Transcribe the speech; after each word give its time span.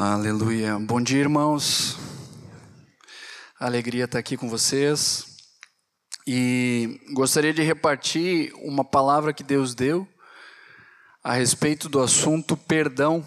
Aleluia. 0.00 0.78
Bom 0.78 1.00
dia, 1.00 1.18
irmãos. 1.18 1.98
Alegria 3.58 4.04
estar 4.04 4.20
aqui 4.20 4.36
com 4.36 4.48
vocês. 4.48 5.26
E 6.24 7.00
gostaria 7.12 7.52
de 7.52 7.62
repartir 7.62 8.52
uma 8.62 8.84
palavra 8.84 9.32
que 9.32 9.42
Deus 9.42 9.74
deu 9.74 10.06
a 11.20 11.32
respeito 11.32 11.88
do 11.88 12.00
assunto 12.00 12.56
perdão. 12.56 13.26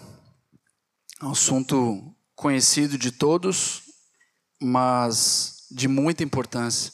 Um 1.22 1.32
assunto 1.32 2.10
conhecido 2.34 2.96
de 2.96 3.12
todos, 3.12 3.82
mas 4.58 5.66
de 5.70 5.86
muita 5.86 6.24
importância. 6.24 6.90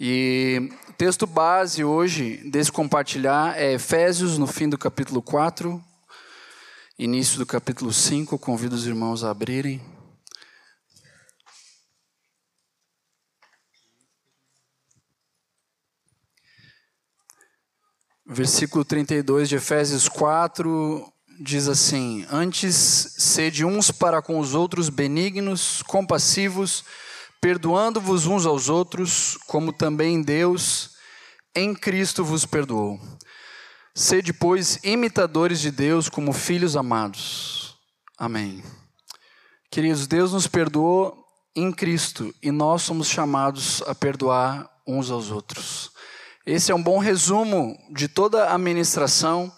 E 0.00 0.66
o 0.88 0.92
texto 0.94 1.26
base 1.26 1.84
hoje 1.84 2.38
desse 2.50 2.72
compartilhar 2.72 3.54
é 3.54 3.74
Efésios, 3.74 4.38
no 4.38 4.46
fim 4.46 4.66
do 4.66 4.78
capítulo 4.78 5.20
4, 5.20 5.84
início 6.98 7.38
do 7.38 7.46
capítulo 7.46 7.92
5. 7.92 8.36
Convido 8.38 8.74
os 8.74 8.84
irmãos 8.84 9.22
a 9.22 9.30
abrirem. 9.30 9.80
Versículo 18.26 18.84
32 18.84 19.48
de 19.48 19.56
Efésios 19.56 20.08
4 20.08 21.10
diz 21.40 21.68
assim: 21.68 22.26
Antes 22.30 22.74
sede 23.16 23.64
uns 23.64 23.90
para 23.90 24.20
com 24.20 24.38
os 24.38 24.54
outros 24.54 24.90
benignos, 24.90 25.82
compassivos, 25.84 26.84
perdoando-vos 27.40 28.26
uns 28.26 28.44
aos 28.44 28.68
outros, 28.68 29.38
como 29.46 29.72
também 29.72 30.20
Deus 30.20 30.96
em 31.54 31.74
Cristo 31.74 32.24
vos 32.24 32.44
perdoou. 32.44 33.00
Sede, 33.98 34.32
pois, 34.32 34.78
imitadores 34.84 35.58
de 35.58 35.72
Deus 35.72 36.08
como 36.08 36.32
filhos 36.32 36.76
amados. 36.76 37.76
Amém. 38.16 38.62
Queridos, 39.72 40.06
Deus 40.06 40.32
nos 40.32 40.46
perdoou 40.46 41.18
em 41.56 41.72
Cristo 41.72 42.32
e 42.40 42.52
nós 42.52 42.82
somos 42.82 43.08
chamados 43.08 43.82
a 43.88 43.96
perdoar 43.96 44.70
uns 44.86 45.10
aos 45.10 45.32
outros. 45.32 45.90
Esse 46.46 46.70
é 46.70 46.74
um 46.76 46.80
bom 46.80 46.98
resumo 46.98 47.76
de 47.90 48.06
toda 48.06 48.48
a 48.50 48.56
ministração 48.56 49.52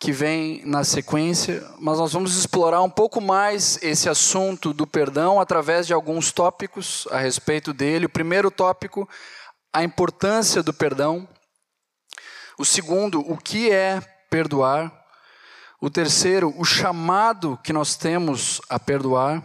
que 0.00 0.10
vem 0.10 0.64
na 0.64 0.82
sequência, 0.82 1.62
mas 1.78 1.98
nós 1.98 2.14
vamos 2.14 2.34
explorar 2.34 2.80
um 2.80 2.88
pouco 2.88 3.20
mais 3.20 3.78
esse 3.82 4.08
assunto 4.08 4.72
do 4.72 4.86
perdão 4.86 5.38
através 5.38 5.86
de 5.86 5.92
alguns 5.92 6.32
tópicos 6.32 7.06
a 7.10 7.18
respeito 7.18 7.74
dele. 7.74 8.06
O 8.06 8.08
primeiro 8.10 8.50
tópico, 8.50 9.06
a 9.70 9.84
importância 9.84 10.62
do 10.62 10.72
perdão. 10.72 11.28
O 12.58 12.64
segundo, 12.64 13.20
o 13.20 13.36
que 13.36 13.70
é 13.70 14.00
perdoar. 14.30 14.92
O 15.80 15.90
terceiro, 15.90 16.54
o 16.56 16.64
chamado 16.64 17.58
que 17.62 17.72
nós 17.72 17.96
temos 17.96 18.60
a 18.68 18.78
perdoar. 18.78 19.42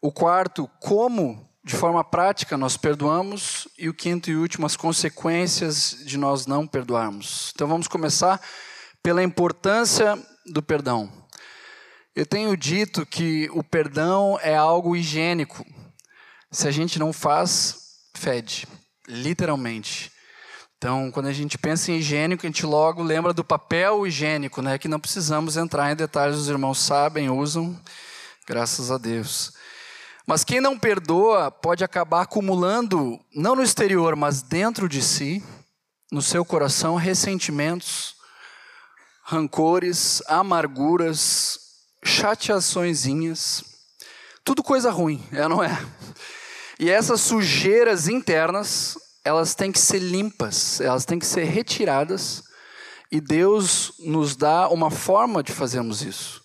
O 0.00 0.12
quarto, 0.12 0.70
como, 0.78 1.48
de 1.64 1.74
forma 1.74 2.04
prática, 2.04 2.56
nós 2.56 2.76
perdoamos. 2.76 3.66
E 3.76 3.88
o 3.88 3.94
quinto 3.94 4.30
e 4.30 4.36
último, 4.36 4.64
as 4.64 4.76
consequências 4.76 6.02
de 6.04 6.16
nós 6.16 6.46
não 6.46 6.66
perdoarmos. 6.66 7.50
Então 7.54 7.66
vamos 7.66 7.88
começar 7.88 8.40
pela 9.02 9.22
importância 9.22 10.16
do 10.46 10.62
perdão. 10.62 11.10
Eu 12.14 12.26
tenho 12.26 12.56
dito 12.56 13.04
que 13.06 13.48
o 13.52 13.62
perdão 13.62 14.38
é 14.42 14.54
algo 14.54 14.96
higiênico. 14.96 15.64
Se 16.50 16.68
a 16.68 16.70
gente 16.70 16.98
não 16.98 17.12
faz, 17.12 17.76
fede, 18.14 18.66
literalmente. 19.08 20.12
Então, 20.80 21.10
quando 21.10 21.26
a 21.26 21.32
gente 21.32 21.58
pensa 21.58 21.92
em 21.92 21.96
higiênico, 21.96 22.46
a 22.46 22.48
gente 22.48 22.64
logo 22.64 23.02
lembra 23.02 23.34
do 23.34 23.44
papel 23.44 24.06
higiênico, 24.06 24.62
né? 24.62 24.78
Que 24.78 24.88
não 24.88 24.98
precisamos 24.98 25.58
entrar 25.58 25.92
em 25.92 25.94
detalhes, 25.94 26.38
os 26.38 26.48
irmãos 26.48 26.78
sabem, 26.78 27.28
usam, 27.28 27.78
graças 28.46 28.90
a 28.90 28.96
Deus. 28.96 29.52
Mas 30.26 30.42
quem 30.42 30.58
não 30.58 30.78
perdoa 30.78 31.50
pode 31.50 31.84
acabar 31.84 32.22
acumulando, 32.22 33.20
não 33.30 33.54
no 33.54 33.62
exterior, 33.62 34.16
mas 34.16 34.40
dentro 34.40 34.88
de 34.88 35.02
si, 35.02 35.44
no 36.10 36.22
seu 36.22 36.46
coração, 36.46 36.96
ressentimentos, 36.96 38.14
rancores, 39.22 40.22
amarguras, 40.28 41.58
chateaçõezinhas, 42.02 43.62
tudo 44.42 44.62
coisa 44.62 44.90
ruim, 44.90 45.22
é 45.30 45.46
não 45.46 45.62
é? 45.62 45.78
E 46.78 46.88
essas 46.88 47.20
sujeiras 47.20 48.08
internas 48.08 48.96
elas 49.24 49.54
têm 49.54 49.70
que 49.70 49.78
ser 49.78 49.98
limpas, 49.98 50.80
elas 50.80 51.04
têm 51.04 51.18
que 51.18 51.26
ser 51.26 51.44
retiradas, 51.44 52.42
e 53.12 53.20
Deus 53.20 53.92
nos 53.98 54.36
dá 54.36 54.68
uma 54.68 54.90
forma 54.90 55.42
de 55.42 55.52
fazermos 55.52 56.02
isso, 56.02 56.42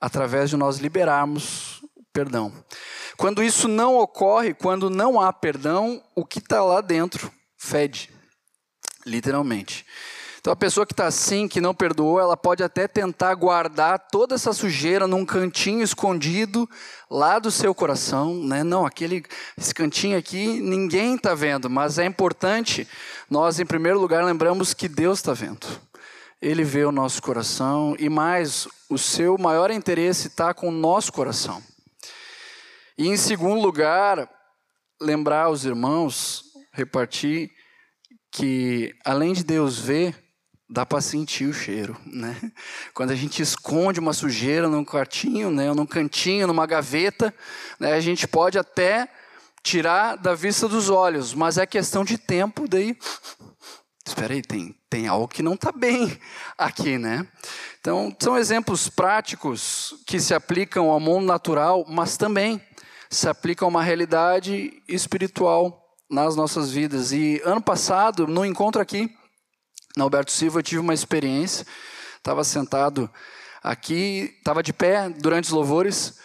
através 0.00 0.50
de 0.50 0.56
nós 0.56 0.78
liberarmos 0.78 1.82
perdão. 2.12 2.52
Quando 3.16 3.42
isso 3.42 3.68
não 3.68 3.96
ocorre, 3.96 4.54
quando 4.54 4.90
não 4.90 5.20
há 5.20 5.32
perdão, 5.32 6.02
o 6.14 6.24
que 6.24 6.38
está 6.38 6.62
lá 6.62 6.80
dentro 6.80 7.32
fede, 7.56 8.10
literalmente. 9.06 9.86
Então 10.44 10.52
a 10.52 10.56
pessoa 10.56 10.84
que 10.84 10.92
está 10.92 11.06
assim, 11.06 11.48
que 11.48 11.58
não 11.58 11.74
perdoou, 11.74 12.20
ela 12.20 12.36
pode 12.36 12.62
até 12.62 12.86
tentar 12.86 13.34
guardar 13.34 13.98
toda 13.98 14.34
essa 14.34 14.52
sujeira 14.52 15.06
num 15.06 15.24
cantinho 15.24 15.82
escondido 15.82 16.68
lá 17.10 17.38
do 17.38 17.50
seu 17.50 17.74
coração, 17.74 18.34
né? 18.44 18.62
Não, 18.62 18.84
aquele 18.84 19.24
esse 19.56 19.74
cantinho 19.74 20.18
aqui 20.18 20.60
ninguém 20.60 21.14
está 21.14 21.34
vendo, 21.34 21.70
mas 21.70 21.98
é 21.98 22.04
importante 22.04 22.86
nós 23.30 23.58
em 23.58 23.64
primeiro 23.64 23.98
lugar 23.98 24.22
lembramos 24.22 24.74
que 24.74 24.86
Deus 24.86 25.20
está 25.20 25.32
vendo. 25.32 25.66
Ele 26.42 26.62
vê 26.62 26.84
o 26.84 26.92
nosso 26.92 27.22
coração 27.22 27.96
e 27.98 28.10
mais 28.10 28.68
o 28.90 28.98
seu 28.98 29.38
maior 29.38 29.70
interesse 29.70 30.28
está 30.28 30.52
com 30.52 30.68
o 30.68 30.70
nosso 30.70 31.10
coração. 31.10 31.62
E 32.98 33.08
em 33.08 33.16
segundo 33.16 33.62
lugar, 33.62 34.28
lembrar 35.00 35.44
aos 35.44 35.64
irmãos, 35.64 36.44
repartir 36.70 37.50
que 38.30 38.94
além 39.06 39.32
de 39.32 39.42
Deus 39.42 39.78
ver, 39.78 40.22
dá 40.74 40.84
para 40.84 41.00
sentir 41.00 41.46
o 41.46 41.54
cheiro, 41.54 41.96
né? 42.04 42.36
Quando 42.92 43.12
a 43.12 43.14
gente 43.14 43.40
esconde 43.40 44.00
uma 44.00 44.12
sujeira 44.12 44.68
num 44.68 44.84
quartinho, 44.84 45.48
né, 45.48 45.72
num 45.72 45.86
cantinho, 45.86 46.48
numa 46.48 46.66
gaveta, 46.66 47.32
né, 47.78 47.92
a 47.92 48.00
gente 48.00 48.26
pode 48.26 48.58
até 48.58 49.08
tirar 49.62 50.16
da 50.16 50.34
vista 50.34 50.66
dos 50.66 50.90
olhos, 50.90 51.32
mas 51.32 51.58
é 51.58 51.64
questão 51.64 52.04
de 52.04 52.18
tempo 52.18 52.66
daí. 52.66 52.98
Espera 54.04 54.34
aí, 54.34 54.42
tem, 54.42 54.76
tem 54.90 55.06
algo 55.06 55.28
que 55.28 55.44
não 55.44 55.54
está 55.54 55.70
bem 55.70 56.18
aqui, 56.58 56.98
né? 56.98 57.24
Então, 57.80 58.14
são 58.18 58.36
exemplos 58.36 58.88
práticos 58.88 59.94
que 60.04 60.18
se 60.18 60.34
aplicam 60.34 60.90
ao 60.90 60.98
mundo 60.98 61.24
natural, 61.24 61.86
mas 61.88 62.16
também 62.16 62.60
se 63.08 63.28
aplicam 63.28 63.66
a 63.66 63.70
uma 63.70 63.82
realidade 63.82 64.82
espiritual 64.88 65.80
nas 66.10 66.34
nossas 66.34 66.72
vidas. 66.72 67.12
E 67.12 67.40
ano 67.44 67.62
passado, 67.62 68.26
no 68.26 68.44
encontro 68.44 68.82
aqui, 68.82 69.16
na 69.96 70.04
Alberto 70.04 70.32
Silva 70.32 70.58
eu 70.58 70.62
tive 70.62 70.80
uma 70.80 70.94
experiência, 70.94 71.66
estava 72.16 72.42
sentado 72.42 73.10
aqui, 73.62 74.34
estava 74.38 74.62
de 74.62 74.72
pé 74.72 75.08
durante 75.08 75.44
os 75.44 75.50
louvores 75.50 76.18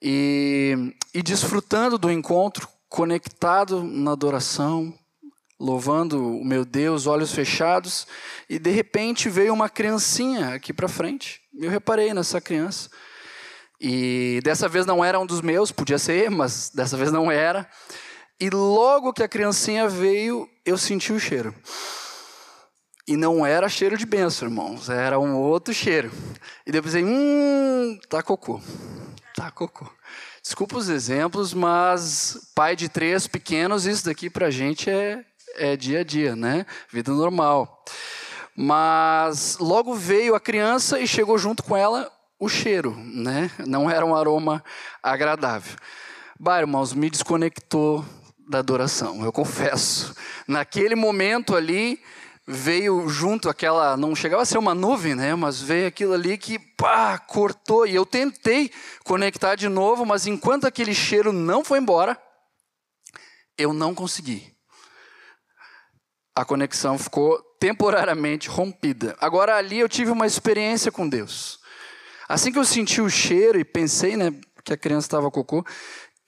e, 0.00 0.94
e 1.14 1.22
desfrutando 1.22 1.98
do 1.98 2.10
encontro, 2.10 2.68
conectado 2.88 3.82
na 3.84 4.12
adoração, 4.12 4.92
louvando 5.58 6.38
o 6.38 6.44
meu 6.44 6.64
Deus, 6.64 7.06
olhos 7.06 7.32
fechados, 7.32 8.06
e 8.48 8.58
de 8.58 8.70
repente 8.70 9.28
veio 9.28 9.52
uma 9.52 9.68
criancinha 9.68 10.54
aqui 10.54 10.72
para 10.72 10.88
frente. 10.88 11.40
Eu 11.58 11.70
reparei 11.70 12.14
nessa 12.14 12.40
criança. 12.40 12.88
E 13.78 14.40
dessa 14.42 14.68
vez 14.68 14.86
não 14.86 15.04
era 15.04 15.20
um 15.20 15.26
dos 15.26 15.40
meus, 15.40 15.70
podia 15.70 15.98
ser, 15.98 16.30
mas 16.30 16.70
dessa 16.70 16.96
vez 16.96 17.12
não 17.12 17.30
era. 17.30 17.68
E 18.40 18.48
logo 18.48 19.12
que 19.12 19.22
a 19.22 19.28
criancinha 19.28 19.86
veio, 19.88 20.48
eu 20.64 20.78
senti 20.78 21.12
o 21.12 21.20
cheiro. 21.20 21.54
E 23.10 23.16
não 23.16 23.44
era 23.44 23.68
cheiro 23.68 23.98
de 23.98 24.06
benção, 24.06 24.46
irmãos, 24.46 24.88
era 24.88 25.18
um 25.18 25.36
outro 25.36 25.74
cheiro. 25.74 26.12
E 26.64 26.70
depois 26.70 26.94
aí, 26.94 27.02
hum, 27.04 27.98
tá 28.08 28.22
cocô. 28.22 28.60
Tá 29.34 29.50
cocô. 29.50 29.84
Desculpa 30.40 30.76
os 30.76 30.88
exemplos, 30.88 31.52
mas 31.52 32.52
pai 32.54 32.76
de 32.76 32.88
três 32.88 33.26
pequenos, 33.26 33.84
isso 33.84 34.04
daqui 34.04 34.30
pra 34.30 34.48
gente 34.48 34.88
é, 34.88 35.24
é 35.56 35.76
dia 35.76 36.02
a 36.02 36.04
dia, 36.04 36.36
né? 36.36 36.64
Vida 36.88 37.10
normal. 37.10 37.84
Mas 38.54 39.58
logo 39.58 39.92
veio 39.92 40.36
a 40.36 40.40
criança 40.40 41.00
e 41.00 41.04
chegou 41.04 41.36
junto 41.36 41.64
com 41.64 41.76
ela 41.76 42.08
o 42.38 42.48
cheiro, 42.48 42.94
né? 42.96 43.50
Não 43.66 43.90
era 43.90 44.06
um 44.06 44.14
aroma 44.14 44.62
agradável. 45.02 45.76
Bah, 46.38 46.60
irmãos, 46.60 46.94
me 46.94 47.10
desconectou 47.10 48.04
da 48.48 48.60
adoração, 48.60 49.24
eu 49.24 49.32
confesso. 49.32 50.14
Naquele 50.46 50.94
momento 50.94 51.56
ali, 51.56 52.00
veio 52.50 53.08
junto 53.08 53.48
aquela, 53.48 53.96
não 53.96 54.14
chegava 54.14 54.42
a 54.42 54.46
ser 54.46 54.58
uma 54.58 54.74
nuvem, 54.74 55.14
né, 55.14 55.34
mas 55.34 55.60
veio 55.60 55.86
aquilo 55.86 56.12
ali 56.12 56.36
que 56.36 56.58
pá, 56.58 57.18
cortou 57.18 57.86
e 57.86 57.94
eu 57.94 58.04
tentei 58.04 58.70
conectar 59.04 59.54
de 59.54 59.68
novo, 59.68 60.04
mas 60.04 60.26
enquanto 60.26 60.66
aquele 60.66 60.94
cheiro 60.94 61.32
não 61.32 61.64
foi 61.64 61.78
embora, 61.78 62.20
eu 63.56 63.72
não 63.72 63.94
consegui. 63.94 64.52
A 66.34 66.44
conexão 66.44 66.98
ficou 66.98 67.38
temporariamente 67.60 68.48
rompida. 68.48 69.16
Agora 69.20 69.56
ali 69.56 69.78
eu 69.78 69.88
tive 69.88 70.10
uma 70.10 70.26
experiência 70.26 70.90
com 70.90 71.08
Deus. 71.08 71.60
Assim 72.28 72.50
que 72.50 72.58
eu 72.58 72.64
senti 72.64 73.00
o 73.00 73.10
cheiro 73.10 73.58
e 73.58 73.64
pensei, 73.64 74.16
né, 74.16 74.32
que 74.64 74.72
a 74.72 74.76
criança 74.76 75.06
estava 75.06 75.30
cocô, 75.30 75.64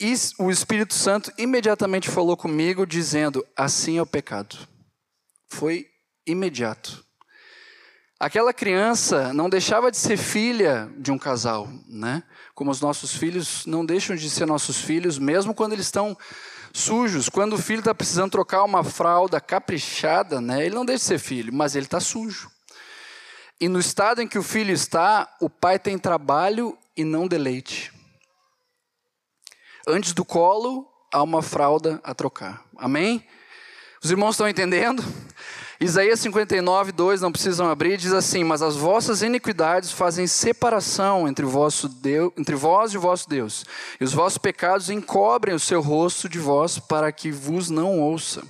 e 0.01 0.15
o 0.39 0.51
Espírito 0.51 0.95
Santo 0.95 1.33
imediatamente 1.39 2.11
falou 2.11 2.37
comigo, 2.37 2.85
dizendo: 2.85 3.47
Assim 3.57 3.99
é 3.99 4.03
o 4.03 4.07
pecado. 4.07 4.57
Foi 5.49 5.87
imediato. 6.27 7.05
Aquela 8.19 8.53
criança 8.53 9.33
não 9.33 9.51
deixava 9.51 9.91
de 9.91 9.97
ser 9.97 10.17
filha 10.17 10.89
de 10.97 11.11
um 11.11 11.19
casal, 11.19 11.69
né? 11.89 12.23
Como 12.55 12.71
os 12.71 12.81
nossos 12.81 13.13
filhos 13.17 13.67
não 13.67 13.85
deixam 13.85 14.15
de 14.15 14.31
ser 14.31 14.47
nossos 14.47 14.81
filhos, 14.81 15.19
mesmo 15.19 15.53
quando 15.53 15.73
eles 15.73 15.87
estão 15.87 16.17
sujos. 16.73 17.29
Quando 17.29 17.55
o 17.55 17.59
filho 17.59 17.81
está 17.81 17.95
precisando 17.95 18.31
trocar 18.31 18.63
uma 18.63 18.85
fralda 18.85 19.41
caprichada, 19.41 20.41
né? 20.41 20.65
Ele 20.65 20.75
não 20.75 20.85
deixa 20.85 21.01
de 21.01 21.09
ser 21.09 21.19
filho, 21.19 21.53
mas 21.53 21.75
ele 21.75 21.87
está 21.87 21.99
sujo. 21.99 22.49
E 23.61 23.69
no 23.69 23.81
estado 23.81 24.23
em 24.23 24.29
que 24.29 24.39
o 24.39 24.43
filho 24.43 24.73
está, 24.73 25.29
o 25.41 25.51
pai 25.51 25.79
tem 25.79 25.99
trabalho 25.99 26.79
e 26.97 27.05
não 27.05 27.27
deleite. 27.27 27.93
Antes 29.87 30.13
do 30.13 30.25
colo, 30.25 30.89
há 31.13 31.23
uma 31.23 31.43
fralda 31.43 32.01
a 32.05 32.15
trocar. 32.15 32.65
Amém? 32.77 33.27
Os 34.03 34.11
irmãos 34.11 34.35
estão 34.35 34.49
entendendo? 34.49 35.03
Isaías 35.83 36.21
59, 36.21 36.93
2, 36.93 37.21
não 37.23 37.33
precisam 37.33 37.69
abrir, 37.69 37.97
diz 37.97 38.13
assim: 38.13 38.45
Mas 38.45 38.63
as 38.63 38.77
vossas 38.77 39.21
iniquidades 39.21 39.91
fazem 39.91 40.29
separação 40.29 41.27
entre, 41.27 41.45
vosso 41.45 41.89
Deus, 41.89 42.33
entre 42.39 42.55
vós 42.55 42.93
e 42.93 42.99
o 42.99 43.01
vosso 43.01 43.29
Deus, 43.29 43.65
e 44.01 44.05
os 44.05 44.13
vossos 44.13 44.39
pecados 44.39 44.91
encobrem 44.91 45.53
o 45.53 45.59
seu 45.59 45.81
rosto 45.81 46.29
de 46.29 46.39
vós, 46.39 46.79
para 46.79 47.11
que 47.11 47.33
vos 47.33 47.69
não 47.69 47.99
ouça. 47.99 48.45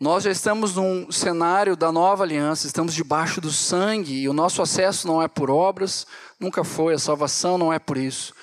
Nós 0.00 0.24
já 0.24 0.32
estamos 0.32 0.74
num 0.74 1.12
cenário 1.12 1.76
da 1.76 1.92
nova 1.92 2.24
aliança, 2.24 2.66
estamos 2.66 2.92
debaixo 2.92 3.40
do 3.40 3.52
sangue, 3.52 4.14
e 4.14 4.28
o 4.28 4.32
nosso 4.32 4.60
acesso 4.60 5.06
não 5.06 5.22
é 5.22 5.28
por 5.28 5.48
obras, 5.48 6.08
nunca 6.40 6.64
foi, 6.64 6.94
a 6.94 6.98
salvação 6.98 7.56
não 7.56 7.72
é 7.72 7.78
por 7.78 7.96
isso. 7.96 8.34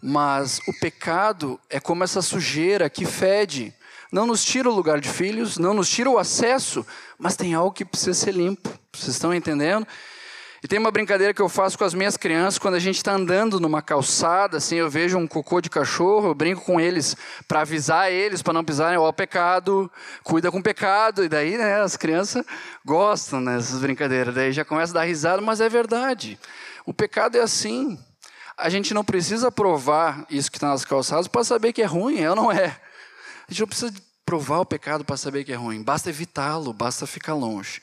Mas 0.00 0.60
o 0.68 0.72
pecado 0.78 1.58
é 1.68 1.80
como 1.80 2.04
essa 2.04 2.22
sujeira 2.22 2.88
que 2.88 3.04
fede 3.04 3.74
não 4.12 4.26
nos 4.26 4.44
tira 4.44 4.68
o 4.68 4.74
lugar 4.74 5.00
de 5.00 5.08
filhos, 5.08 5.58
não 5.58 5.74
nos 5.74 5.88
tira 5.88 6.10
o 6.10 6.18
acesso, 6.18 6.86
mas 7.18 7.36
tem 7.36 7.54
algo 7.54 7.72
que 7.72 7.84
precisa 7.84 8.14
ser 8.14 8.32
limpo. 8.32 8.70
Vocês 8.92 9.14
estão 9.14 9.34
entendendo? 9.34 9.86
E 10.64 10.66
tem 10.66 10.78
uma 10.78 10.90
brincadeira 10.90 11.34
que 11.34 11.42
eu 11.42 11.48
faço 11.50 11.76
com 11.76 11.84
as 11.84 11.92
minhas 11.92 12.16
crianças 12.16 12.58
quando 12.58 12.76
a 12.76 12.78
gente 12.78 12.96
está 12.96 13.12
andando 13.12 13.60
numa 13.60 13.82
calçada, 13.82 14.56
assim, 14.56 14.76
eu 14.76 14.88
vejo 14.88 15.18
um 15.18 15.26
cocô 15.26 15.60
de 15.60 15.68
cachorro, 15.68 16.28
eu 16.28 16.34
brinco 16.34 16.62
com 16.62 16.80
eles 16.80 17.14
para 17.46 17.60
avisar 17.60 18.10
eles 18.10 18.40
para 18.40 18.54
não 18.54 18.64
pisarem, 18.64 18.96
ó, 18.96 19.12
pecado, 19.12 19.92
cuida 20.22 20.50
com 20.50 20.60
o 20.60 20.62
pecado. 20.62 21.22
E 21.22 21.28
daí, 21.28 21.58
né, 21.58 21.82
as 21.82 21.98
crianças 21.98 22.46
gostam 22.82 23.44
dessas 23.44 23.78
brincadeiras, 23.78 24.34
daí 24.34 24.52
já 24.52 24.64
começa 24.64 24.94
a 24.94 25.00
dar 25.00 25.04
risada, 25.04 25.42
mas 25.42 25.60
é 25.60 25.68
verdade. 25.68 26.38
O 26.86 26.94
pecado 26.94 27.36
é 27.36 27.42
assim. 27.42 27.98
A 28.56 28.70
gente 28.70 28.94
não 28.94 29.04
precisa 29.04 29.52
provar 29.52 30.24
isso 30.30 30.50
que 30.50 30.56
está 30.56 30.68
nas 30.68 30.82
calçadas 30.82 31.28
para 31.28 31.44
saber 31.44 31.74
que 31.74 31.82
é 31.82 31.86
ruim, 31.86 32.20
é 32.20 32.30
ou 32.30 32.36
não 32.36 32.50
é. 32.50 32.74
A 33.48 33.52
gente 33.52 33.60
não 33.60 33.68
precisa 33.68 33.92
provar 34.24 34.60
o 34.60 34.66
pecado 34.66 35.04
para 35.04 35.16
saber 35.16 35.44
que 35.44 35.52
é 35.52 35.56
ruim, 35.56 35.82
basta 35.82 36.08
evitá-lo, 36.08 36.72
basta 36.72 37.06
ficar 37.06 37.34
longe. 37.34 37.80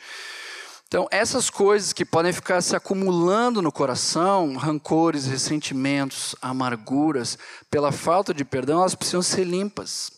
Então, 0.87 1.07
essas 1.09 1.49
coisas 1.49 1.93
que 1.93 2.03
podem 2.03 2.33
ficar 2.33 2.61
se 2.61 2.75
acumulando 2.75 3.61
no 3.61 3.71
coração, 3.71 4.57
rancores, 4.57 5.25
ressentimentos, 5.25 6.35
amarguras, 6.41 7.37
pela 7.69 7.93
falta 7.93 8.33
de 8.33 8.43
perdão, 8.43 8.81
elas 8.81 8.93
precisam 8.93 9.21
ser 9.21 9.45
limpas. 9.45 10.11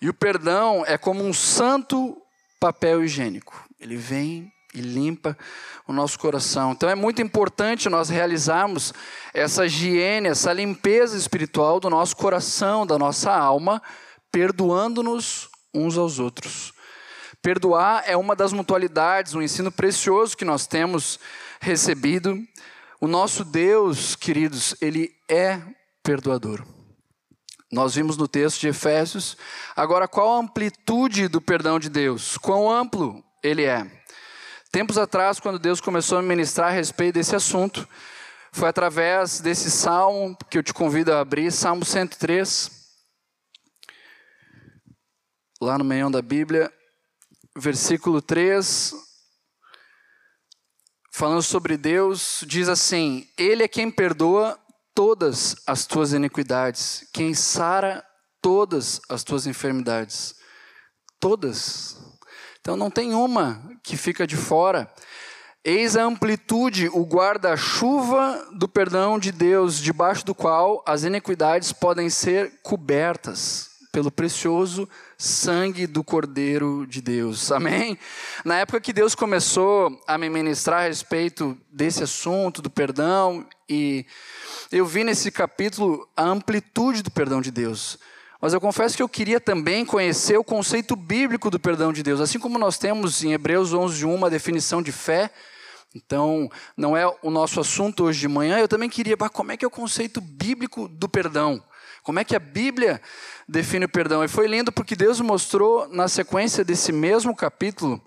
E 0.00 0.08
o 0.08 0.14
perdão 0.14 0.84
é 0.86 0.96
como 0.96 1.22
um 1.22 1.34
santo 1.34 2.16
papel 2.58 3.04
higiênico. 3.04 3.62
Ele 3.78 3.96
vem 3.96 4.50
e 4.72 4.80
limpa 4.80 5.36
o 5.86 5.92
nosso 5.92 6.18
coração. 6.18 6.72
Então 6.72 6.88
é 6.88 6.94
muito 6.94 7.20
importante 7.20 7.88
nós 7.88 8.08
realizarmos 8.08 8.94
essa 9.34 9.66
higiene, 9.66 10.28
essa 10.28 10.52
limpeza 10.52 11.16
espiritual 11.16 11.78
do 11.78 11.90
nosso 11.90 12.16
coração, 12.16 12.86
da 12.86 12.98
nossa 12.98 13.32
alma, 13.32 13.82
perdoando-nos 14.36 15.48
uns 15.72 15.96
aos 15.96 16.18
outros. 16.18 16.74
Perdoar 17.40 18.02
é 18.06 18.14
uma 18.18 18.36
das 18.36 18.52
mutualidades, 18.52 19.32
um 19.32 19.40
ensino 19.40 19.72
precioso 19.72 20.36
que 20.36 20.44
nós 20.44 20.66
temos 20.66 21.18
recebido. 21.58 22.36
O 23.00 23.08
nosso 23.08 23.42
Deus, 23.46 24.14
queridos, 24.14 24.76
ele 24.78 25.10
é 25.26 25.58
perdoador. 26.02 26.62
Nós 27.72 27.94
vimos 27.94 28.18
no 28.18 28.28
texto 28.28 28.60
de 28.60 28.68
Efésios. 28.68 29.38
Agora, 29.74 30.06
qual 30.06 30.36
a 30.36 30.40
amplitude 30.40 31.28
do 31.28 31.40
perdão 31.40 31.78
de 31.78 31.88
Deus? 31.88 32.36
Quão 32.36 32.70
amplo 32.70 33.24
ele 33.42 33.64
é? 33.64 33.90
Tempos 34.70 34.98
atrás, 34.98 35.40
quando 35.40 35.58
Deus 35.58 35.80
começou 35.80 36.18
a 36.18 36.22
ministrar 36.22 36.68
a 36.68 36.72
respeito 36.72 37.14
desse 37.14 37.34
assunto, 37.34 37.88
foi 38.52 38.68
através 38.68 39.40
desse 39.40 39.70
salmo 39.70 40.36
que 40.50 40.58
eu 40.58 40.62
te 40.62 40.74
convido 40.74 41.10
a 41.14 41.20
abrir, 41.20 41.50
Salmo 41.50 41.86
103 41.86 42.75
lá 45.60 45.78
no 45.78 45.84
meio 45.84 46.10
da 46.10 46.20
Bíblia, 46.20 46.72
versículo 47.56 48.20
3, 48.20 48.94
falando 51.12 51.42
sobre 51.42 51.76
Deus, 51.76 52.44
diz 52.46 52.68
assim: 52.68 53.26
Ele 53.38 53.62
é 53.62 53.68
quem 53.68 53.90
perdoa 53.90 54.58
todas 54.94 55.56
as 55.66 55.86
tuas 55.86 56.12
iniquidades, 56.12 57.08
quem 57.12 57.34
sara 57.34 58.04
todas 58.42 59.00
as 59.08 59.24
tuas 59.24 59.46
enfermidades. 59.46 60.34
Todas. 61.18 61.96
Então 62.60 62.76
não 62.76 62.90
tem 62.90 63.14
uma 63.14 63.62
que 63.82 63.96
fica 63.96 64.26
de 64.26 64.36
fora. 64.36 64.92
Eis 65.64 65.96
a 65.96 66.04
amplitude, 66.04 66.88
o 66.88 67.02
guarda-chuva 67.04 68.50
do 68.52 68.68
perdão 68.68 69.18
de 69.18 69.32
Deus, 69.32 69.80
debaixo 69.80 70.24
do 70.24 70.34
qual 70.34 70.84
as 70.86 71.02
iniquidades 71.02 71.72
podem 71.72 72.08
ser 72.08 72.60
cobertas 72.62 73.70
pelo 73.90 74.12
precioso 74.12 74.88
sangue 75.18 75.86
do 75.86 76.04
Cordeiro 76.04 76.86
de 76.86 77.00
Deus. 77.00 77.50
Amém? 77.50 77.98
Na 78.44 78.58
época 78.58 78.80
que 78.80 78.92
Deus 78.92 79.14
começou 79.14 80.00
a 80.06 80.18
me 80.18 80.28
ministrar 80.28 80.80
a 80.80 80.88
respeito 80.88 81.56
desse 81.72 82.02
assunto, 82.02 82.60
do 82.60 82.68
perdão, 82.70 83.46
e 83.68 84.04
eu 84.70 84.84
vi 84.84 85.04
nesse 85.04 85.30
capítulo 85.30 86.08
a 86.16 86.24
amplitude 86.24 87.02
do 87.02 87.10
perdão 87.10 87.40
de 87.40 87.50
Deus. 87.50 87.98
Mas 88.40 88.52
eu 88.52 88.60
confesso 88.60 88.96
que 88.96 89.02
eu 89.02 89.08
queria 89.08 89.40
também 89.40 89.84
conhecer 89.84 90.36
o 90.36 90.44
conceito 90.44 90.94
bíblico 90.94 91.50
do 91.50 91.58
perdão 91.58 91.92
de 91.92 92.02
Deus. 92.02 92.20
Assim 92.20 92.38
como 92.38 92.58
nós 92.58 92.76
temos 92.76 93.24
em 93.24 93.32
Hebreus 93.32 93.72
11, 93.72 94.04
1 94.04 94.14
uma 94.14 94.28
definição 94.28 94.82
de 94.82 94.92
fé, 94.92 95.30
então, 95.94 96.50
não 96.76 96.94
é 96.94 97.06
o 97.22 97.30
nosso 97.30 97.58
assunto 97.58 98.04
hoje 98.04 98.20
de 98.20 98.28
manhã. 98.28 98.58
Eu 98.58 98.68
também 98.68 98.90
queria, 98.90 99.16
como 99.16 99.50
é 99.50 99.56
que 99.56 99.64
é 99.64 99.68
o 99.68 99.70
conceito 99.70 100.20
bíblico 100.20 100.86
do 100.88 101.08
perdão? 101.08 101.62
Como 102.06 102.20
é 102.20 102.24
que 102.24 102.36
a 102.36 102.38
Bíblia 102.38 103.02
define 103.48 103.84
o 103.84 103.88
perdão? 103.88 104.22
E 104.22 104.28
foi 104.28 104.46
lindo 104.46 104.70
porque 104.70 104.94
Deus 104.94 105.20
mostrou 105.20 105.88
na 105.88 106.06
sequência 106.06 106.64
desse 106.64 106.92
mesmo 106.92 107.34
capítulo, 107.34 108.00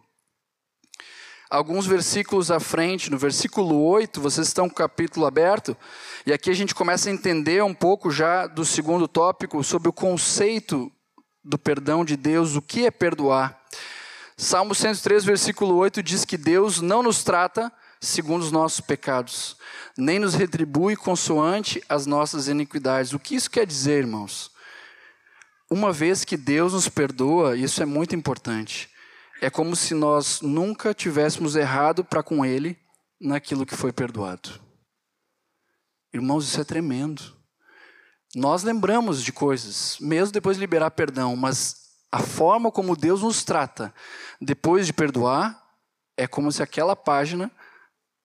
alguns 1.50 1.86
versículos 1.86 2.50
à 2.50 2.62
frente, 2.62 3.12
no 3.12 3.18
versículo 3.18 3.84
8, 3.84 4.22
vocês 4.22 4.48
estão 4.48 4.70
com 4.70 4.74
o 4.74 4.78
capítulo 4.78 5.26
aberto, 5.26 5.76
e 6.26 6.32
aqui 6.32 6.50
a 6.50 6.54
gente 6.54 6.74
começa 6.74 7.10
a 7.10 7.12
entender 7.12 7.62
um 7.62 7.74
pouco 7.74 8.10
já 8.10 8.48
do 8.48 8.64
segundo 8.64 9.06
tópico 9.06 9.62
sobre 9.66 9.90
o 9.90 9.94
conceito 9.94 10.90
do 11.44 11.58
perdão 11.60 12.06
de 12.06 12.16
Deus, 12.16 12.56
o 12.56 12.62
que 12.62 12.86
é 12.86 12.92
perdoar. 12.92 13.62
Salmo 14.38 14.74
103, 14.74 15.26
versículo 15.26 15.76
8 15.76 16.02
diz 16.02 16.24
que 16.24 16.38
Deus 16.38 16.80
não 16.80 17.04
nos 17.04 17.22
trata 17.22 17.70
segundo 18.00 18.42
os 18.42 18.52
nossos 18.52 18.80
pecados, 18.80 19.58
nem 19.98 20.20
nos 20.20 20.34
retribui 20.34 20.96
consoante 20.96 21.84
as 21.90 22.06
nossas 22.06 22.48
iniquidades. 22.48 23.14
O 23.14 23.20
que 23.20 23.36
isso 23.36 23.52
quer 23.52 23.66
dizer, 23.66 24.00
irmãos? 24.00 24.52
Uma 25.70 25.92
vez 25.92 26.24
que 26.24 26.38
Deus 26.38 26.74
nos 26.74 26.88
perdoa, 26.90 27.56
isso 27.56 27.82
é 27.84 27.86
muito 27.86 28.16
importante. 28.16 28.90
É 29.42 29.50
como 29.50 29.76
se 29.76 29.94
nós 29.94 30.42
nunca 30.42 30.94
tivéssemos 30.94 31.56
errado 31.56 32.04
para 32.04 32.24
com 32.24 32.46
Ele 32.46 32.78
naquilo 33.20 33.66
que 33.66 33.76
foi 33.76 33.92
perdoado. 33.92 34.50
Irmãos, 36.14 36.48
isso 36.48 36.60
é 36.60 36.64
tremendo. 36.64 37.38
Nós 38.36 38.64
lembramos 38.64 39.24
de 39.24 39.32
coisas, 39.32 39.98
mesmo 40.00 40.32
depois 40.32 40.58
de 40.58 40.62
liberar 40.62 40.92
perdão, 40.92 41.36
mas 41.36 41.90
a 42.12 42.20
forma 42.20 42.72
como 42.72 42.96
Deus 42.96 43.22
nos 43.22 43.44
trata 43.44 43.94
depois 44.42 44.86
de 44.86 44.94
perdoar 44.94 45.64
é 46.18 46.28
como 46.28 46.52
se 46.52 46.62
aquela 46.62 46.96
página 46.96 47.52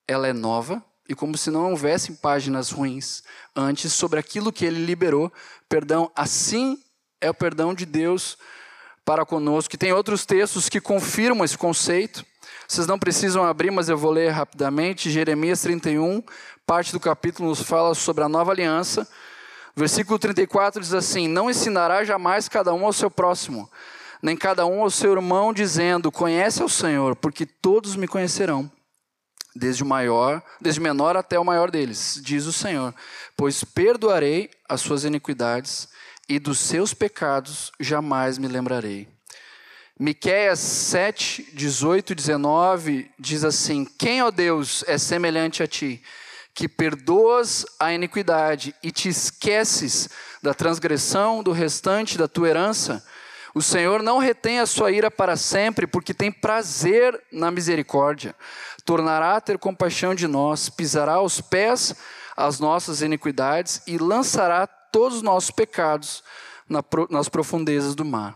ela 0.06 0.28
é 0.28 0.32
nova 0.32 0.82
e 1.08 1.14
como 1.14 1.36
se 1.36 1.50
não 1.50 1.70
houvessem 1.70 2.14
páginas 2.14 2.70
ruins 2.70 3.22
antes 3.54 3.92
sobre 3.92 4.18
aquilo 4.18 4.52
que 4.52 4.64
ele 4.64 4.84
liberou. 4.84 5.32
Perdão, 5.68 6.10
assim 6.14 6.78
é 7.20 7.28
o 7.28 7.34
perdão 7.34 7.74
de 7.74 7.84
Deus 7.84 8.38
para 9.04 9.24
conosco. 9.24 9.74
E 9.74 9.78
tem 9.78 9.92
outros 9.92 10.24
textos 10.24 10.68
que 10.68 10.80
confirmam 10.80 11.44
esse 11.44 11.58
conceito. 11.58 12.24
Vocês 12.66 12.86
não 12.86 12.98
precisam 12.98 13.44
abrir, 13.44 13.70
mas 13.70 13.88
eu 13.88 13.98
vou 13.98 14.10
ler 14.10 14.30
rapidamente. 14.30 15.10
Jeremias 15.10 15.60
31, 15.60 16.22
parte 16.66 16.92
do 16.92 17.00
capítulo 17.00 17.48
nos 17.48 17.62
fala 17.62 17.94
sobre 17.94 18.24
a 18.24 18.28
nova 18.28 18.52
aliança. 18.52 19.06
Versículo 19.76 20.18
34 20.18 20.80
diz 20.80 20.94
assim: 20.94 21.28
Não 21.28 21.50
ensinará 21.50 22.04
jamais 22.04 22.48
cada 22.48 22.72
um 22.72 22.86
ao 22.86 22.92
seu 22.92 23.10
próximo, 23.10 23.70
nem 24.22 24.36
cada 24.36 24.64
um 24.64 24.82
ao 24.82 24.90
seu 24.90 25.12
irmão, 25.12 25.52
dizendo: 25.52 26.12
Conhece 26.12 26.62
ao 26.62 26.68
Senhor, 26.68 27.16
porque 27.16 27.44
todos 27.44 27.96
me 27.96 28.06
conhecerão 28.06 28.70
desde 29.54 29.82
o 29.82 29.86
maior, 29.86 30.42
desde 30.60 30.80
o 30.80 30.82
menor 30.82 31.16
até 31.16 31.38
o 31.38 31.44
maior 31.44 31.70
deles, 31.70 32.20
diz 32.22 32.46
o 32.46 32.52
Senhor, 32.52 32.94
pois 33.36 33.62
perdoarei 33.62 34.50
as 34.68 34.80
suas 34.80 35.04
iniquidades 35.04 35.88
e 36.28 36.38
dos 36.38 36.58
seus 36.58 36.92
pecados 36.92 37.70
jamais 37.78 38.38
me 38.38 38.48
lembrarei. 38.48 39.08
Miqueias 39.98 40.58
7, 40.58 41.50
18 41.52 42.12
e 42.12 42.14
19 42.16 43.10
diz 43.16 43.44
assim: 43.44 43.84
Quem, 43.84 44.22
ó 44.22 44.30
Deus, 44.30 44.82
é 44.88 44.98
semelhante 44.98 45.62
a 45.62 45.68
ti, 45.68 46.02
que 46.52 46.68
perdoas 46.68 47.64
a 47.78 47.92
iniquidade 47.92 48.74
e 48.82 48.90
te 48.90 49.08
esqueces 49.08 50.08
da 50.42 50.52
transgressão 50.52 51.44
do 51.44 51.52
restante 51.52 52.18
da 52.18 52.26
tua 52.26 52.48
herança? 52.48 53.04
O 53.54 53.62
Senhor 53.62 54.02
não 54.02 54.18
retém 54.18 54.58
a 54.58 54.66
sua 54.66 54.90
ira 54.90 55.12
para 55.12 55.36
sempre, 55.36 55.86
porque 55.86 56.12
tem 56.12 56.32
prazer 56.32 57.22
na 57.30 57.52
misericórdia. 57.52 58.34
Tornará 58.84 59.36
a 59.36 59.40
ter 59.40 59.58
compaixão 59.58 60.12
de 60.12 60.26
nós, 60.26 60.68
pisará 60.68 61.14
aos 61.14 61.40
pés 61.40 61.94
as 62.36 62.58
nossas 62.58 63.00
iniquidades 63.00 63.80
e 63.86 63.96
lançará 63.96 64.66
todos 64.66 65.18
os 65.18 65.22
nossos 65.22 65.52
pecados 65.52 66.24
nas 67.08 67.28
profundezas 67.28 67.94
do 67.94 68.04
mar. 68.04 68.34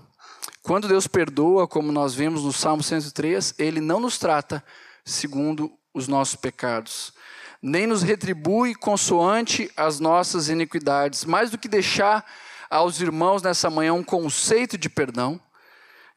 Quando 0.62 0.86
Deus 0.86 1.08
perdoa, 1.08 1.66
como 1.66 1.90
nós 1.90 2.14
vimos 2.14 2.44
no 2.44 2.52
Salmo 2.52 2.82
103, 2.82 3.54
Ele 3.58 3.80
não 3.80 3.98
nos 3.98 4.18
trata 4.18 4.62
segundo 5.04 5.72
os 5.92 6.06
nossos 6.06 6.36
pecados, 6.36 7.12
nem 7.60 7.88
nos 7.88 8.02
retribui 8.02 8.72
consoante 8.74 9.68
as 9.76 9.98
nossas 9.98 10.48
iniquidades. 10.48 11.24
Mais 11.24 11.50
do 11.50 11.58
que 11.58 11.66
deixar 11.66 12.24
aos 12.70 13.00
irmãos 13.00 13.42
nessa 13.42 13.70
manhã 13.70 13.94
um 13.94 14.04
conceito 14.04 14.76
de 14.76 14.88
perdão, 14.88 15.40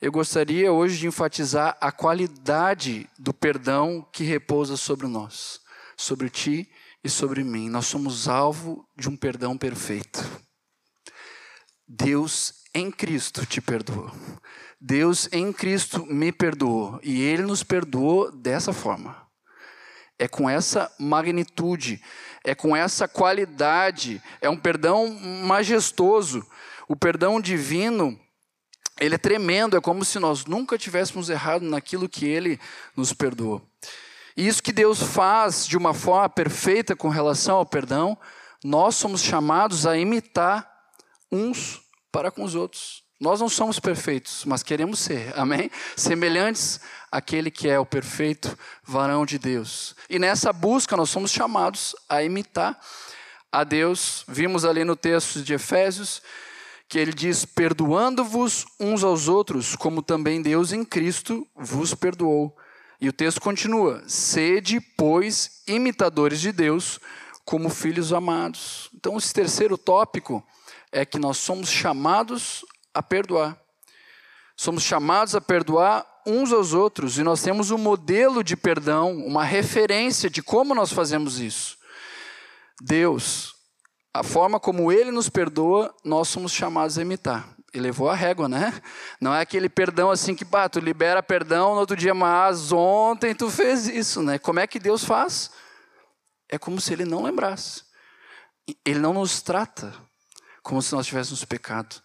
eu 0.01 0.11
gostaria 0.11 0.71
hoje 0.71 0.97
de 0.97 1.07
enfatizar 1.07 1.77
a 1.79 1.91
qualidade 1.91 3.07
do 3.19 3.33
perdão 3.33 4.07
que 4.11 4.23
repousa 4.23 4.75
sobre 4.75 5.07
nós, 5.07 5.61
sobre 5.95 6.29
ti 6.29 6.69
e 7.03 7.09
sobre 7.09 7.43
mim. 7.43 7.69
Nós 7.69 7.85
somos 7.85 8.27
alvo 8.27 8.87
de 8.97 9.09
um 9.09 9.15
perdão 9.15 9.57
perfeito. 9.57 10.23
Deus 11.87 12.63
em 12.73 12.89
Cristo 12.89 13.45
te 13.45 13.61
perdoou. 13.61 14.11
Deus 14.79 15.29
em 15.31 15.53
Cristo 15.53 16.05
me 16.05 16.31
perdoou. 16.31 16.99
E 17.03 17.21
Ele 17.21 17.43
nos 17.43 17.61
perdoou 17.61 18.31
dessa 18.31 18.73
forma. 18.73 19.27
É 20.17 20.27
com 20.27 20.49
essa 20.49 20.91
magnitude, 20.99 22.01
é 22.43 22.55
com 22.55 22.75
essa 22.75 23.07
qualidade, 23.07 24.21
é 24.41 24.49
um 24.49 24.57
perdão 24.57 25.09
majestoso. 25.43 26.45
O 26.87 26.95
perdão 26.95 27.39
divino, 27.39 28.19
ele 28.99 29.15
é 29.15 29.17
tremendo, 29.17 29.77
é 29.77 29.81
como 29.81 30.03
se 30.03 30.19
nós 30.19 30.45
nunca 30.45 30.77
tivéssemos 30.77 31.29
errado 31.29 31.63
naquilo 31.63 32.09
que 32.09 32.25
Ele 32.25 32.59
nos 32.95 33.13
perdoou. 33.13 33.61
E 34.35 34.47
isso 34.47 34.63
que 34.63 34.71
Deus 34.71 35.01
faz 35.01 35.67
de 35.67 35.77
uma 35.77 35.93
forma 35.93 36.29
perfeita 36.29 36.95
com 36.95 37.09
relação 37.09 37.57
ao 37.57 37.65
perdão, 37.65 38.17
nós 38.63 38.95
somos 38.95 39.21
chamados 39.21 39.85
a 39.85 39.97
imitar 39.97 40.69
uns 41.31 41.81
para 42.11 42.31
com 42.31 42.43
os 42.43 42.55
outros. 42.55 43.00
Nós 43.21 43.39
não 43.39 43.47
somos 43.47 43.79
perfeitos, 43.79 44.45
mas 44.45 44.63
queremos 44.63 44.97
ser, 44.97 45.31
amém? 45.37 45.69
Semelhantes 45.95 46.79
àquele 47.11 47.51
que 47.51 47.69
é 47.69 47.77
o 47.77 47.85
perfeito 47.85 48.57
varão 48.83 49.27
de 49.27 49.37
Deus. 49.37 49.95
E 50.09 50.17
nessa 50.17 50.51
busca 50.51 50.97
nós 50.97 51.11
somos 51.11 51.29
chamados 51.29 51.95
a 52.09 52.23
imitar 52.23 52.81
a 53.51 53.63
Deus. 53.63 54.23
Vimos 54.27 54.65
ali 54.65 54.83
no 54.83 54.95
texto 54.95 55.43
de 55.43 55.53
Efésios 55.53 56.19
que 56.89 56.97
ele 56.97 57.13
diz: 57.13 57.45
perdoando-vos 57.45 58.65
uns 58.79 59.03
aos 59.03 59.27
outros, 59.27 59.75
como 59.75 60.01
também 60.01 60.41
Deus 60.41 60.73
em 60.73 60.83
Cristo 60.83 61.47
vos 61.55 61.93
perdoou. 61.93 62.57
E 62.99 63.07
o 63.07 63.13
texto 63.13 63.39
continua: 63.39 64.03
sede, 64.07 64.81
pois, 64.97 65.61
imitadores 65.67 66.41
de 66.41 66.51
Deus, 66.51 66.99
como 67.45 67.69
filhos 67.69 68.11
amados. 68.11 68.89
Então, 68.95 69.15
esse 69.15 69.31
terceiro 69.31 69.77
tópico 69.77 70.43
é 70.91 71.05
que 71.05 71.19
nós 71.19 71.37
somos 71.37 71.69
chamados 71.69 72.65
a 72.93 73.01
perdoar. 73.01 73.57
Somos 74.55 74.83
chamados 74.83 75.35
a 75.35 75.41
perdoar 75.41 76.05
uns 76.25 76.51
aos 76.51 76.73
outros 76.73 77.17
e 77.17 77.23
nós 77.23 77.41
temos 77.41 77.71
um 77.71 77.77
modelo 77.77 78.43
de 78.43 78.55
perdão, 78.55 79.15
uma 79.25 79.43
referência 79.43 80.29
de 80.29 80.41
como 80.43 80.75
nós 80.75 80.91
fazemos 80.91 81.39
isso. 81.39 81.77
Deus, 82.79 83.55
a 84.13 84.23
forma 84.23 84.59
como 84.59 84.91
Ele 84.91 85.11
nos 85.11 85.29
perdoa, 85.29 85.93
nós 86.03 86.27
somos 86.27 86.51
chamados 86.51 86.97
a 86.97 87.01
imitar. 87.01 87.55
Ele 87.73 87.83
levou 87.83 88.09
a 88.09 88.15
régua, 88.15 88.49
né? 88.49 88.81
Não 89.19 89.33
é 89.33 89.41
aquele 89.41 89.69
perdão 89.69 90.11
assim 90.11 90.35
que, 90.35 90.43
pá, 90.43 90.67
tu 90.67 90.79
libera 90.79 91.23
perdão 91.23 91.73
no 91.73 91.79
outro 91.79 91.95
dia, 91.95 92.13
mas 92.13 92.71
ontem 92.71 93.33
tu 93.33 93.49
fez 93.49 93.87
isso, 93.87 94.21
né? 94.21 94.37
Como 94.37 94.59
é 94.59 94.67
que 94.67 94.79
Deus 94.79 95.05
faz? 95.05 95.49
É 96.49 96.59
como 96.59 96.81
se 96.81 96.91
Ele 96.91 97.05
não 97.05 97.23
lembrasse. 97.23 97.83
Ele 98.85 98.99
não 98.99 99.13
nos 99.13 99.41
trata 99.41 99.93
como 100.61 100.81
se 100.81 100.93
nós 100.93 101.07
tivéssemos 101.07 101.45
pecado. 101.45 102.01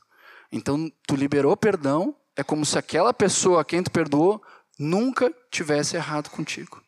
Então, 0.56 0.90
tu 1.06 1.14
liberou 1.14 1.54
perdão, 1.56 2.16
é 2.34 2.42
como 2.42 2.64
se 2.64 2.78
aquela 2.78 3.12
pessoa 3.12 3.60
a 3.60 3.64
quem 3.64 3.82
tu 3.82 3.90
perdoou 3.90 4.42
nunca 4.78 5.32
tivesse 5.50 5.96
errado 5.96 6.30
contigo. 6.30 6.82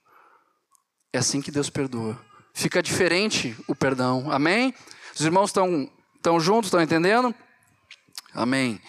É 1.12 1.18
assim 1.18 1.40
que 1.40 1.50
Deus 1.50 1.68
perdoa. 1.68 2.18
Fica 2.54 2.82
diferente 2.82 3.54
o 3.66 3.74
perdão. 3.74 4.32
Amém? 4.32 4.74
Os 5.14 5.20
irmãos 5.20 5.50
estão 5.50 5.90
estão 6.16 6.40
juntos, 6.40 6.68
estão 6.68 6.82
entendendo? 6.82 7.34
Amém. 8.34 8.80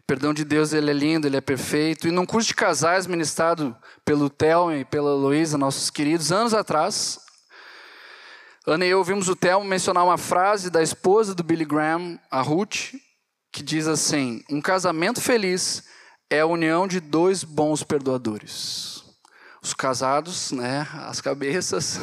O 0.00 0.02
perdão 0.06 0.34
de 0.34 0.44
Deus, 0.44 0.72
ele 0.72 0.90
é 0.90 0.94
lindo, 0.94 1.26
ele 1.26 1.36
é 1.36 1.40
perfeito. 1.40 2.08
E 2.08 2.10
num 2.10 2.26
curso 2.26 2.48
de 2.48 2.54
casais 2.54 3.06
ministrado 3.06 3.76
pelo 4.04 4.28
Thelma 4.28 4.76
e 4.76 4.84
pela 4.84 5.14
Luísa, 5.14 5.56
nossos 5.56 5.90
queridos, 5.90 6.32
anos 6.32 6.52
atrás, 6.52 7.20
Ana 8.66 8.84
e 8.84 8.88
eu 8.88 8.98
ouvimos 8.98 9.28
o 9.28 9.36
Thelmo 9.36 9.64
mencionar 9.64 10.04
uma 10.04 10.18
frase 10.18 10.70
da 10.70 10.82
esposa 10.82 11.34
do 11.34 11.44
Billy 11.44 11.64
Graham, 11.64 12.18
a 12.28 12.40
Ruth, 12.40 12.94
que 13.56 13.62
diz 13.62 13.88
assim: 13.88 14.44
Um 14.50 14.60
casamento 14.60 15.18
feliz 15.18 15.82
é 16.28 16.40
a 16.40 16.46
união 16.46 16.86
de 16.86 17.00
dois 17.00 17.42
bons 17.42 17.82
perdoadores. 17.82 19.02
Os 19.62 19.72
casados, 19.72 20.52
né, 20.52 20.86
as 21.06 21.22
cabeças, 21.22 21.98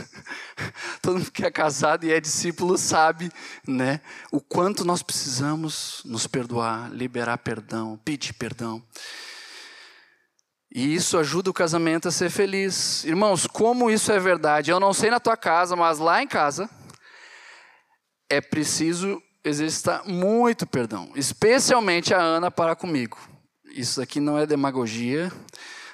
todo 0.99 1.19
mundo 1.19 1.31
que 1.31 1.45
é 1.45 1.51
casado 1.51 2.05
e 2.05 2.11
é 2.11 2.19
discípulo 2.19 2.75
sabe, 2.75 3.31
né, 3.67 4.01
o 4.31 4.41
quanto 4.41 4.83
nós 4.83 5.03
precisamos 5.03 6.01
nos 6.03 6.25
perdoar, 6.25 6.91
liberar 6.91 7.37
perdão, 7.37 7.99
pedir 8.03 8.33
perdão. 8.33 8.83
E 10.73 10.95
isso 10.95 11.19
ajuda 11.19 11.51
o 11.51 11.53
casamento 11.53 12.07
a 12.07 12.11
ser 12.11 12.31
feliz. 12.31 13.03
Irmãos, 13.03 13.45
como 13.45 13.91
isso 13.91 14.11
é 14.11 14.19
verdade? 14.19 14.71
Eu 14.71 14.79
não 14.79 14.91
sei 14.91 15.11
na 15.11 15.19
tua 15.19 15.37
casa, 15.37 15.75
mas 15.75 15.99
lá 15.99 16.23
em 16.23 16.27
casa 16.27 16.67
é 18.27 18.41
preciso 18.41 19.21
exercitar 19.43 20.07
muito 20.07 20.65
perdão, 20.65 21.11
especialmente 21.15 22.13
a 22.13 22.21
Ana 22.21 22.49
para 22.49 22.75
comigo. 22.75 23.17
Isso 23.65 24.01
aqui 24.01 24.19
não 24.19 24.37
é 24.37 24.45
demagogia, 24.45 25.31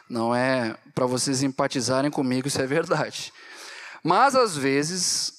não 0.10 0.36
é 0.36 0.76
para 0.94 1.06
vocês 1.06 1.42
empatizarem 1.42 2.12
comigo, 2.12 2.48
isso 2.48 2.62
é 2.62 2.68
verdade. 2.68 3.34
Mas 4.04 4.36
às 4.36 4.56
vezes, 4.56 5.34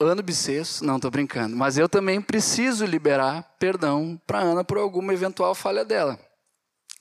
ano 0.00 0.22
bissexto, 0.22 0.84
não 0.84 0.96
estou 0.96 1.10
brincando, 1.10 1.56
mas 1.56 1.78
eu 1.78 1.88
também 1.88 2.20
preciso 2.20 2.84
liberar 2.84 3.42
perdão 3.58 4.20
para 4.26 4.40
Ana 4.40 4.64
por 4.64 4.78
alguma 4.78 5.12
eventual 5.12 5.54
falha 5.54 5.84
dela. 5.84 6.18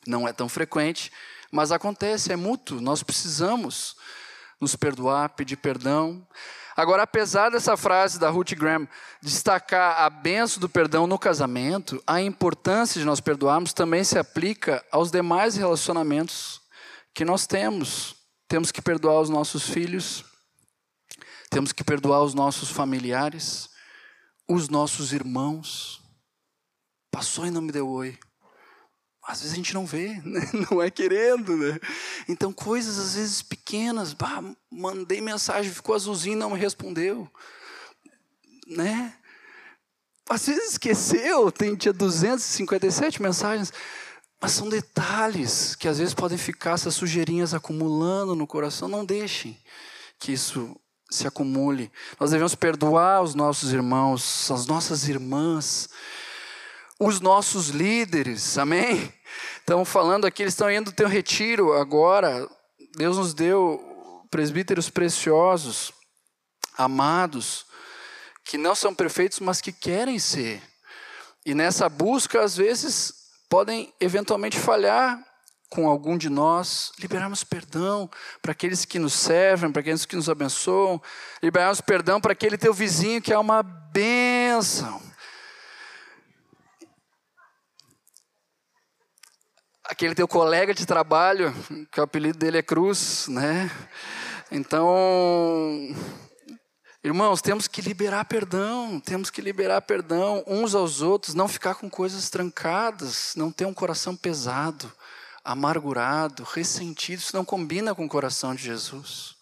Não 0.08 0.28
é 0.28 0.34
tão 0.34 0.48
frequente, 0.48 1.12
mas 1.52 1.72
acontece, 1.72 2.32
é 2.32 2.36
mútuo, 2.36 2.80
nós 2.80 3.02
precisamos 3.02 3.96
nos 4.60 4.76
perdoar, 4.76 5.30
pedir 5.30 5.58
perdão. 5.58 6.26
Agora, 6.76 7.04
apesar 7.04 7.50
dessa 7.50 7.78
frase 7.78 8.20
da 8.20 8.30
Ruth 8.30 8.54
Graham 8.54 8.88
destacar 9.22 10.02
a 10.02 10.10
benção 10.10 10.60
do 10.60 10.68
perdão 10.68 11.08
no 11.08 11.18
casamento, 11.18 12.04
a 12.06 12.22
importância 12.22 13.00
de 13.00 13.06
nós 13.06 13.22
perdoarmos 13.22 13.72
também 13.72 14.04
se 14.04 14.20
aplica 14.20 14.86
aos 14.92 15.10
demais 15.10 15.56
relacionamentos 15.56 16.62
que 17.14 17.24
nós 17.24 17.48
temos. 17.48 18.16
Temos 18.48 18.72
que 18.72 18.82
perdoar 18.82 19.22
os 19.22 19.30
nossos 19.30 19.70
filhos, 19.70 20.26
temos 21.50 21.72
que 21.72 21.84
perdoar 21.84 22.22
os 22.24 22.34
nossos 22.34 22.70
familiares, 22.70 23.70
os 24.48 24.68
nossos 24.68 25.14
irmãos. 25.14 26.02
Passou 27.10 27.46
e 27.46 27.52
não 27.52 27.62
me 27.62 27.72
deu 27.72 27.88
oi 27.88 28.20
às 29.26 29.40
vezes 29.40 29.54
a 29.54 29.56
gente 29.56 29.74
não 29.74 29.86
vê, 29.86 30.22
né? 30.24 30.42
não 30.70 30.82
é 30.82 30.92
querendo, 30.92 31.58
né? 31.58 31.80
Então, 32.30 32.54
coisas 32.54 33.00
às 33.00 33.16
vezes 33.16 33.42
pequenas, 33.42 34.14
bah, 34.14 34.44
mandei 34.70 35.20
mensagem, 35.20 35.72
ficou 35.72 35.96
azulzinho, 35.96 36.38
não 36.38 36.52
me 36.52 36.60
respondeu, 36.60 37.28
né? 38.68 39.14
Às 40.30 40.48
vezes 40.48 40.74
esqueceu, 40.74 41.52
tem 41.52 41.76
dia 41.76 41.94
257 41.94 43.22
mensagens, 43.22 43.74
mas 44.42 44.52
são 44.52 44.70
detalhes 44.70 45.76
que 45.76 45.88
às 45.88 45.98
vezes 45.98 46.14
podem 46.14 46.38
ficar 46.38 46.74
essas 46.74 46.94
sujeirinhas 46.96 47.54
acumulando 47.54 48.36
no 48.36 48.46
coração. 48.46 48.88
Não 48.88 49.06
deixem 49.06 49.58
que 50.20 50.32
isso 50.32 50.76
se 51.10 51.28
acumule. 51.28 51.92
Nós 52.20 52.32
devemos 52.32 52.56
perdoar 52.56 53.22
os 53.22 53.36
nossos 53.36 53.72
irmãos, 53.72 54.50
as 54.52 54.66
nossas 54.66 55.08
irmãs, 55.08 55.90
os 57.00 57.20
nossos 57.20 57.70
líderes, 57.70 58.58
amém? 58.58 59.14
Estão 59.60 59.84
falando 59.84 60.26
aqui, 60.26 60.44
eles 60.44 60.54
estão 60.54 60.72
indo 60.72 60.92
ter 60.92 61.06
um 61.06 61.10
retiro 61.10 61.74
agora. 61.74 62.48
Deus 62.96 63.18
nos 63.18 63.34
deu 63.34 63.82
presbíteros 64.32 64.90
preciosos, 64.90 65.92
amados, 66.78 67.66
que 68.44 68.58
não 68.58 68.76
são 68.76 68.94
perfeitos, 68.94 69.40
mas 69.40 69.60
que 69.60 69.72
querem 69.72 70.20
ser. 70.20 70.62
E 71.46 71.54
nessa 71.54 71.90
busca, 71.90 72.42
às 72.42 72.56
vezes, 72.56 73.14
podem 73.50 73.94
eventualmente 74.00 74.58
falhar 74.58 75.20
com 75.70 75.90
algum 75.90 76.18
de 76.18 76.30
nós, 76.30 76.92
liberarmos 77.00 77.44
perdão 77.44 78.10
para 78.42 78.54
aqueles 78.54 78.86
que 78.86 78.98
nos 78.98 79.14
servem, 79.14 79.72
para 79.72 79.82
aqueles 79.82 80.06
que 80.06 80.16
nos 80.16 80.30
abençoam, 80.30 81.02
liberarmos 81.44 81.82
perdão 81.82 82.22
para 82.22 82.32
aquele 82.32 82.58
teu 82.58 82.74
vizinho 82.74 83.22
que 83.22 83.34
é 83.34 83.38
uma 83.38 83.62
bênção. 83.62 85.02
Aquele 89.88 90.16
teu 90.16 90.28
colega 90.28 90.74
de 90.74 90.86
trabalho, 90.86 91.54
que 91.92 92.00
o 92.00 92.04
apelido 92.04 92.40
dele 92.40 92.58
é 92.58 92.64
Cruz, 92.64 93.28
né? 93.28 93.70
Então, 94.52 95.96
Irmãos, 97.06 97.40
temos 97.40 97.68
que 97.68 97.82
liberar 97.82 98.26
perdão, 98.26 99.00
temos 99.00 99.30
que 99.30 99.40
liberar 99.40 99.80
perdão 99.82 100.44
uns 100.48 100.74
aos 100.74 101.04
outros, 101.04 101.36
não 101.36 101.48
ficar 101.48 101.76
com 101.76 101.88
coisas 101.88 102.32
trancadas, 102.32 103.34
não 103.36 103.52
ter 103.52 103.66
um 103.66 103.74
coração 103.76 104.16
pesado, 104.16 104.92
amargurado, 105.44 106.42
ressentido. 106.42 107.20
Isso 107.20 107.36
não 107.36 107.46
combina 107.46 107.94
com 107.94 108.06
o 108.06 108.10
coração 108.10 108.56
de 108.56 108.64
Jesus. 108.64 109.36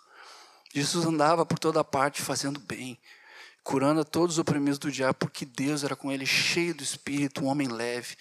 Jesus 0.73 1.05
andava 1.05 1.45
por 1.45 1.57
toda 1.57 1.85
parte 1.85 2.21
fazendo 2.21 2.59
bem, 2.59 2.99
curando 3.63 4.01
a 4.01 4.03
todos 4.03 4.35
os 4.35 4.39
oprimidos 4.39 4.77
do 4.77 4.91
diabo, 4.91 5.13
porque 5.19 5.45
Deus 5.45 5.85
era 5.85 5.95
com 5.95 6.11
ele, 6.11 6.25
cheio 6.25 6.75
do 6.75 6.83
Espírito, 6.83 7.45
um 7.45 7.47
homem 7.47 7.69
leve, 7.69 8.17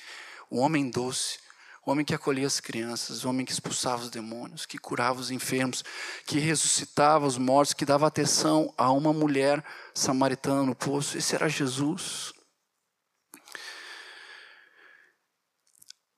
um 0.49 0.61
homem 0.61 0.89
doce, 0.89 1.41
o 1.85 1.91
homem 1.91 2.05
que 2.05 2.15
acolhia 2.15 2.47
as 2.47 2.61
crianças, 2.61 3.25
o 3.25 3.29
homem 3.29 3.45
que 3.45 3.53
expulsava 3.53 4.03
os 4.03 4.11
demônios, 4.11 4.65
que 4.65 4.79
curava 4.79 5.21
os 5.21 5.33
enfermos, 5.33 5.83
que 6.27 6.39
ressuscitava 6.39 7.27
os 7.27 7.37
mortos, 7.37 7.75
que 7.75 7.85
dava 7.85 8.07
atenção 8.07 8.73
a 8.79 8.91
uma 8.93 9.13
mulher 9.13 9.65
samaritana 9.93 10.63
no 10.63 10.77
poço. 10.77 11.19
Esse 11.19 11.35
era 11.35 11.49
Jesus. 11.49 12.33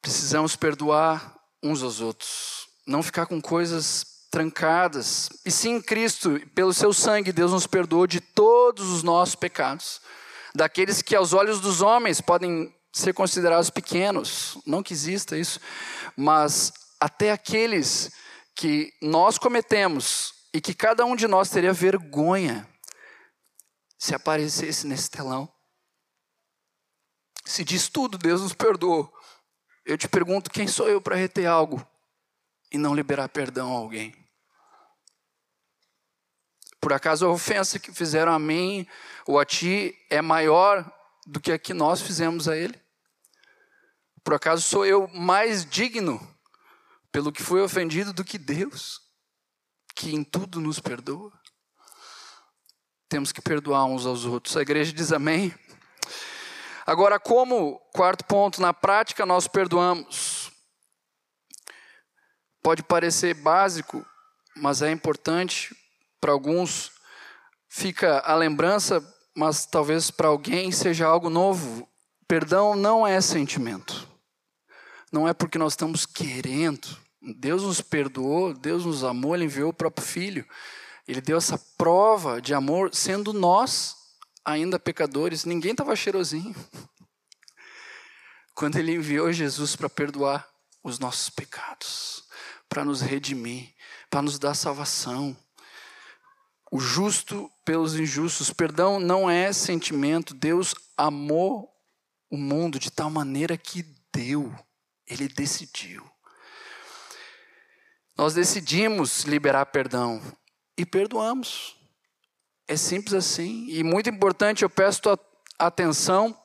Precisamos 0.03 0.55
perdoar 0.55 1.35
uns 1.63 1.83
aos 1.83 1.99
outros, 1.99 2.69
não 2.87 3.03
ficar 3.03 3.25
com 3.25 3.41
coisas 3.41 4.05
trancadas. 4.31 5.31
E 5.47 5.51
sim, 5.51 5.81
Cristo, 5.81 6.39
pelo 6.55 6.75
seu 6.75 6.93
sangue, 6.93 7.33
Deus 7.33 7.53
nos 7.53 7.67
perdoou 7.67 8.07
de 8.07 8.21
todos 8.21 8.91
os 8.91 9.03
nossos 9.03 9.35
pecados, 9.35 10.03
daqueles 10.55 11.01
que 11.01 11.17
aos 11.17 11.33
olhos 11.33 11.59
dos 11.59 11.81
homens 11.81 12.21
podem 12.21 12.71
ser 12.95 13.13
considerados 13.13 13.71
pequenos, 13.71 14.57
não 14.65 14.81
que 14.81 14.93
exista 14.93 15.37
isso, 15.37 15.59
mas 16.17 16.73
até 17.01 17.33
aqueles 17.33 18.13
que 18.55 18.95
nós 19.03 19.37
cometemos 19.37 20.33
e 20.55 20.61
que 20.61 20.73
cada 20.73 21.05
um 21.05 21.17
de 21.17 21.27
nós 21.27 21.51
teria 21.51 21.73
vergonha 21.73 22.69
se 23.99 24.15
aparecesse 24.15 24.87
nesse 24.87 25.11
telão. 25.11 25.53
Se 27.45 27.65
diz 27.65 27.89
tudo, 27.89 28.17
Deus 28.17 28.41
nos 28.41 28.53
perdoou. 28.53 29.13
Eu 29.85 29.99
te 29.99 30.07
pergunto, 30.07 30.49
quem 30.49 30.69
sou 30.69 30.89
eu 30.89 31.01
para 31.01 31.17
reter 31.17 31.47
algo 31.47 31.85
e 32.71 32.79
não 32.79 32.95
liberar 32.95 33.29
perdão 33.29 33.75
a 33.75 33.79
alguém? 33.79 34.15
Por 36.81 36.93
acaso 36.93 37.27
a 37.27 37.31
ofensa 37.31 37.81
que 37.81 37.93
fizeram 37.93 38.33
a 38.33 38.39
mim 38.39 38.87
ou 39.27 39.41
a 39.41 39.45
ti 39.45 39.99
é 40.09 40.23
maior 40.23 40.89
do 41.27 41.41
que 41.41 41.51
a 41.51 41.59
que 41.59 41.75
nós 41.75 42.01
fizemos 42.01 42.49
a 42.49 42.57
ele? 42.57 42.84
Por 44.25 44.33
acaso 44.33 44.63
sou 44.63 44.87
eu 44.87 45.07
mais 45.09 45.67
digno 45.67 46.19
pelo 47.13 47.31
que 47.31 47.43
foi 47.43 47.61
ofendido 47.61 48.11
do 48.11 48.25
que 48.25 48.39
Deus, 48.39 49.03
que 49.95 50.15
em 50.15 50.25
tudo 50.25 50.63
nos 50.63 50.81
perdoa? 50.81 51.31
Temos 53.07 53.33
que 53.33 53.43
perdoar 53.43 53.85
uns 53.85 54.07
aos 54.07 54.25
outros. 54.25 54.57
A 54.57 54.63
igreja 54.63 54.95
diz 54.95 55.13
amém. 55.13 55.55
Agora, 56.87 57.21
como, 57.21 57.79
quarto 57.93 58.25
ponto, 58.25 58.63
na 58.63 58.73
prática 58.73 59.27
nós 59.27 59.47
perdoamos? 59.47 60.51
Pode 62.63 62.83
parecer 62.83 63.35
básico, 63.35 64.05
mas 64.57 64.81
é 64.81 64.91
importante 64.91 65.77
para 66.19 66.33
alguns. 66.33 66.93
Fica 67.69 68.21
a 68.21 68.35
lembrança, 68.35 69.05
mas 69.37 69.67
talvez 69.67 70.11
para 70.11 70.29
alguém 70.29 70.73
seja 70.73 71.07
algo 71.07 71.29
novo. 71.29 71.87
Perdão 72.27 72.75
não 72.75 73.07
é 73.07 73.21
sentimento 73.21 74.14
não 75.15 75.29
é 75.29 75.33
porque 75.33 75.59
nós 75.59 75.75
estamos 75.75 76.05
querendo. 76.05 76.89
Deus 77.23 77.63
nos 77.63 77.81
perdoou, 77.81 78.53
Deus 78.53 78.85
nos 78.85 79.05
amou, 79.05 79.37
Ele 79.37 79.45
enviou 79.45 79.71
o 79.71 79.73
próprio 79.73 80.05
Filho. 80.05 80.45
Ele 81.07 81.21
deu 81.21 81.39
essa 81.39 81.57
prova 81.79 82.43
de 82.43 82.53
amor, 82.53 82.93
sendo 82.93 83.33
nós 83.33 83.95
ainda 84.45 84.77
pecadores. 84.77 85.45
Ninguém 85.45 85.71
estava 85.71 85.95
cheirosinho. 85.95 86.53
Quando 88.57 88.77
Ele 88.77 88.97
enviou 88.97 89.33
Jesus 89.33 89.77
para 89.77 89.89
perdoar 89.89 90.49
os 90.83 90.99
nossos 90.99 91.31
pecados, 91.31 92.25
para 92.69 92.85
nos 92.85 93.01
redimir, 93.01 93.73
para 94.11 94.21
nos 94.21 94.37
dar 94.37 94.55
salvação. 94.55 95.37
O 96.73 96.81
justo 96.81 97.49
pelos 97.65 97.95
injustos. 97.95 98.53
Perdão 98.53 98.99
não 98.99 99.31
é 99.31 99.53
sentimento. 99.53 100.35
Deus 100.35 100.75
amou 100.97 101.73
o 102.29 102.37
mundo 102.37 102.81
de 102.81 102.91
tal 102.91 103.09
maneira 103.09 103.57
que 103.57 103.85
deu. 104.13 104.53
Ele 105.07 105.29
decidiu. 105.29 106.05
Nós 108.17 108.35
decidimos 108.35 109.25
liberar 109.25 109.67
perdão 109.67 110.23
e 110.77 110.87
perdoamos. 110.87 111.77
É 112.67 112.77
simples 112.77 113.15
assim. 113.15 113.67
E 113.69 113.83
muito 113.83 114.09
importante, 114.09 114.63
eu 114.63 114.71
peço 114.71 115.03
tua 115.03 115.19
atenção. 115.59 116.37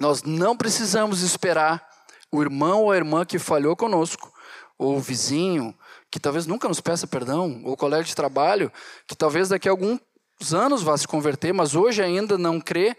Nós 0.00 0.22
não 0.22 0.56
precisamos 0.56 1.22
esperar 1.22 1.86
o 2.30 2.40
irmão 2.40 2.84
ou 2.84 2.92
a 2.92 2.96
irmã 2.96 3.26
que 3.26 3.38
falhou 3.38 3.76
conosco, 3.76 4.32
ou 4.78 4.96
o 4.96 5.00
vizinho, 5.00 5.76
que 6.10 6.18
talvez 6.18 6.46
nunca 6.46 6.66
nos 6.66 6.80
peça 6.80 7.06
perdão, 7.06 7.62
ou 7.64 7.72
o 7.72 7.76
colega 7.76 8.04
de 8.04 8.14
trabalho, 8.14 8.72
que 9.06 9.14
talvez 9.14 9.50
daqui 9.50 9.68
a 9.68 9.72
alguns 9.72 10.00
anos 10.54 10.82
vá 10.82 10.96
se 10.96 11.06
converter, 11.06 11.52
mas 11.52 11.74
hoje 11.74 12.02
ainda 12.02 12.38
não 12.38 12.58
crê, 12.58 12.96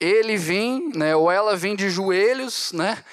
ele 0.00 0.36
vem, 0.36 0.90
né, 0.96 1.14
ou 1.14 1.30
ela 1.30 1.54
vem 1.54 1.76
de 1.76 1.90
joelhos, 1.90 2.72
né, 2.72 3.04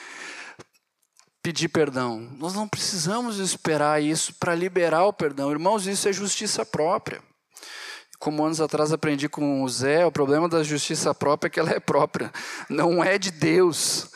pedir 1.42 1.70
perdão. 1.70 2.30
Nós 2.38 2.54
não 2.54 2.68
precisamos 2.68 3.38
esperar 3.40 4.02
isso 4.02 4.34
para 4.36 4.56
liberar 4.56 5.06
o 5.06 5.14
perdão. 5.14 5.52
Irmãos, 5.52 5.88
isso 5.88 6.08
é 6.08 6.14
justiça 6.14 6.66
própria. 6.66 7.22
Como 8.20 8.44
anos 8.44 8.60
atrás 8.60 8.92
aprendi 8.92 9.30
com 9.30 9.64
o 9.64 9.70
Zé, 9.70 10.06
o 10.06 10.12
problema 10.12 10.50
da 10.50 10.62
justiça 10.62 11.14
própria 11.16 11.48
é 11.48 11.50
que 11.50 11.60
ela 11.60 11.72
é 11.72 11.80
própria, 11.80 12.32
não 12.70 13.02
é 13.02 13.18
de 13.18 13.32
Deus. 13.32 14.10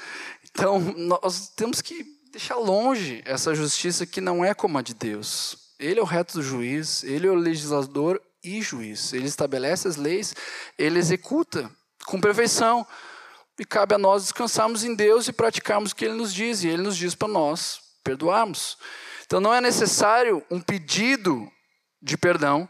Então, 0.51 0.79
nós 0.79 1.47
temos 1.55 1.81
que 1.81 2.05
deixar 2.31 2.55
longe 2.55 3.21
essa 3.25 3.55
justiça 3.55 4.05
que 4.05 4.19
não 4.19 4.43
é 4.43 4.53
como 4.53 4.77
a 4.77 4.81
de 4.81 4.93
Deus. 4.93 5.57
Ele 5.79 5.99
é 5.99 6.03
o 6.03 6.05
reto 6.05 6.33
do 6.33 6.43
juiz, 6.43 7.03
ele 7.03 7.27
é 7.27 7.31
o 7.31 7.35
legislador 7.35 8.21
e 8.43 8.61
juiz. 8.61 9.13
Ele 9.13 9.27
estabelece 9.27 9.87
as 9.87 9.95
leis, 9.95 10.35
ele 10.77 10.99
executa 10.99 11.71
com 12.05 12.19
perfeição. 12.19 12.85
E 13.59 13.65
cabe 13.65 13.93
a 13.93 13.97
nós 13.97 14.23
descansarmos 14.23 14.83
em 14.83 14.95
Deus 14.95 15.27
e 15.27 15.33
praticarmos 15.33 15.91
o 15.91 15.95
que 15.95 16.05
Ele 16.05 16.15
nos 16.15 16.33
diz. 16.33 16.63
E 16.63 16.67
Ele 16.67 16.81
nos 16.81 16.97
diz 16.97 17.13
para 17.13 17.27
nós 17.27 17.79
perdoarmos. 18.03 18.77
Então 19.25 19.39
não 19.39 19.53
é 19.53 19.61
necessário 19.61 20.43
um 20.49 20.59
pedido 20.59 21.49
de 22.01 22.17
perdão 22.17 22.67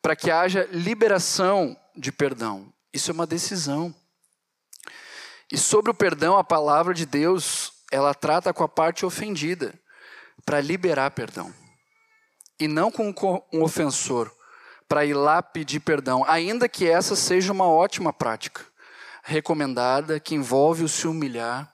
para 0.00 0.16
que 0.16 0.30
haja 0.30 0.68
liberação 0.72 1.76
de 1.94 2.10
perdão. 2.10 2.72
Isso 2.92 3.10
é 3.10 3.14
uma 3.14 3.26
decisão. 3.26 3.94
E 5.50 5.58
sobre 5.58 5.90
o 5.90 5.94
perdão, 5.94 6.36
a 6.36 6.42
palavra 6.44 6.94
de 6.94 7.06
Deus, 7.06 7.72
ela 7.90 8.14
trata 8.14 8.52
com 8.52 8.64
a 8.64 8.68
parte 8.68 9.04
ofendida, 9.04 9.78
para 10.44 10.60
liberar 10.60 11.10
perdão. 11.10 11.54
E 12.58 12.66
não 12.66 12.90
com 12.90 13.14
um 13.52 13.62
ofensor, 13.62 14.34
para 14.88 15.04
ir 15.04 15.14
lá 15.14 15.42
pedir 15.42 15.80
perdão, 15.80 16.24
ainda 16.26 16.68
que 16.68 16.88
essa 16.88 17.14
seja 17.14 17.52
uma 17.52 17.66
ótima 17.66 18.12
prática 18.12 18.71
recomendada, 19.22 20.18
que 20.18 20.34
envolve 20.34 20.82
o 20.82 20.88
se 20.88 21.06
humilhar, 21.06 21.72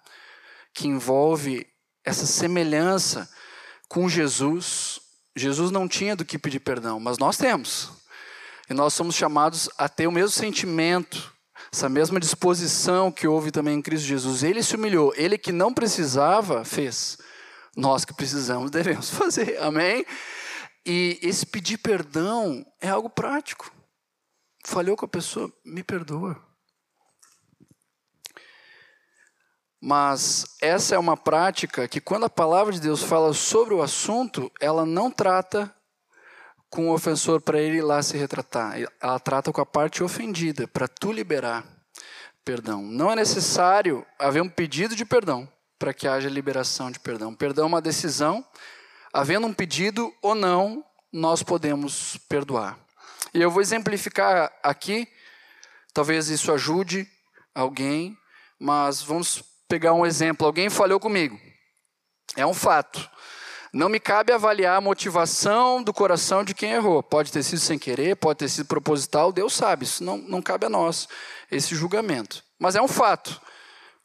que 0.74 0.86
envolve 0.86 1.66
essa 2.04 2.26
semelhança 2.26 3.28
com 3.88 4.08
Jesus. 4.08 5.00
Jesus 5.34 5.70
não 5.70 5.88
tinha 5.88 6.14
do 6.14 6.24
que 6.24 6.38
pedir 6.38 6.60
perdão, 6.60 7.00
mas 7.00 7.18
nós 7.18 7.36
temos. 7.36 7.90
E 8.68 8.74
nós 8.74 8.92
somos 8.92 9.14
chamados 9.14 9.68
a 9.78 9.88
ter 9.88 10.06
o 10.06 10.12
mesmo 10.12 10.30
sentimento, 10.30 11.32
essa 11.72 11.88
mesma 11.88 12.20
disposição 12.20 13.10
que 13.10 13.26
houve 13.26 13.50
também 13.50 13.78
em 13.78 13.82
Cristo 13.82 14.06
Jesus. 14.06 14.42
Ele 14.42 14.62
se 14.62 14.76
humilhou, 14.76 15.12
ele 15.16 15.38
que 15.38 15.52
não 15.52 15.72
precisava, 15.72 16.64
fez. 16.64 17.18
Nós 17.74 18.04
que 18.04 18.12
precisamos, 18.12 18.70
devemos 18.72 19.10
fazer. 19.10 19.58
Amém? 19.62 20.04
E 20.84 21.18
esse 21.22 21.46
pedir 21.46 21.78
perdão 21.78 22.64
é 22.80 22.88
algo 22.88 23.08
prático. 23.08 23.72
Falhou 24.64 24.96
com 24.96 25.06
a 25.06 25.08
pessoa, 25.08 25.50
me 25.64 25.82
perdoa. 25.82 26.47
Mas 29.80 30.56
essa 30.60 30.94
é 30.94 30.98
uma 30.98 31.16
prática 31.16 31.86
que, 31.86 32.00
quando 32.00 32.24
a 32.24 32.30
palavra 32.30 32.72
de 32.72 32.80
Deus 32.80 33.02
fala 33.02 33.32
sobre 33.32 33.74
o 33.74 33.82
assunto, 33.82 34.50
ela 34.60 34.84
não 34.84 35.10
trata 35.10 35.72
com 36.68 36.88
o 36.88 36.92
ofensor 36.92 37.40
para 37.40 37.60
ele 37.60 37.78
ir 37.78 37.82
lá 37.82 38.02
se 38.02 38.16
retratar. 38.16 38.74
Ela 39.00 39.18
trata 39.20 39.52
com 39.52 39.60
a 39.60 39.66
parte 39.66 40.02
ofendida, 40.02 40.66
para 40.66 40.88
tu 40.88 41.12
liberar 41.12 41.64
perdão. 42.44 42.82
Não 42.82 43.12
é 43.12 43.16
necessário 43.16 44.06
haver 44.18 44.42
um 44.42 44.48
pedido 44.48 44.96
de 44.96 45.04
perdão 45.04 45.46
para 45.78 45.94
que 45.94 46.08
haja 46.08 46.28
liberação 46.28 46.90
de 46.90 46.98
perdão. 46.98 47.34
Perdão 47.34 47.64
é 47.64 47.68
uma 47.68 47.82
decisão. 47.82 48.44
Havendo 49.12 49.46
um 49.46 49.52
pedido 49.52 50.12
ou 50.20 50.34
não, 50.34 50.84
nós 51.12 51.42
podemos 51.42 52.16
perdoar. 52.28 52.78
E 53.32 53.40
eu 53.40 53.50
vou 53.50 53.62
exemplificar 53.62 54.52
aqui, 54.62 55.06
talvez 55.92 56.28
isso 56.28 56.50
ajude 56.50 57.06
alguém, 57.54 58.16
mas 58.58 59.02
vamos 59.02 59.42
pegar 59.68 59.92
um 59.92 60.06
exemplo. 60.06 60.46
Alguém 60.46 60.70
falhou 60.70 60.98
comigo. 60.98 61.38
É 62.36 62.46
um 62.46 62.54
fato. 62.54 63.08
Não 63.72 63.88
me 63.88 64.00
cabe 64.00 64.32
avaliar 64.32 64.78
a 64.78 64.80
motivação 64.80 65.82
do 65.82 65.92
coração 65.92 66.42
de 66.42 66.54
quem 66.54 66.72
errou. 66.72 67.02
Pode 67.02 67.30
ter 67.30 67.42
sido 67.42 67.60
sem 67.60 67.78
querer, 67.78 68.16
pode 68.16 68.38
ter 68.38 68.48
sido 68.48 68.66
proposital, 68.66 69.30
Deus 69.30 69.52
sabe. 69.52 69.84
Isso 69.84 70.02
não, 70.02 70.16
não 70.16 70.40
cabe 70.40 70.66
a 70.66 70.70
nós, 70.70 71.06
esse 71.50 71.74
julgamento. 71.74 72.42
Mas 72.58 72.76
é 72.76 72.82
um 72.82 72.88
fato. 72.88 73.40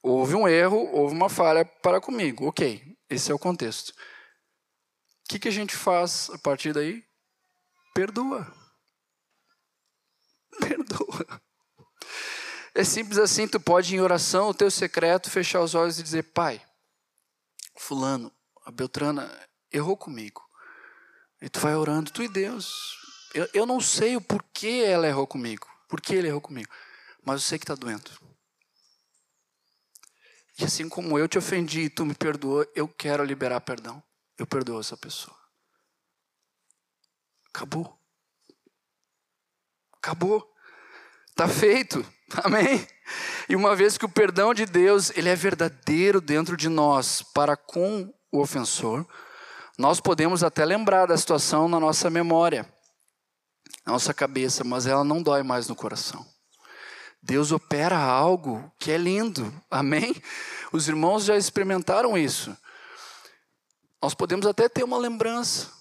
Houve 0.01 0.35
um 0.35 0.47
erro, 0.47 0.89
houve 0.91 1.15
uma 1.15 1.29
falha 1.29 1.63
para 1.63 2.01
comigo. 2.01 2.45
Ok, 2.45 2.83
esse 3.09 3.31
é 3.31 3.33
o 3.33 3.39
contexto. 3.39 3.89
O 3.89 5.29
que, 5.29 5.39
que 5.39 5.47
a 5.47 5.51
gente 5.51 5.75
faz 5.75 6.29
a 6.33 6.37
partir 6.37 6.73
daí? 6.73 7.01
Perdoa. 7.93 8.53
Perdoa. 10.59 11.41
É 12.75 12.83
simples 12.83 13.19
assim, 13.19 13.47
tu 13.47 13.59
pode 13.59 13.95
em 13.95 14.01
oração, 14.01 14.49
o 14.49 14.53
teu 14.53 14.71
secreto, 14.71 15.29
fechar 15.29 15.61
os 15.61 15.75
olhos 15.75 15.99
e 15.99 16.03
dizer, 16.03 16.23
pai, 16.23 16.61
fulano, 17.77 18.31
a 18.65 18.71
Beltrana 18.71 19.31
errou 19.71 19.95
comigo. 19.95 20.41
E 21.41 21.49
tu 21.49 21.59
vai 21.59 21.75
orando, 21.75 22.11
tu 22.11 22.23
e 22.23 22.27
Deus. 22.27 22.97
Eu, 23.33 23.47
eu 23.53 23.65
não 23.65 23.79
sei 23.79 24.15
o 24.15 24.21
porquê 24.21 24.83
ela 24.85 25.07
errou 25.07 25.27
comigo, 25.27 25.67
porquê 25.87 26.15
ele 26.15 26.27
errou 26.27 26.41
comigo, 26.41 26.71
mas 27.23 27.35
eu 27.35 27.39
sei 27.41 27.59
que 27.59 27.63
está 27.63 27.75
doendo. 27.75 28.09
E 30.57 30.63
assim 30.63 30.87
como 30.87 31.17
eu 31.17 31.27
te 31.27 31.37
ofendi 31.37 31.81
e 31.81 31.89
tu 31.89 32.05
me 32.05 32.13
perdoou, 32.13 32.65
eu 32.75 32.87
quero 32.87 33.23
liberar 33.23 33.61
perdão. 33.61 34.01
Eu 34.37 34.45
perdoo 34.47 34.79
essa 34.79 34.95
pessoa. 34.95 35.35
Acabou. 37.49 37.99
Acabou. 39.93 40.53
Está 41.29 41.47
feito. 41.47 42.05
Amém? 42.43 42.87
E 43.47 43.55
uma 43.55 43.75
vez 43.75 43.97
que 43.97 44.05
o 44.05 44.09
perdão 44.09 44.53
de 44.53 44.65
Deus, 44.65 45.11
ele 45.15 45.29
é 45.29 45.35
verdadeiro 45.35 46.19
dentro 46.19 46.57
de 46.57 46.69
nós 46.69 47.21
para 47.21 47.55
com 47.55 48.11
o 48.31 48.41
ofensor, 48.41 49.05
nós 49.77 49.99
podemos 49.99 50.43
até 50.43 50.65
lembrar 50.65 51.05
da 51.05 51.17
situação 51.17 51.67
na 51.67 51.79
nossa 51.79 52.09
memória, 52.09 52.67
na 53.85 53.93
nossa 53.93 54.13
cabeça, 54.13 54.63
mas 54.63 54.87
ela 54.87 55.03
não 55.03 55.21
dói 55.21 55.43
mais 55.43 55.67
no 55.67 55.75
coração. 55.75 56.25
Deus 57.21 57.51
opera 57.51 57.97
algo 57.97 58.71
que 58.79 58.91
é 58.91 58.97
lindo. 58.97 59.53
Amém? 59.69 60.15
Os 60.71 60.87
irmãos 60.87 61.23
já 61.23 61.37
experimentaram 61.37 62.17
isso. 62.17 62.55
Nós 64.01 64.13
podemos 64.13 64.45
até 64.45 64.67
ter 64.67 64.83
uma 64.83 64.97
lembrança. 64.97 65.71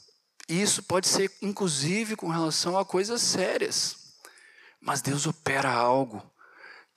Isso 0.48 0.82
pode 0.82 1.08
ser 1.08 1.32
inclusive 1.40 2.14
com 2.14 2.28
relação 2.28 2.78
a 2.78 2.84
coisas 2.84 3.20
sérias. 3.20 3.96
Mas 4.80 5.00
Deus 5.00 5.26
opera 5.26 5.70
algo 5.70 6.22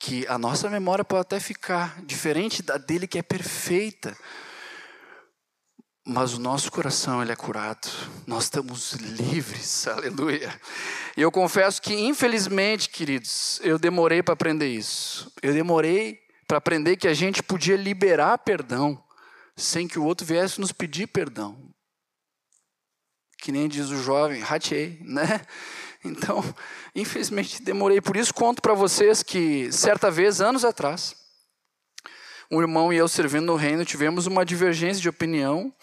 que 0.06 0.24
a 0.28 0.38
nossa 0.38 0.70
memória 0.70 1.04
pode 1.04 1.22
até 1.22 1.40
ficar 1.40 2.00
diferente 2.04 2.62
da 2.62 2.78
dele 2.78 3.08
que 3.08 3.18
é 3.18 3.24
perfeita. 3.24 4.16
Mas 6.06 6.36
o 6.36 6.40
nosso 6.40 6.72
coração 6.72 7.24
ele 7.24 7.32
é 7.32 7.36
curado. 7.36 7.90
Nós 8.28 8.44
estamos 8.44 8.92
livres. 8.94 9.88
Aleluia. 9.90 10.62
E 11.18 11.22
eu 11.24 11.32
confesso 11.32 11.82
que 11.82 11.92
infelizmente, 11.92 12.88
queridos, 12.88 13.60
eu 13.64 13.80
demorei 13.80 14.22
para 14.22 14.36
aprender 14.36 14.68
isso. 14.68 15.34
Eu 15.42 15.54
demorei 15.54 16.20
para 16.48 16.60
aprender 16.60 16.98
que 16.98 17.08
a 17.08 17.14
gente 17.16 17.42
podia 17.42 17.76
liberar 17.76 18.38
perdão 18.38 19.04
sem 19.56 19.88
que 19.88 19.98
o 19.98 20.04
outro 20.04 20.24
viesse 20.24 20.62
nos 20.62 20.72
pedir 20.72 21.08
perdão. 21.08 21.58
Que 23.40 23.52
nem 23.52 23.68
diz 23.68 23.90
o 23.90 24.04
jovem, 24.04 24.40
ratei, 24.40 25.00
né? 25.02 25.42
Então, 26.06 26.44
infelizmente 26.94 27.62
demorei. 27.62 28.00
Por 28.00 28.16
isso 28.16 28.34
conto 28.34 28.62
para 28.62 28.74
vocês 28.74 29.24
que 29.24 29.72
certa 29.72 30.12
vez, 30.12 30.40
anos 30.40 30.64
atrás, 30.64 31.16
um 32.52 32.62
irmão 32.62 32.94
e 32.94 32.98
eu 32.98 33.08
servindo 33.08 33.46
no 33.46 33.56
reino 33.56 33.84
tivemos 33.84 34.28
uma 34.28 34.46
divergência 34.46 35.02
de 35.02 35.10
opinião 35.10 35.74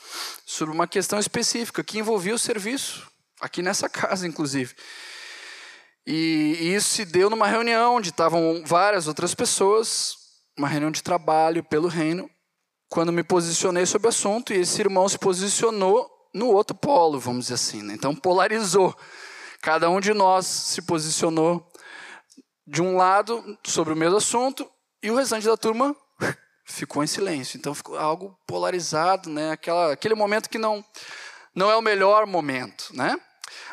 sobre 0.46 0.72
uma 0.74 0.86
questão 0.86 1.18
específica 1.18 1.82
que 1.82 1.98
envolvia 1.98 2.34
o 2.34 2.38
serviço, 2.38 3.10
aqui 3.40 3.62
nessa 3.62 3.88
casa, 3.88 4.26
inclusive. 4.26 4.74
E, 6.06 6.72
isso 6.74 6.90
se 6.90 7.04
deu 7.04 7.28
numa 7.28 7.46
reunião 7.46 7.96
onde 7.96 8.10
estavam 8.10 8.62
várias 8.64 9.08
outras 9.08 9.34
pessoas, 9.34 10.16
uma 10.56 10.68
reunião 10.68 10.90
de 10.90 11.02
trabalho 11.02 11.64
pelo 11.64 11.88
reino, 11.88 12.30
quando 12.88 13.12
me 13.12 13.22
posicionei 13.22 13.86
sobre 13.86 14.06
o 14.06 14.10
assunto 14.10 14.52
e 14.52 14.58
esse 14.58 14.80
irmão 14.80 15.08
se 15.08 15.18
posicionou 15.18 16.08
no 16.34 16.48
outro 16.48 16.76
polo, 16.76 17.18
vamos 17.18 17.44
dizer 17.44 17.54
assim. 17.54 17.82
Né? 17.82 17.94
Então 17.94 18.14
polarizou. 18.14 18.96
Cada 19.62 19.88
um 19.88 20.00
de 20.00 20.12
nós 20.12 20.44
se 20.44 20.82
posicionou 20.82 21.64
de 22.66 22.82
um 22.82 22.96
lado 22.96 23.56
sobre 23.64 23.92
o 23.92 23.96
mesmo 23.96 24.16
assunto 24.16 24.68
e 25.00 25.08
o 25.08 25.14
restante 25.14 25.46
da 25.46 25.56
turma 25.56 25.94
ficou 26.66 27.04
em 27.04 27.06
silêncio. 27.06 27.56
Então 27.56 27.72
ficou 27.72 27.96
algo 27.96 28.36
polarizado, 28.44 29.30
né? 29.30 29.52
Aquela, 29.52 29.92
aquele 29.92 30.16
momento 30.16 30.50
que 30.50 30.58
não 30.58 30.84
não 31.54 31.70
é 31.70 31.76
o 31.76 31.82
melhor 31.82 32.26
momento, 32.26 32.88
né? 32.92 33.16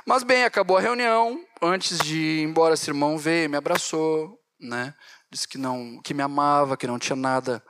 Mas 0.06 0.21
bem, 0.21 0.43
acabou 0.43 0.78
a 0.78 0.82
reunião. 0.82 1.43
Antes 1.60 1.97
de 1.97 2.17
ir 2.17 2.43
embora, 2.43 2.75
esse 2.75 2.89
irmão 2.89 3.17
veio, 3.17 3.49
me 3.49 3.58
abraçou, 3.58 4.38
né? 4.60 4.93
Disse 5.32 5.47
que 5.47 5.58
não, 5.58 5.99
que 6.04 6.13
me 6.13 6.21
amava, 6.21 6.78
que 6.78 6.86
não 6.86 6.99
tinha 6.99 7.15
nada 7.15 7.63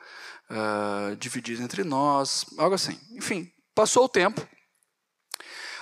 uh, 0.50 1.16
dividido 1.16 1.64
entre 1.64 1.86
nós, 1.86 2.46
algo 2.58 2.76
assim. 2.76 3.00
Enfim, 3.14 3.50
passou 3.74 4.06
o 4.06 4.10
tempo. 4.10 4.46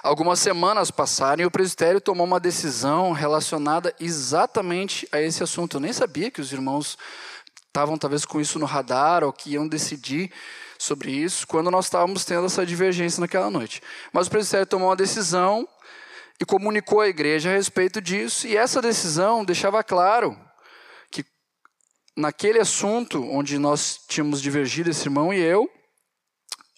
Algumas 0.07 0.39
semanas 0.39 0.89
passaram 0.89 1.43
e 1.43 1.45
o 1.45 1.51
presbitério 1.51 1.99
tomou 1.99 2.25
uma 2.25 2.39
decisão 2.39 3.11
relacionada 3.11 3.93
exatamente 3.99 5.05
a 5.11 5.19
esse 5.19 5.43
assunto. 5.43 5.75
Eu 5.75 5.81
nem 5.81 5.91
sabia 5.91 6.31
que 6.31 6.39
os 6.39 6.53
irmãos 6.53 6.97
estavam 7.65 7.97
talvez 7.97 8.23
com 8.23 8.39
isso 8.39 8.57
no 8.57 8.65
radar 8.65 9.21
ou 9.25 9.33
que 9.33 9.49
iam 9.49 9.67
decidir 9.67 10.31
sobre 10.79 11.11
isso 11.11 11.45
quando 11.45 11.69
nós 11.69 11.87
estávamos 11.87 12.23
tendo 12.23 12.45
essa 12.45 12.65
divergência 12.65 13.19
naquela 13.19 13.51
noite. 13.51 13.81
Mas 14.13 14.27
o 14.27 14.29
presbitério 14.29 14.65
tomou 14.65 14.87
uma 14.87 14.95
decisão 14.95 15.67
e 16.39 16.45
comunicou 16.45 17.01
à 17.01 17.09
igreja 17.09 17.49
a 17.49 17.53
respeito 17.53 17.99
disso, 17.99 18.47
e 18.47 18.55
essa 18.55 18.81
decisão 18.81 19.43
deixava 19.43 19.83
claro 19.83 20.39
que 21.11 21.25
naquele 22.15 22.61
assunto 22.61 23.21
onde 23.29 23.59
nós 23.59 23.99
tínhamos 24.07 24.41
divergido, 24.41 24.89
esse 24.89 25.05
irmão 25.05 25.33
e 25.33 25.39
eu, 25.41 25.69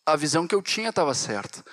a 0.04 0.16
visão 0.16 0.48
que 0.48 0.56
eu 0.56 0.64
tinha 0.64 0.90
estava 0.90 1.14
certa. 1.14 1.64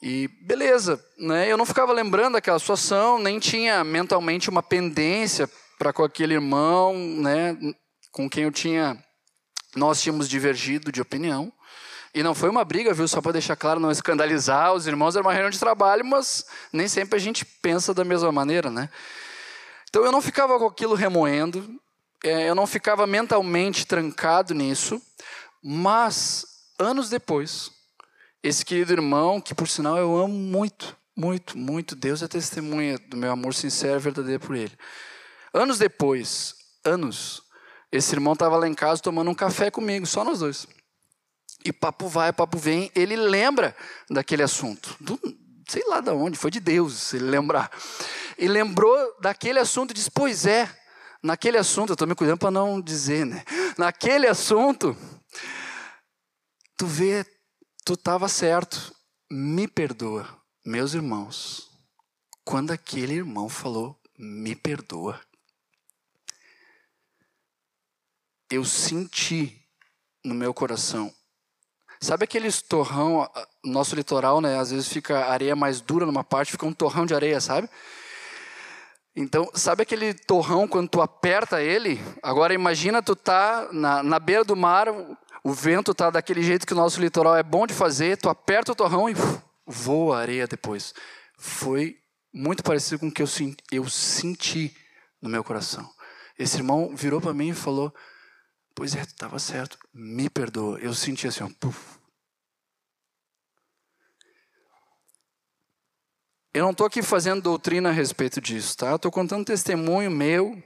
E 0.00 0.28
beleza, 0.42 1.04
né? 1.18 1.50
Eu 1.50 1.56
não 1.56 1.66
ficava 1.66 1.92
lembrando 1.92 2.34
daquela 2.34 2.58
situação, 2.58 3.18
nem 3.18 3.40
tinha 3.40 3.82
mentalmente 3.82 4.48
uma 4.48 4.62
pendência 4.62 5.50
para 5.78 5.92
com 5.92 6.04
aquele 6.04 6.34
irmão, 6.34 6.94
né? 6.94 7.56
Com 8.12 8.30
quem 8.30 8.44
eu 8.44 8.52
tinha, 8.52 8.96
nós 9.74 10.00
tínhamos 10.00 10.28
divergido 10.28 10.92
de 10.92 11.00
opinião. 11.00 11.52
E 12.14 12.22
não 12.22 12.34
foi 12.34 12.48
uma 12.48 12.64
briga, 12.64 12.94
viu? 12.94 13.06
Só 13.06 13.20
para 13.20 13.32
deixar 13.32 13.56
claro, 13.56 13.80
não 13.80 13.90
escandalizar 13.90 14.72
os 14.72 14.86
irmãos, 14.86 15.14
era 15.14 15.24
uma 15.24 15.32
reunião 15.32 15.50
de 15.50 15.58
trabalho, 15.58 16.04
mas 16.04 16.46
nem 16.72 16.88
sempre 16.88 17.16
a 17.16 17.20
gente 17.20 17.44
pensa 17.44 17.92
da 17.92 18.04
mesma 18.04 18.32
maneira, 18.32 18.70
né? 18.70 18.88
Então 19.88 20.04
eu 20.04 20.12
não 20.12 20.22
ficava 20.22 20.58
com 20.58 20.66
aquilo 20.66 20.94
remoendo, 20.94 21.68
é, 22.24 22.48
eu 22.48 22.54
não 22.54 22.66
ficava 22.66 23.06
mentalmente 23.06 23.86
trancado 23.86 24.54
nisso, 24.54 25.00
mas 25.62 26.44
anos 26.78 27.08
depois, 27.08 27.70
esse 28.42 28.64
querido 28.64 28.92
irmão, 28.92 29.40
que 29.40 29.54
por 29.54 29.68
sinal 29.68 29.96
eu 29.98 30.16
amo 30.16 30.34
muito, 30.34 30.96
muito, 31.16 31.58
muito, 31.58 31.96
Deus 31.96 32.22
é 32.22 32.28
testemunha 32.28 32.98
do 32.98 33.16
meu 33.16 33.32
amor 33.32 33.54
sincero 33.54 33.96
e 33.96 34.02
verdadeiro 34.02 34.40
por 34.40 34.54
ele. 34.54 34.76
Anos 35.52 35.78
depois, 35.78 36.54
anos, 36.84 37.42
esse 37.90 38.14
irmão 38.14 38.34
estava 38.34 38.56
lá 38.56 38.68
em 38.68 38.74
casa 38.74 39.02
tomando 39.02 39.30
um 39.30 39.34
café 39.34 39.70
comigo, 39.70 40.06
só 40.06 40.22
nós 40.22 40.38
dois. 40.38 40.66
E 41.64 41.72
papo 41.72 42.06
vai, 42.06 42.32
papo 42.32 42.56
vem, 42.56 42.90
ele 42.94 43.16
lembra 43.16 43.74
daquele 44.08 44.42
assunto. 44.42 44.94
Do, 45.00 45.18
sei 45.68 45.82
lá 45.88 46.00
de 46.00 46.10
onde, 46.10 46.38
foi 46.38 46.50
de 46.50 46.60
Deus, 46.60 47.12
ele 47.12 47.24
lembrar. 47.24 47.70
E 48.38 48.46
lembrou 48.46 48.96
daquele 49.20 49.58
assunto 49.58 49.90
e 49.90 49.94
disse: 49.94 50.10
Pois 50.10 50.46
é, 50.46 50.70
naquele 51.22 51.58
assunto, 51.58 51.90
eu 51.90 51.94
estou 51.94 52.06
me 52.06 52.14
cuidando 52.14 52.38
para 52.38 52.50
não 52.50 52.80
dizer, 52.80 53.26
né? 53.26 53.42
Naquele 53.76 54.28
assunto, 54.28 54.96
tu 56.76 56.86
vê 56.86 57.26
tu 57.88 57.94
estava 57.94 58.28
certo, 58.28 58.94
me 59.30 59.66
perdoa. 59.66 60.28
Meus 60.62 60.92
irmãos, 60.92 61.70
quando 62.44 62.70
aquele 62.70 63.14
irmão 63.14 63.48
falou, 63.48 63.98
me 64.18 64.54
perdoa, 64.54 65.18
eu 68.50 68.62
senti 68.62 69.66
no 70.22 70.34
meu 70.34 70.52
coração 70.52 71.10
Sabe 72.00 72.22
aqueles 72.22 72.62
torrão, 72.62 73.28
nosso 73.64 73.96
litoral, 73.96 74.40
né? 74.40 74.56
Às 74.56 74.70
vezes 74.70 74.86
fica 74.86 75.26
areia 75.26 75.56
mais 75.56 75.80
dura 75.80 76.06
numa 76.06 76.22
parte, 76.22 76.52
fica 76.52 76.64
um 76.64 76.72
torrão 76.72 77.04
de 77.04 77.12
areia, 77.12 77.40
sabe? 77.40 77.68
Então, 79.16 79.50
sabe 79.52 79.82
aquele 79.82 80.14
torrão 80.14 80.68
quando 80.68 80.88
tu 80.88 81.02
aperta 81.02 81.60
ele? 81.60 82.00
Agora 82.22 82.54
imagina 82.54 83.02
tu 83.02 83.16
tá 83.16 83.68
na, 83.72 84.00
na 84.00 84.20
beira 84.20 84.44
do 84.44 84.54
mar, 84.54 84.86
o 85.48 85.52
vento 85.52 85.94
tá 85.94 86.10
daquele 86.10 86.42
jeito 86.42 86.66
que 86.66 86.74
o 86.74 86.76
nosso 86.76 87.00
litoral 87.00 87.34
é 87.34 87.42
bom 87.42 87.66
de 87.66 87.72
fazer, 87.72 88.18
tu 88.18 88.28
aperta 88.28 88.72
o 88.72 88.74
torrão 88.74 89.08
e 89.08 89.14
voa 89.66 90.18
a 90.18 90.20
areia 90.20 90.46
depois. 90.46 90.92
Foi 91.38 91.96
muito 92.32 92.62
parecido 92.62 92.98
com 92.98 93.08
o 93.08 93.12
que 93.12 93.22
eu, 93.22 93.28
eu 93.72 93.88
senti 93.88 94.76
no 95.22 95.30
meu 95.30 95.42
coração. 95.42 95.90
Esse 96.38 96.58
irmão 96.58 96.94
virou 96.94 97.18
para 97.18 97.32
mim 97.32 97.48
e 97.48 97.54
falou: 97.54 97.94
Pois 98.74 98.94
é, 98.94 99.00
estava 99.00 99.38
certo, 99.38 99.78
me 99.92 100.28
perdoa. 100.28 100.78
Eu 100.80 100.92
senti 100.92 101.26
assim, 101.26 101.42
ó, 101.42 101.48
puf. 101.58 101.98
Eu 106.52 106.64
não 106.64 106.72
estou 106.72 106.86
aqui 106.86 107.02
fazendo 107.02 107.40
doutrina 107.40 107.88
a 107.88 107.92
respeito 107.92 108.40
disso, 108.40 108.76
tá? 108.76 108.94
Estou 108.94 109.10
contando 109.10 109.44
testemunho 109.44 110.10
meu, 110.10 110.62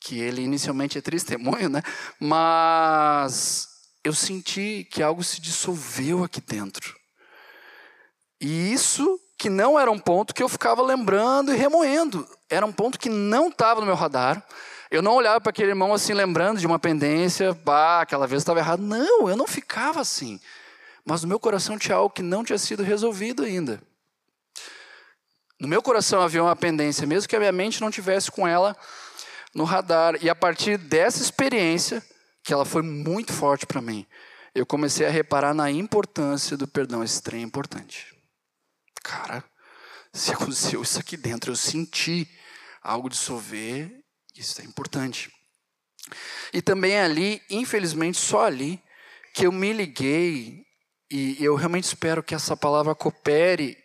que 0.00 0.18
ele 0.18 0.42
inicialmente 0.42 0.96
é 0.96 1.00
testemunho, 1.00 1.68
né? 1.68 1.82
Mas 2.18 3.69
eu 4.02 4.12
senti 4.12 4.86
que 4.90 5.02
algo 5.02 5.22
se 5.22 5.40
dissolveu 5.40 6.24
aqui 6.24 6.40
dentro. 6.40 6.96
E 8.40 8.72
isso 8.72 9.20
que 9.36 9.50
não 9.50 9.78
era 9.78 9.90
um 9.90 9.98
ponto 9.98 10.34
que 10.34 10.42
eu 10.42 10.48
ficava 10.48 10.82
lembrando 10.82 11.52
e 11.52 11.56
remoendo. 11.56 12.28
Era 12.48 12.64
um 12.64 12.72
ponto 12.72 12.98
que 12.98 13.08
não 13.08 13.48
estava 13.48 13.80
no 13.80 13.86
meu 13.86 13.94
radar. 13.94 14.44
Eu 14.90 15.02
não 15.02 15.14
olhava 15.14 15.40
para 15.40 15.50
aquele 15.50 15.70
irmão 15.70 15.94
assim, 15.94 16.12
lembrando 16.12 16.58
de 16.58 16.66
uma 16.66 16.78
pendência, 16.78 17.54
bah, 17.54 18.00
aquela 18.00 18.26
vez 18.26 18.42
estava 18.42 18.58
errado. 18.58 18.82
Não, 18.82 19.28
eu 19.28 19.36
não 19.36 19.46
ficava 19.46 20.00
assim. 20.00 20.40
Mas 21.04 21.22
no 21.22 21.28
meu 21.28 21.38
coração 21.38 21.78
tinha 21.78 21.96
algo 21.96 22.14
que 22.14 22.22
não 22.22 22.44
tinha 22.44 22.58
sido 22.58 22.82
resolvido 22.82 23.44
ainda. 23.44 23.80
No 25.58 25.68
meu 25.68 25.82
coração 25.82 26.22
havia 26.22 26.42
uma 26.42 26.56
pendência, 26.56 27.06
mesmo 27.06 27.28
que 27.28 27.36
a 27.36 27.38
minha 27.38 27.52
mente 27.52 27.80
não 27.80 27.90
tivesse 27.90 28.30
com 28.30 28.48
ela 28.48 28.76
no 29.54 29.64
radar. 29.64 30.16
E 30.22 30.28
a 30.28 30.34
partir 30.34 30.78
dessa 30.78 31.22
experiência, 31.22 32.02
que 32.50 32.54
ela 32.54 32.64
foi 32.64 32.82
muito 32.82 33.32
forte 33.32 33.64
para 33.64 33.80
mim, 33.80 34.04
eu 34.52 34.66
comecei 34.66 35.06
a 35.06 35.10
reparar 35.10 35.54
na 35.54 35.70
importância 35.70 36.56
do 36.56 36.66
perdão. 36.66 37.04
Esse 37.04 37.22
trem 37.22 37.42
é 37.42 37.44
importante. 37.44 38.12
Cara, 39.04 39.44
se 40.12 40.32
aconteceu 40.34 40.82
isso 40.82 40.98
aqui 40.98 41.16
dentro, 41.16 41.52
eu 41.52 41.56
senti 41.56 42.28
algo 42.82 43.08
dissolver 43.08 44.02
isso 44.34 44.60
é 44.60 44.64
importante. 44.64 45.32
E 46.52 46.60
também 46.60 46.98
ali, 46.98 47.40
infelizmente, 47.48 48.18
só 48.18 48.46
ali, 48.46 48.82
que 49.32 49.46
eu 49.46 49.52
me 49.52 49.72
liguei, 49.72 50.66
e 51.08 51.36
eu 51.38 51.54
realmente 51.54 51.84
espero 51.84 52.20
que 52.20 52.34
essa 52.34 52.56
palavra 52.56 52.96
coopere 52.96 53.78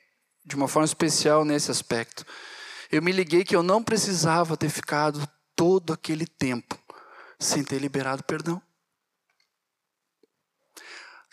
de 0.44 0.56
uma 0.56 0.68
forma 0.68 0.86
especial 0.86 1.46
nesse 1.46 1.70
aspecto. 1.70 2.26
Eu 2.92 3.04
me 3.04 3.12
liguei 3.12 3.44
que 3.44 3.56
eu 3.56 3.62
não 3.62 3.84
precisava 3.84 4.58
ter 4.58 4.70
ficado 4.70 5.24
todo 5.56 5.94
aquele 5.94 6.26
tempo 6.26 6.84
sem 7.40 7.64
ter 7.64 7.80
liberado 7.80 8.24
perdão. 8.24 8.62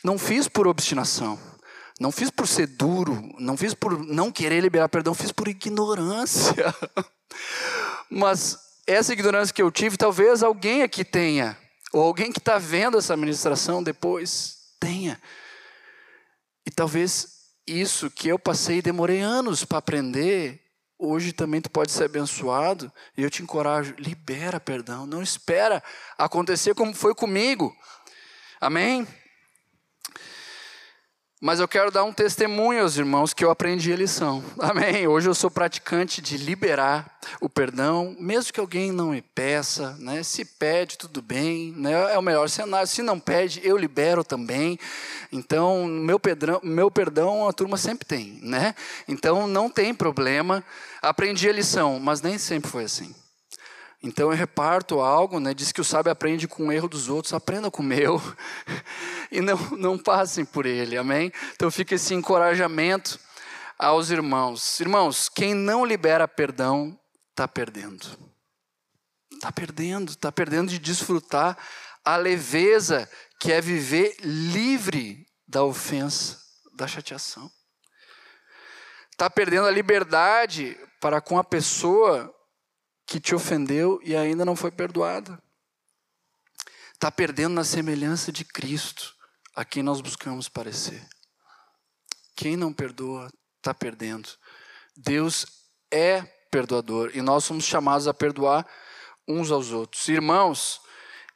Não 0.05 0.19
fiz 0.19 0.49
por 0.49 0.67
obstinação, 0.67 1.39
não 2.01 2.11
fiz 2.11 2.31
por 2.31 2.49
ser 2.49 2.67
duro, 2.67 3.23
não 3.39 3.57
fiz 3.57 3.75
por 3.75 4.05
não 4.05 4.33
querer 4.33 4.61
liberar 4.61 4.89
perdão, 4.89 5.15
fiz 5.15 5.31
por 5.31 5.47
ignorância. 5.47 6.75
Mas 8.11 8.59
essa 8.87 9.13
ignorância 9.13 9.55
que 9.55 9.63
eu 9.63 9.71
tive, 9.71 9.97
talvez 9.97 10.43
alguém 10.43 10.83
aqui 10.83 11.05
tenha, 11.05 11.57
ou 11.93 12.03
alguém 12.03 12.33
que 12.33 12.39
está 12.39 12.59
vendo 12.59 12.99
essa 12.99 13.17
ministração 13.17 13.83
depois 13.83 14.75
tenha. 14.81 15.21
E 16.67 16.71
talvez 16.71 17.29
isso 17.67 18.11
que 18.11 18.29
eu 18.29 18.39
passei 18.39 18.79
e 18.79 18.83
demorei 18.83 19.21
anos 19.21 19.65
para 19.65 19.79
aprender, 19.79 20.62
hoje 21.03 21.33
também 21.33 21.61
tu 21.61 21.71
pode 21.71 21.91
ser 21.91 22.05
abençoado, 22.05 22.91
e 23.17 23.23
eu 23.23 23.31
te 23.31 23.43
encorajo, 23.43 23.95
libera 23.99 24.61
perdão, 24.61 25.05
não 25.07 25.23
espera 25.23 25.83
acontecer 26.17 26.75
como 26.75 26.95
foi 26.95 27.15
comigo. 27.15 27.75
Amém? 28.61 29.07
Mas 31.45 31.59
eu 31.59 31.67
quero 31.67 31.91
dar 31.91 32.05
um 32.05 32.13
testemunho 32.13 32.81
aos 32.81 32.97
irmãos 32.97 33.35
que 33.35 33.45
eu 33.45 33.51
aprendi 33.51 33.93
a 33.93 33.97
lição. 33.97 34.45
Amém. 34.61 35.09
Hoje 35.09 35.29
eu 35.29 35.35
sou 35.35 35.51
praticante 35.51 36.23
de 36.23 36.37
liberar 36.37 37.19
o 37.41 37.49
perdão, 37.49 38.15
mesmo 38.17 38.53
que 38.53 38.61
alguém 38.61 38.93
não 38.93 39.11
me 39.11 39.21
peça, 39.21 39.97
né? 39.99 40.23
Se 40.23 40.45
pede, 40.45 40.97
tudo 40.97 41.21
bem, 41.21 41.75
né? 41.77 42.15
É 42.15 42.17
o 42.17 42.23
melhor 42.23 42.49
cenário. 42.49 42.87
Se 42.87 43.03
não 43.03 43.19
pede, 43.19 43.61
eu 43.65 43.77
libero 43.77 44.23
também. 44.23 44.79
Então, 45.33 45.85
meu 45.85 46.21
perdão, 46.21 46.61
meu 46.63 46.89
perdão 46.93 47.49
a 47.49 47.53
turma 47.53 47.77
sempre 47.77 48.07
tem, 48.07 48.39
né? 48.41 48.73
Então 49.09 49.49
não 49.49 49.69
tem 49.69 49.93
problema. 49.93 50.63
Aprendi 51.03 51.49
a 51.49 51.53
lição, 51.53 51.99
mas 51.99 52.23
nem 52.23 52.39
sempre 52.39 52.71
foi 52.71 52.85
assim. 52.85 53.13
Então 54.03 54.31
eu 54.31 54.37
reparto 54.37 55.01
algo, 55.01 55.39
né? 55.39 55.55
Diz 55.55 55.71
que 55.71 55.81
o 55.81 55.85
sábio 55.85 56.11
aprende 56.11 56.49
com 56.49 56.67
o 56.67 56.73
erro 56.73 56.89
dos 56.89 57.09
outros, 57.09 57.33
aprenda 57.33 57.71
com 57.71 57.83
o 57.83 57.87
meu. 57.87 58.21
e 59.31 59.41
não, 59.41 59.57
não 59.77 59.97
passem 59.97 60.45
por 60.45 60.67
ele, 60.67 60.99
amém? 60.99 61.33
Então 61.55 61.71
fica 61.71 61.95
esse 61.95 62.13
encorajamento 62.13 63.21
aos 63.79 64.11
irmãos. 64.11 64.81
Irmãos, 64.81 65.29
quem 65.29 65.55
não 65.55 65.85
libera 65.85 66.27
perdão, 66.27 66.99
está 67.31 67.47
perdendo. 67.47 68.07
Está 69.33 69.53
perdendo, 69.53 70.11
está 70.11 70.33
perdendo 70.33 70.71
de 70.71 70.81
desfrutar 70.81 71.57
a 72.05 72.17
leveza 72.17 73.09
que 73.39 73.53
é 73.53 73.61
viver 73.61 74.17
livre 74.21 75.27
da 75.47 75.63
ofensa, 75.63 76.39
da 76.77 76.89
chateação. 76.89 77.51
Está 79.11 79.31
perdendo 79.31 79.67
a 79.67 79.71
liberdade 79.71 80.77
para 81.01 81.21
com 81.21 81.39
a 81.39 81.45
pessoa 81.45 82.33
que 83.13 83.21
te 83.21 83.35
ofendeu 83.35 84.01
e 84.03 84.17
ainda 84.17 84.43
não 84.43 84.57
foi 84.57 84.71
perdoada. 84.71 85.39
Está 86.95 87.11
perdendo 87.11 87.53
na 87.53 87.63
semelhança 87.63 88.33
de 88.33 88.43
Cristo, 88.43 89.15
a 89.55 89.67
quem 89.67 89.83
nós 89.83 90.01
buscamos 90.01 90.49
parecer. 90.49 91.07
Quem 92.35 92.57
não 92.57 92.73
perdoa, 92.73 93.31
está 93.59 93.75
perdendo. 93.75 94.31
Deus 94.97 95.45
é 95.91 96.23
perdoador 96.51 97.11
e 97.13 97.21
nós 97.21 97.45
somos 97.45 97.65
chamados 97.65 98.09
a 98.09 98.15
perdoar 98.15 98.67
uns 99.29 99.51
aos 99.51 99.73
outros. 99.73 100.09
Irmãos, 100.09 100.81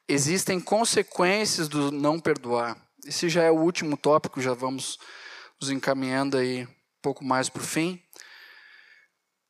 existem 0.08 0.58
consequências 0.58 1.68
do 1.68 1.92
não 1.92 2.18
perdoar. 2.18 2.74
Esse 3.04 3.28
já 3.28 3.42
é 3.42 3.50
o 3.50 3.60
último 3.60 3.98
tópico, 3.98 4.40
já 4.40 4.54
vamos 4.54 4.98
nos 5.60 5.68
encaminhando 5.68 6.38
aí 6.38 6.64
um 6.64 7.02
pouco 7.02 7.22
mais 7.22 7.50
para 7.50 7.60
o 7.60 7.66
fim. 7.66 8.02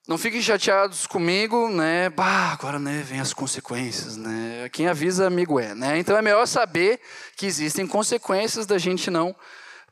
Não 0.06 0.16
fiquem 0.16 0.40
chateados 0.40 1.04
comigo, 1.04 1.68
né? 1.68 2.08
Bah, 2.08 2.52
agora 2.52 2.78
né, 2.78 3.02
vem 3.02 3.18
as 3.18 3.32
consequências, 3.32 4.16
né? 4.16 4.68
Quem 4.68 4.86
avisa, 4.86 5.26
amigo 5.26 5.58
é, 5.58 5.74
né? 5.74 5.98
Então 5.98 6.16
é 6.16 6.22
melhor 6.22 6.46
saber 6.46 7.00
que 7.36 7.44
existem 7.44 7.84
consequências 7.88 8.66
da 8.66 8.78
gente 8.78 9.10
não 9.10 9.34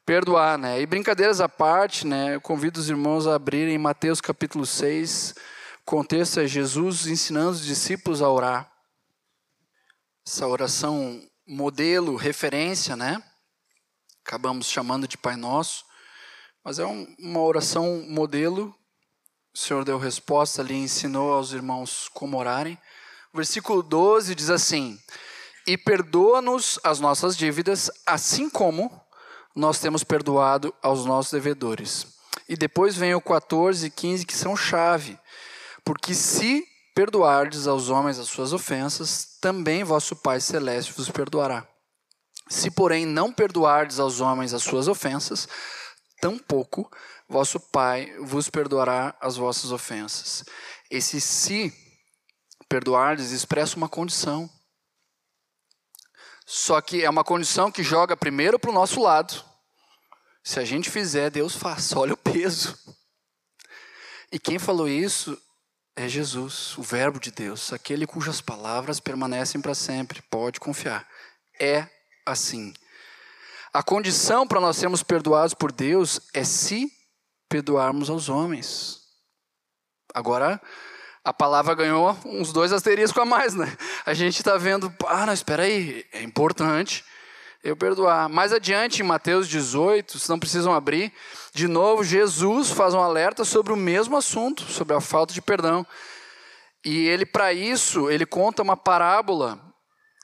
perdoar, 0.07 0.57
né? 0.57 0.81
E 0.81 0.87
brincadeiras 0.87 1.41
à 1.41 1.49
parte, 1.49 2.07
né? 2.07 2.37
Eu 2.37 2.41
convido 2.41 2.79
os 2.79 2.89
irmãos 2.89 3.27
a 3.27 3.35
abrirem 3.35 3.77
Mateus 3.77 4.21
capítulo 4.21 4.65
6. 4.65 5.35
O 5.83 5.85
contexto 5.85 6.39
é 6.39 6.47
Jesus 6.47 7.09
ensinando 7.09 7.51
os 7.51 7.65
discípulos 7.65 8.23
a 8.23 8.31
orar. 8.31 8.71
Essa 10.25 10.47
oração 10.47 11.21
modelo, 11.45 12.15
referência, 12.15 12.95
né? 12.95 13.21
Acabamos 14.25 14.69
chamando 14.69 15.09
de 15.09 15.19
Pai 15.19 15.35
Nosso. 15.35 15.85
Mas 16.65 16.79
é 16.79 16.87
um, 16.87 17.05
uma 17.19 17.41
oração 17.41 18.07
modelo 18.09 18.73
o 19.55 19.59
Senhor 19.59 19.85
deu 19.85 19.99
resposta 19.99 20.61
ali, 20.61 20.75
ensinou 20.75 21.33
aos 21.33 21.53
irmãos 21.53 22.11
como 22.13 22.37
orarem. 22.37 22.77
O 23.33 23.37
versículo 23.37 23.85
12 23.85 24.35
diz 24.35 24.51
assim: 24.51 24.99
E 25.65 25.79
perdoa-nos 25.79 26.81
as 26.83 26.99
nossas 26.99 27.37
dívidas, 27.37 27.89
assim 28.05 28.51
como 28.51 28.91
nós 29.55 29.79
temos 29.79 30.03
perdoado 30.03 30.75
aos 30.83 31.07
nossos 31.07 31.31
devedores. 31.31 32.07
E 32.49 32.57
depois 32.57 32.97
vem 32.97 33.15
o 33.15 33.21
14 33.21 33.87
e 33.87 33.91
15, 33.91 34.27
que 34.27 34.35
são 34.35 34.57
chave. 34.57 35.17
Porque 35.85 36.15
se 36.15 36.67
perdoardes 36.93 37.69
aos 37.69 37.89
homens 37.91 38.19
as 38.19 38.29
suas 38.29 38.53
ofensas, 38.53 39.39
também 39.41 39.85
vosso 39.85 40.17
Pai 40.17 40.41
Celeste 40.41 40.93
vos 40.93 41.09
perdoará. 41.09 41.65
Se, 42.49 42.73
porém, 42.73 43.07
não 43.07 43.33
perdoardes 43.33 44.01
aos 44.01 44.21
homens 44.21 44.53
as 44.53 44.65
suas 44.65 44.89
ofensas, 44.89 45.49
tampouco 46.21 46.91
vosso 47.35 47.59
Pai 47.59 48.17
vos 48.21 48.49
perdoará 48.49 49.13
as 49.21 49.37
vossas 49.37 49.73
ofensas. 49.73 50.45
Esse 50.89 51.21
se 51.21 51.75
perdoardes 52.69 53.33
expressa 53.33 53.77
uma 53.77 53.89
condição. 53.89 54.49
Só 56.47 56.81
que 56.81 57.03
é 57.03 57.11
uma 57.11 57.25
condição 57.25 57.73
que 57.73 57.83
joga 57.83 58.17
primeiro 58.17 58.57
para 58.57 58.71
o 58.71 58.73
nosso 58.73 59.01
lado. 59.01 59.45
Se 60.45 60.61
a 60.61 60.65
gente 60.65 60.89
fizer, 60.89 61.29
Deus 61.29 61.57
faz. 61.57 61.91
Olha 61.97 62.15
o 62.15 62.17
peso. 62.17 62.79
E 64.31 64.39
quem 64.39 64.57
falou 64.57 64.89
isso 64.89 65.37
é 65.97 66.09
Jesus, 66.09 66.79
o 66.79 66.83
Verbo 66.83 67.19
de 67.19 67.33
Deus, 67.33 67.73
aquele 67.73 68.07
cujas 68.07 68.41
palavras 68.41 69.01
permanecem 69.01 69.61
para 69.61 69.75
sempre. 69.75 70.23
Pode 70.31 70.61
confiar. 70.61 71.05
É 71.61 71.89
assim. 72.25 72.73
A 73.73 73.83
condição 73.83 74.47
para 74.47 74.61
nós 74.61 74.77
sermos 74.77 75.03
perdoados 75.03 75.53
por 75.53 75.73
Deus 75.73 76.21
é 76.33 76.45
se 76.45 76.94
perdoarmos 77.55 78.11
aos 78.11 78.29
homens. 78.29 78.99
Agora, 80.13 80.61
a 81.23 81.33
palavra 81.33 81.73
ganhou 81.73 82.19
uns 82.25 82.53
dois 82.53 82.73
asteriscos 82.73 83.23
a 83.23 83.25
mais, 83.25 83.55
né? 83.55 83.77
A 84.05 84.13
gente 84.13 84.39
está 84.39 84.57
vendo, 84.57 84.93
ah, 85.07 85.25
não, 85.25 85.33
espera 85.33 85.63
aí, 85.63 86.05
é 86.13 86.25
importante 86.25 87.05
eu 87.63 87.77
perdoar. 87.77 88.29
Mais 88.29 88.53
adiante, 88.53 89.03
em 89.03 89.05
Mateus 89.05 89.47
18, 89.47 90.19
se 90.19 90.29
não 90.29 90.37
precisam 90.37 90.75
abrir, 90.75 91.13
de 91.55 91.69
novo, 91.69 92.03
Jesus 92.03 92.71
faz 92.71 92.93
um 92.93 93.01
alerta 93.01 93.45
sobre 93.45 93.73
o 93.73 93.77
mesmo 93.77 94.17
assunto, 94.17 94.65
sobre 94.65 94.93
a 94.97 95.01
falta 95.01 95.33
de 95.33 95.41
perdão. 95.41 95.87
E 96.85 97.07
ele, 97.07 97.25
para 97.25 97.53
isso, 97.53 98.11
ele 98.11 98.27
conta 98.27 98.65
uma 98.65 98.77
parábola 98.77 99.61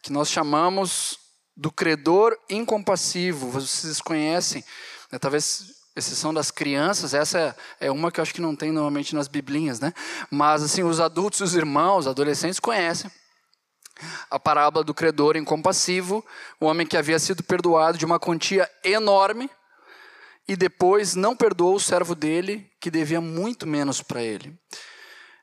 que 0.02 0.12
nós 0.12 0.28
chamamos 0.28 1.16
do 1.56 1.70
credor 1.70 2.36
incompassivo. 2.50 3.50
Vocês 3.50 4.00
conhecem, 4.00 4.64
né? 5.12 5.18
talvez 5.20 5.78
exceção 5.96 6.32
das 6.32 6.50
crianças, 6.50 7.14
essa 7.14 7.56
é 7.80 7.90
uma 7.90 8.10
que 8.10 8.20
eu 8.20 8.22
acho 8.22 8.34
que 8.34 8.40
não 8.40 8.54
tem 8.54 8.70
normalmente 8.70 9.14
nas 9.14 9.28
biblinhas, 9.28 9.80
né? 9.80 9.92
Mas 10.30 10.62
assim, 10.62 10.82
os 10.82 11.00
adultos, 11.00 11.40
os 11.40 11.54
irmãos, 11.54 12.06
adolescentes 12.06 12.60
conhecem 12.60 13.10
a 14.30 14.38
parábola 14.38 14.84
do 14.84 14.94
credor 14.94 15.36
incompassivo, 15.36 16.24
o 16.58 16.66
homem 16.66 16.86
que 16.86 16.96
havia 16.96 17.18
sido 17.18 17.42
perdoado 17.42 17.98
de 17.98 18.04
uma 18.04 18.18
quantia 18.18 18.70
enorme 18.84 19.50
e 20.48 20.56
depois 20.56 21.14
não 21.14 21.36
perdoou 21.36 21.76
o 21.76 21.80
servo 21.80 22.14
dele, 22.14 22.68
que 22.80 22.90
devia 22.90 23.20
muito 23.20 23.66
menos 23.66 24.02
para 24.02 24.22
ele. 24.22 24.58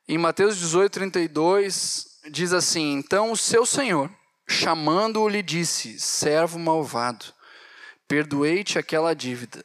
Em 0.07 0.17
Mateus 0.17 0.57
18, 0.57 0.91
32, 0.91 2.07
diz 2.31 2.53
assim: 2.53 2.93
Então 2.93 3.31
o 3.31 3.37
seu 3.37 3.65
senhor, 3.65 4.09
chamando-o, 4.47 5.29
lhe 5.29 5.43
disse: 5.43 5.99
Servo 5.99 6.57
malvado, 6.57 7.25
perdoei-te 8.07 8.79
aquela 8.79 9.13
dívida, 9.13 9.61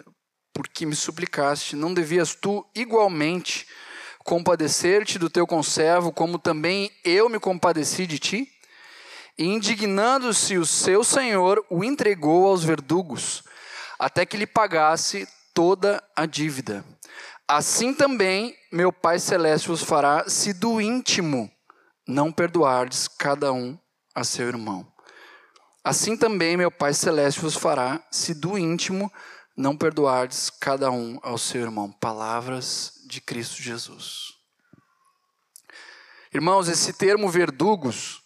porque 0.52 0.86
me 0.86 0.94
suplicaste, 0.94 1.76
não 1.76 1.94
devias 1.94 2.34
tu 2.34 2.66
igualmente 2.74 3.66
compadecer-te 4.24 5.18
do 5.18 5.28
teu 5.28 5.46
conservo, 5.46 6.12
como 6.12 6.38
também 6.38 6.90
eu 7.04 7.28
me 7.28 7.40
compadeci 7.40 8.06
de 8.06 8.18
ti? 8.18 8.48
E 9.38 9.44
indignando-se 9.44 10.58
o 10.58 10.66
seu 10.66 11.02
senhor, 11.02 11.64
o 11.70 11.82
entregou 11.82 12.46
aos 12.46 12.62
verdugos, 12.62 13.42
até 13.98 14.26
que 14.26 14.36
lhe 14.36 14.46
pagasse 14.46 15.26
toda 15.54 16.02
a 16.14 16.26
dívida. 16.26 16.84
Assim 17.48 17.92
também 17.92 18.56
meu 18.70 18.92
Pai 18.92 19.18
Celeste 19.18 19.68
vos 19.68 19.82
fará, 19.82 20.28
se 20.28 20.52
do 20.52 20.80
íntimo 20.80 21.50
não 22.06 22.32
perdoardes 22.32 23.08
cada 23.08 23.52
um 23.52 23.78
a 24.14 24.24
seu 24.24 24.48
irmão. 24.48 24.86
Assim 25.84 26.16
também 26.16 26.56
meu 26.56 26.70
Pai 26.70 26.94
Celeste 26.94 27.40
vos 27.40 27.54
fará, 27.54 28.02
se 28.10 28.34
do 28.34 28.56
íntimo 28.56 29.12
não 29.56 29.76
perdoardes 29.76 30.50
cada 30.50 30.90
um 30.90 31.18
ao 31.22 31.38
seu 31.38 31.60
irmão. 31.60 31.90
Palavras 31.92 32.94
de 33.06 33.20
Cristo 33.20 33.62
Jesus. 33.62 34.34
Irmãos, 36.32 36.68
esse 36.68 36.92
termo 36.92 37.28
verdugos 37.28 38.22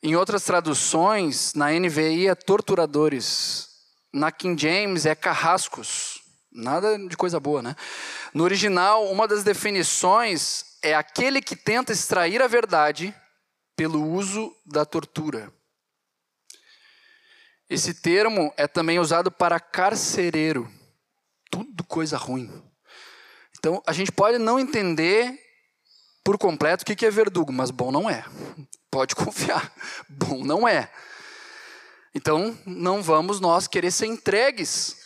em 0.00 0.14
outras 0.14 0.44
traduções, 0.44 1.54
na 1.54 1.72
NVI 1.72 2.28
é 2.28 2.34
torturadores. 2.34 3.68
Na 4.12 4.30
King 4.30 4.60
James 4.60 5.04
é 5.06 5.14
carrascos. 5.14 6.22
Nada 6.52 6.96
de 6.96 7.16
coisa 7.16 7.40
boa, 7.40 7.60
né? 7.60 7.74
No 8.32 8.44
original, 8.44 9.10
uma 9.10 9.26
das 9.26 9.42
definições 9.42 10.64
é 10.82 10.94
aquele 10.94 11.42
que 11.42 11.56
tenta 11.56 11.92
extrair 11.92 12.40
a 12.40 12.46
verdade 12.46 13.12
pelo 13.74 14.04
uso 14.08 14.54
da 14.64 14.84
tortura. 14.84 15.52
Esse 17.68 17.92
termo 17.92 18.52
é 18.56 18.66
também 18.66 18.98
usado 18.98 19.30
para 19.30 19.60
carcereiro. 19.60 20.70
Tudo 21.50 21.84
coisa 21.84 22.16
ruim. 22.16 22.50
Então, 23.58 23.82
a 23.86 23.92
gente 23.92 24.10
pode 24.10 24.38
não 24.38 24.58
entender 24.58 25.38
por 26.24 26.38
completo 26.38 26.82
o 26.82 26.96
que 26.96 27.04
é 27.04 27.10
verdugo, 27.10 27.52
mas 27.52 27.70
bom 27.70 27.90
não 27.90 28.08
é. 28.08 28.24
Pode 28.90 29.14
confiar. 29.16 29.72
Bom 30.08 30.44
não 30.44 30.66
é. 30.66 30.90
Então, 32.14 32.58
não 32.64 33.02
vamos 33.02 33.40
nós 33.40 33.68
querer 33.68 33.90
ser 33.90 34.06
entregues 34.06 34.96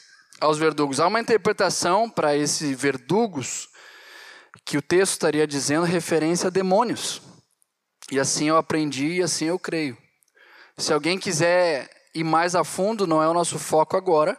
aos 0.40 0.58
verdugos. 0.58 1.00
Há 1.00 1.06
uma 1.06 1.20
interpretação 1.20 2.08
para 2.08 2.36
esses 2.36 2.78
verdugos 2.78 3.68
que 4.64 4.76
o 4.76 4.82
texto 4.82 5.12
estaria 5.12 5.46
dizendo 5.46 5.84
referência 5.84 6.46
a 6.46 6.50
demônios. 6.50 7.22
E 8.10 8.20
assim 8.20 8.48
eu 8.48 8.56
aprendi 8.56 9.14
e 9.14 9.22
assim 9.22 9.46
eu 9.46 9.58
creio. 9.58 9.96
Se 10.76 10.92
alguém 10.92 11.18
quiser 11.18 11.88
ir 12.14 12.24
mais 12.24 12.54
a 12.54 12.64
fundo, 12.64 13.06
não 13.06 13.22
é 13.22 13.28
o 13.28 13.34
nosso 13.34 13.58
foco 13.58 13.96
agora, 13.96 14.38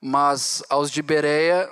mas 0.00 0.62
aos 0.68 0.90
de 0.90 1.02
Bereia 1.02 1.68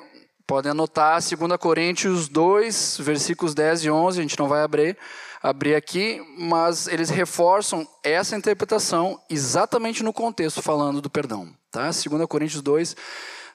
podem 0.46 0.70
anotar 0.70 1.20
2 1.20 1.56
Coríntios 1.58 2.28
2, 2.28 2.98
versículos 3.00 3.54
10 3.54 3.84
e 3.84 3.90
11, 3.90 4.18
a 4.18 4.22
gente 4.22 4.38
não 4.38 4.48
vai 4.48 4.62
abrir, 4.62 4.96
abrir 5.42 5.74
aqui, 5.74 6.22
mas 6.38 6.86
eles 6.86 7.10
reforçam 7.10 7.86
essa 8.02 8.36
interpretação 8.36 9.20
exatamente 9.28 10.02
no 10.02 10.12
contexto 10.12 10.62
falando 10.62 11.00
do 11.00 11.10
perdão. 11.10 11.52
Tá? 11.70 11.90
2 11.90 12.04
Coríntios 12.28 12.62
2, 12.62 12.96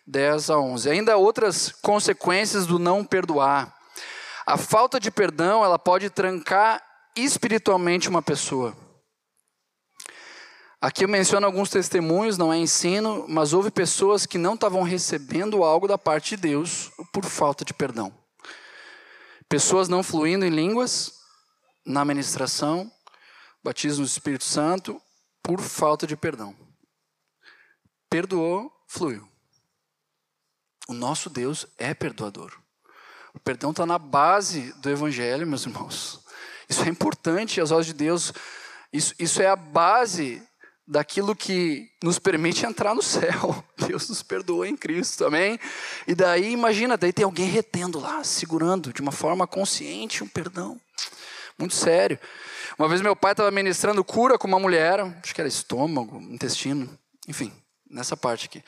10 0.06 0.50
a 0.50 0.60
11. 0.60 0.90
Ainda 0.90 1.18
outras 1.18 1.72
consequências 1.82 2.66
do 2.66 2.78
não 2.78 3.04
perdoar. 3.04 3.74
A 4.46 4.58
falta 4.58 5.00
de 5.00 5.10
perdão 5.10 5.64
ela 5.64 5.80
pode 5.80 6.10
trancar 6.10 6.82
espiritualmente 7.16 8.10
uma 8.10 8.22
pessoa. 8.22 8.76
Aqui 10.82 11.06
eu 11.06 11.10
menciono 11.10 11.46
alguns 11.46 11.70
testemunhos, 11.70 12.40
não 12.40 12.52
é 12.52 12.58
ensino, 12.58 13.28
mas 13.30 13.54
houve 13.54 13.70
pessoas 13.70 14.26
que 14.26 14.40
não 14.40 14.56
estavam 14.56 14.82
recebendo 14.82 15.64
algo 15.64 15.88
da 15.88 15.96
parte 15.96 16.36
de 16.36 16.42
Deus 16.42 16.92
por 17.14 17.24
falta 17.24 17.64
de 17.64 17.72
perdão. 17.72 18.12
Pessoas 19.48 19.88
não 19.88 20.02
fluindo 20.02 20.44
em 20.44 20.50
línguas, 20.50 21.14
na 21.86 22.04
ministração, 22.04 22.92
batismo 23.64 24.04
do 24.04 24.08
Espírito 24.08 24.44
Santo, 24.44 25.00
por 25.44 25.62
falta 25.62 26.08
de 26.08 26.18
perdão. 26.18 26.56
Perdoou, 28.10 28.72
fluiu. 28.88 29.28
O 30.88 30.94
nosso 30.94 31.30
Deus 31.30 31.68
é 31.78 31.94
perdoador. 31.94 32.60
O 33.36 33.40
perdão 33.40 33.70
está 33.70 33.86
na 33.86 34.00
base 34.00 34.74
do 34.82 34.90
Evangelho, 34.90 35.46
meus 35.46 35.64
irmãos. 35.64 36.26
Isso 36.68 36.82
é 36.82 36.90
importante 36.90 37.62
aos 37.62 37.70
olhos 37.70 37.86
de 37.86 37.94
Deus. 37.94 38.34
Isso, 38.92 39.14
isso 39.20 39.44
é 39.44 39.48
a 39.48 39.56
base 39.56 40.42
daquilo 40.92 41.34
que 41.34 41.90
nos 42.04 42.20
permite 42.20 42.66
entrar 42.66 42.94
no 42.94 43.02
céu. 43.02 43.64
Deus 43.88 44.10
nos 44.10 44.22
perdoou 44.22 44.66
em 44.66 44.76
Cristo, 44.76 45.26
amém? 45.26 45.58
E 46.06 46.14
daí, 46.14 46.52
imagina, 46.52 46.98
daí 46.98 47.14
tem 47.14 47.24
alguém 47.24 47.48
retendo 47.48 47.98
lá, 47.98 48.22
segurando 48.26 48.92
de 48.92 49.00
uma 49.00 49.14
forma 49.14 49.48
consciente 49.48 50.22
um 50.22 50.28
perdão. 50.28 50.78
Muito 51.58 51.74
sério. 51.74 52.20
Uma 52.78 52.90
vez 52.90 53.00
meu 53.00 53.16
pai 53.16 53.32
estava 53.32 53.50
ministrando 53.52 54.04
cura 54.04 54.38
com 54.38 54.50
uma 54.50 54.60
mulher, 54.60 55.00
acho 55.24 55.34
que 55.34 55.40
era 55.40 55.48
estômago, 55.48 56.20
intestino, 56.24 56.90
enfim, 57.26 57.54
nessa 57.90 58.18
parte 58.18 58.48
aqui. 58.48 58.62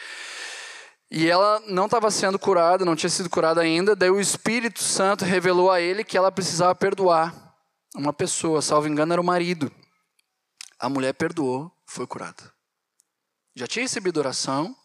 E 1.11 1.29
ela 1.29 1.61
não 1.67 1.87
estava 1.87 2.09
sendo 2.09 2.39
curada, 2.39 2.85
não 2.85 2.95
tinha 2.95 3.09
sido 3.09 3.29
curada 3.29 3.59
ainda. 3.59 3.97
Daí 3.97 4.09
o 4.09 4.21
Espírito 4.21 4.81
Santo 4.81 5.25
revelou 5.25 5.69
a 5.69 5.81
ele 5.81 6.05
que 6.05 6.17
ela 6.17 6.31
precisava 6.31 6.73
perdoar 6.73 7.53
uma 7.93 8.13
pessoa, 8.13 8.61
salvo 8.61 8.87
engano, 8.87 9.11
era 9.11 9.21
o 9.21 9.25
marido. 9.25 9.69
A 10.79 10.87
mulher 10.87 11.13
perdoou, 11.13 11.72
foi 11.93 12.07
curada. 12.07 12.53
Já 13.55 13.67
tinha 13.67 13.83
recebido 13.83 14.17
oração, 14.17 14.75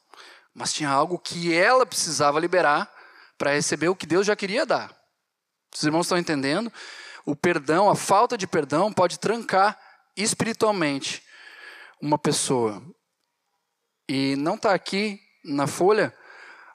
mas 0.55 0.73
tinha 0.73 0.91
algo 0.91 1.19
que 1.19 1.55
ela 1.55 1.87
precisava 1.87 2.39
liberar 2.39 2.93
para 3.37 3.53
receber 3.53 3.89
o 3.89 3.97
que 3.97 4.07
Deus 4.07 4.27
já 4.27 4.37
queria 4.37 4.67
dar. 4.67 4.97
Os 5.75 5.83
irmãos 5.83 6.07
estão 6.07 6.19
entendendo? 6.19 6.73
o 7.29 7.37
perdão, 7.37 7.91
a 7.91 7.95
falta 7.95 8.39
de 8.39 8.47
perdão 8.47 8.91
pode 8.91 9.19
trancar 9.19 9.79
espiritualmente 10.17 11.23
uma 12.01 12.17
pessoa. 12.17 12.83
E 14.09 14.35
não 14.37 14.55
está 14.55 14.73
aqui 14.73 15.21
na 15.45 15.67
folha, 15.67 16.17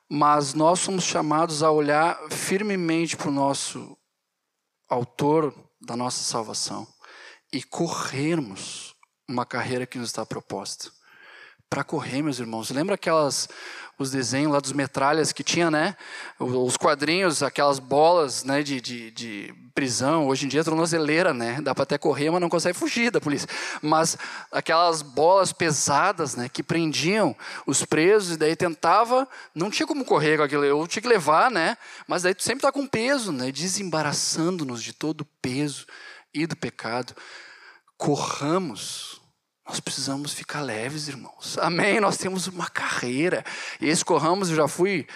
mas 0.07 0.53
nós 0.53 0.79
somos 0.79 1.05
chamados 1.05 1.63
a 1.63 1.71
olhar 1.71 2.19
firmemente 2.29 3.17
para 3.17 3.29
o 3.29 3.33
nosso 3.33 3.97
autor 4.87 5.51
da 5.81 5.97
nossa 5.97 6.21
salvação 6.21 6.87
e 7.51 7.63
corrermos 7.63 8.92
uma 9.27 9.45
carreira 9.45 9.85
que 9.85 9.97
nos 9.97 10.09
está 10.09 10.25
proposta. 10.25 10.91
Para 11.69 11.83
correr, 11.83 12.21
meus 12.21 12.39
irmãos, 12.39 12.69
lembra 12.69 12.95
aquelas 12.95 13.49
os 13.97 14.09
desenhos 14.09 14.51
lá 14.51 14.59
dos 14.59 14.73
metralhas 14.73 15.31
que 15.31 15.43
tinha, 15.43 15.69
né? 15.69 15.95
Os 16.39 16.75
quadrinhos, 16.77 17.43
aquelas 17.43 17.77
bolas 17.77 18.43
né, 18.43 18.63
de, 18.63 18.81
de, 18.81 19.11
de 19.11 19.53
prisão. 19.75 20.27
Hoje 20.27 20.45
em 20.45 20.49
dia 20.49 20.61
é 20.61 20.63
tornozeleira, 20.63 21.33
né? 21.33 21.59
Dá 21.61 21.75
para 21.75 21.83
até 21.83 21.97
correr, 21.97 22.31
mas 22.31 22.41
não 22.41 22.49
consegue 22.49 22.77
fugir 22.77 23.11
da 23.11 23.21
polícia. 23.21 23.47
Mas 23.81 24.17
aquelas 24.51 25.01
bolas 25.01 25.53
pesadas, 25.53 26.35
né? 26.35 26.49
Que 26.49 26.63
prendiam 26.63 27.35
os 27.67 27.85
presos 27.85 28.35
e 28.35 28.37
daí 28.37 28.55
tentava... 28.55 29.27
Não 29.53 29.69
tinha 29.69 29.85
como 29.85 30.03
correr 30.03 30.37
com 30.37 30.43
aquilo, 30.43 30.65
eu 30.65 30.87
tinha 30.87 31.01
que 31.01 31.07
levar, 31.07 31.51
né? 31.51 31.77
Mas 32.07 32.23
daí 32.23 32.33
tu 32.33 32.43
sempre 32.43 32.59
está 32.59 32.71
com 32.71 32.87
peso, 32.87 33.31
né? 33.31 33.51
Desembaraçando-nos 33.51 34.81
de 34.81 34.93
todo 34.93 35.21
o 35.21 35.27
peso 35.41 35.85
e 36.33 36.47
do 36.47 36.57
pecado. 36.57 37.15
Corramos 37.97 39.21
Nós 39.67 39.79
precisamos 39.79 40.33
ficar 40.33 40.61
leves, 40.61 41.07
irmãos. 41.07 41.57
Amém? 41.57 41.99
Nós 42.01 42.17
temos 42.17 42.47
uma 42.47 42.69
carreira. 42.69 43.45
E 43.79 43.87
esse 43.87 44.03
corramos, 44.03 44.49
eu 44.49 44.55
já 44.55 44.67
fui 44.67 45.07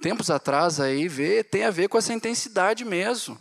tempos 0.00 0.30
atrás 0.30 0.80
aí 0.80 1.06
ver, 1.06 1.44
tem 1.44 1.64
a 1.64 1.70
ver 1.70 1.88
com 1.88 1.98
essa 1.98 2.14
intensidade 2.14 2.84
mesmo. 2.84 3.38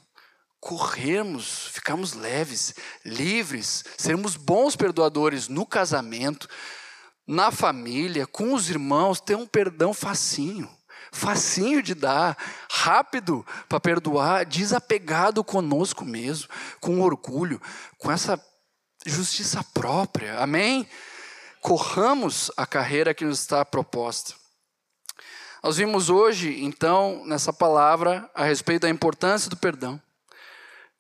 Corrermos, 0.60 1.70
ficarmos 1.72 2.14
leves, 2.14 2.76
livres, 3.06 3.86
sermos 3.98 4.36
bons 4.36 4.76
perdoadores 4.76 5.48
no 5.48 5.66
casamento, 5.66 6.50
na 7.26 7.50
família, 7.50 8.28
com 8.28 8.54
os 8.54 8.70
irmãos, 8.70 9.22
ter 9.22 9.36
um 9.36 9.48
perdão 9.48 9.94
facinho 9.94 10.70
facinho 11.12 11.82
de 11.82 11.96
dar, 11.96 12.38
rápido 12.70 13.46
para 13.68 13.80
perdoar, 13.80 14.46
desapegado 14.46 15.44
conosco 15.44 16.06
mesmo, 16.06 16.48
com 16.80 17.02
orgulho, 17.02 17.62
com 17.98 18.12
essa 18.12 18.38
justiça 19.10 19.64
própria. 19.74 20.39
Amém? 20.39 20.88
Corramos 21.62 22.51
a 22.55 22.66
carreira 22.66 23.14
que 23.14 23.26
nos 23.26 23.39
está 23.39 23.66
proposta. 23.66 24.34
Nós 25.62 25.78
vimos 25.78 26.10
hoje, 26.10 26.64
então, 26.64 27.24
nessa 27.26 27.51
palavra, 27.51 28.30
a 28.34 28.45
respeito 28.45 28.84
da 28.84 28.89
importância 28.89 29.49
do 29.49 29.57
perdão. 29.57 30.01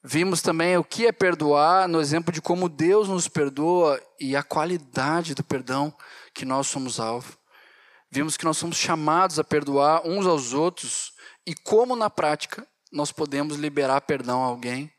Vimos 0.03 0.41
também 0.41 0.77
o 0.77 0.83
que 0.83 1.07
é 1.07 1.11
perdoar, 1.11 1.87
no 1.87 2.01
exemplo 2.01 2.33
de 2.33 2.41
como 2.41 2.67
Deus 2.67 3.07
nos 3.07 3.27
perdoa 3.27 4.01
e 4.19 4.35
a 4.35 4.43
qualidade 4.43 5.33
do 5.33 5.43
perdão 5.43 5.93
que 6.33 6.45
nós 6.45 6.67
somos 6.67 6.99
alvo. 6.99 7.37
Vimos 8.11 8.35
que 8.35 8.45
nós 8.45 8.57
somos 8.57 8.77
chamados 8.77 9.39
a 9.39 9.43
perdoar 9.43 10.01
uns 10.05 10.25
aos 10.25 10.53
outros 10.53 11.13
e 11.45 11.53
como 11.53 11.95
na 11.95 12.09
prática 12.09 12.67
nós 12.91 13.11
podemos 13.11 13.55
liberar 13.55 14.01
perdão 14.01 14.43
a 14.43 14.47
alguém. 14.47 14.91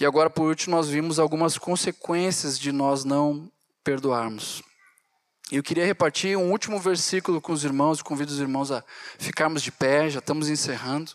E 0.00 0.06
agora, 0.06 0.30
por 0.30 0.48
último, 0.48 0.74
nós 0.74 0.88
vimos 0.88 1.18
algumas 1.18 1.58
consequências 1.58 2.58
de 2.58 2.72
nós 2.72 3.04
não 3.04 3.52
perdoarmos. 3.84 4.62
Eu 5.52 5.62
queria 5.62 5.84
repartir 5.84 6.38
um 6.38 6.50
último 6.50 6.80
versículo 6.80 7.38
com 7.38 7.52
os 7.52 7.64
irmãos, 7.64 8.00
convido 8.00 8.32
os 8.32 8.40
irmãos 8.40 8.70
a 8.72 8.82
ficarmos 9.18 9.62
de 9.62 9.70
pé, 9.70 10.08
já 10.08 10.20
estamos 10.20 10.48
encerrando. 10.48 11.12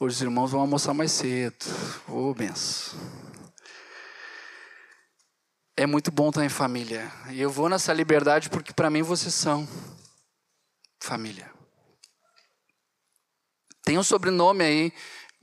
Hoje 0.00 0.16
os 0.16 0.22
irmãos 0.22 0.50
vão 0.50 0.62
almoçar 0.62 0.92
mais 0.92 1.12
cedo. 1.12 1.64
Ô, 2.08 2.30
oh, 2.30 2.34
benção. 2.34 2.98
É 5.76 5.86
muito 5.86 6.10
bom 6.10 6.30
estar 6.30 6.44
em 6.44 6.48
família. 6.48 7.08
E 7.30 7.40
eu 7.40 7.50
vou 7.50 7.68
nessa 7.68 7.92
liberdade 7.92 8.50
porque 8.50 8.72
para 8.72 8.90
mim 8.90 9.02
vocês 9.02 9.32
são 9.32 9.68
família. 10.98 11.54
Tem 13.84 13.98
um 13.98 14.02
sobrenome 14.02 14.64
aí, 14.64 14.92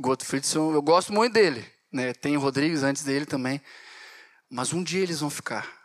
Gottfriedson, 0.02 0.74
eu 0.74 0.82
gosto 0.82 1.14
muito 1.14 1.34
dele. 1.34 1.66
Né? 1.92 2.14
Tem 2.14 2.36
o 2.36 2.40
Rodrigues 2.40 2.84
antes 2.84 3.04
dele 3.04 3.26
também. 3.26 3.62
Mas 4.50 4.74
um 4.74 4.84
dia 4.84 5.02
eles 5.02 5.22
vão 5.22 5.30
ficar 5.30 5.82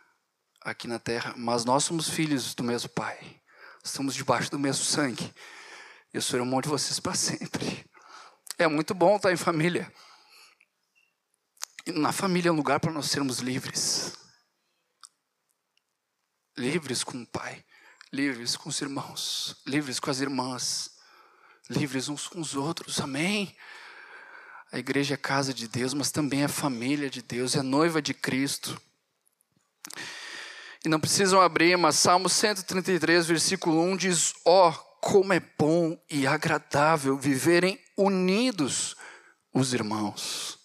aqui 0.61 0.87
na 0.87 0.99
terra, 0.99 1.33
mas 1.37 1.63
nós 1.63 1.85
somos 1.85 2.09
filhos 2.09 2.53
do 2.53 2.63
mesmo 2.63 2.89
Pai. 2.89 3.41
Estamos 3.83 4.13
debaixo 4.13 4.51
do 4.51 4.59
mesmo 4.59 4.83
sangue. 4.83 5.33
Eu 6.13 6.21
sou 6.21 6.39
irmão 6.39 6.61
de 6.61 6.67
vocês 6.67 6.99
para 6.99 7.13
sempre. 7.13 7.85
É 8.57 8.67
muito 8.67 8.93
bom 8.93 9.15
estar 9.15 9.31
em 9.31 9.37
família. 9.37 9.91
Na 11.87 12.11
família 12.11 12.49
é 12.49 12.51
um 12.51 12.55
lugar 12.55 12.79
para 12.79 12.91
nós 12.91 13.09
sermos 13.09 13.39
livres. 13.39 14.17
Livres 16.57 17.03
com 17.03 17.21
o 17.21 17.27
Pai, 17.27 17.63
livres 18.11 18.57
com 18.57 18.67
os 18.67 18.81
irmãos, 18.81 19.55
livres 19.65 19.99
com 19.99 20.09
as 20.09 20.19
irmãs, 20.19 20.89
livres 21.69 22.09
uns 22.09 22.27
com 22.27 22.41
os 22.41 22.55
outros. 22.55 22.99
Amém? 22.99 23.55
A 24.71 24.77
igreja 24.77 25.13
é 25.13 25.17
casa 25.17 25.53
de 25.53 25.67
Deus, 25.67 25.93
mas 25.93 26.11
também 26.11 26.43
é 26.43 26.47
família 26.47 27.09
de 27.09 27.21
Deus, 27.21 27.55
é 27.55 27.61
noiva 27.61 28.01
de 28.01 28.13
Cristo. 28.13 28.79
E 30.83 30.89
não 30.89 30.99
precisam 30.99 31.41
abrir, 31.41 31.77
mas 31.77 31.95
Salmo 31.95 32.29
133, 32.29 33.25
versículo 33.25 33.81
1 33.81 33.97
diz: 33.97 34.33
Ó, 34.45 34.69
oh, 34.69 34.73
como 35.01 35.33
é 35.33 35.39
bom 35.39 35.97
e 36.09 36.27
agradável 36.27 37.17
viverem 37.17 37.81
unidos 37.97 38.95
os 39.53 39.73
irmãos. 39.73 40.59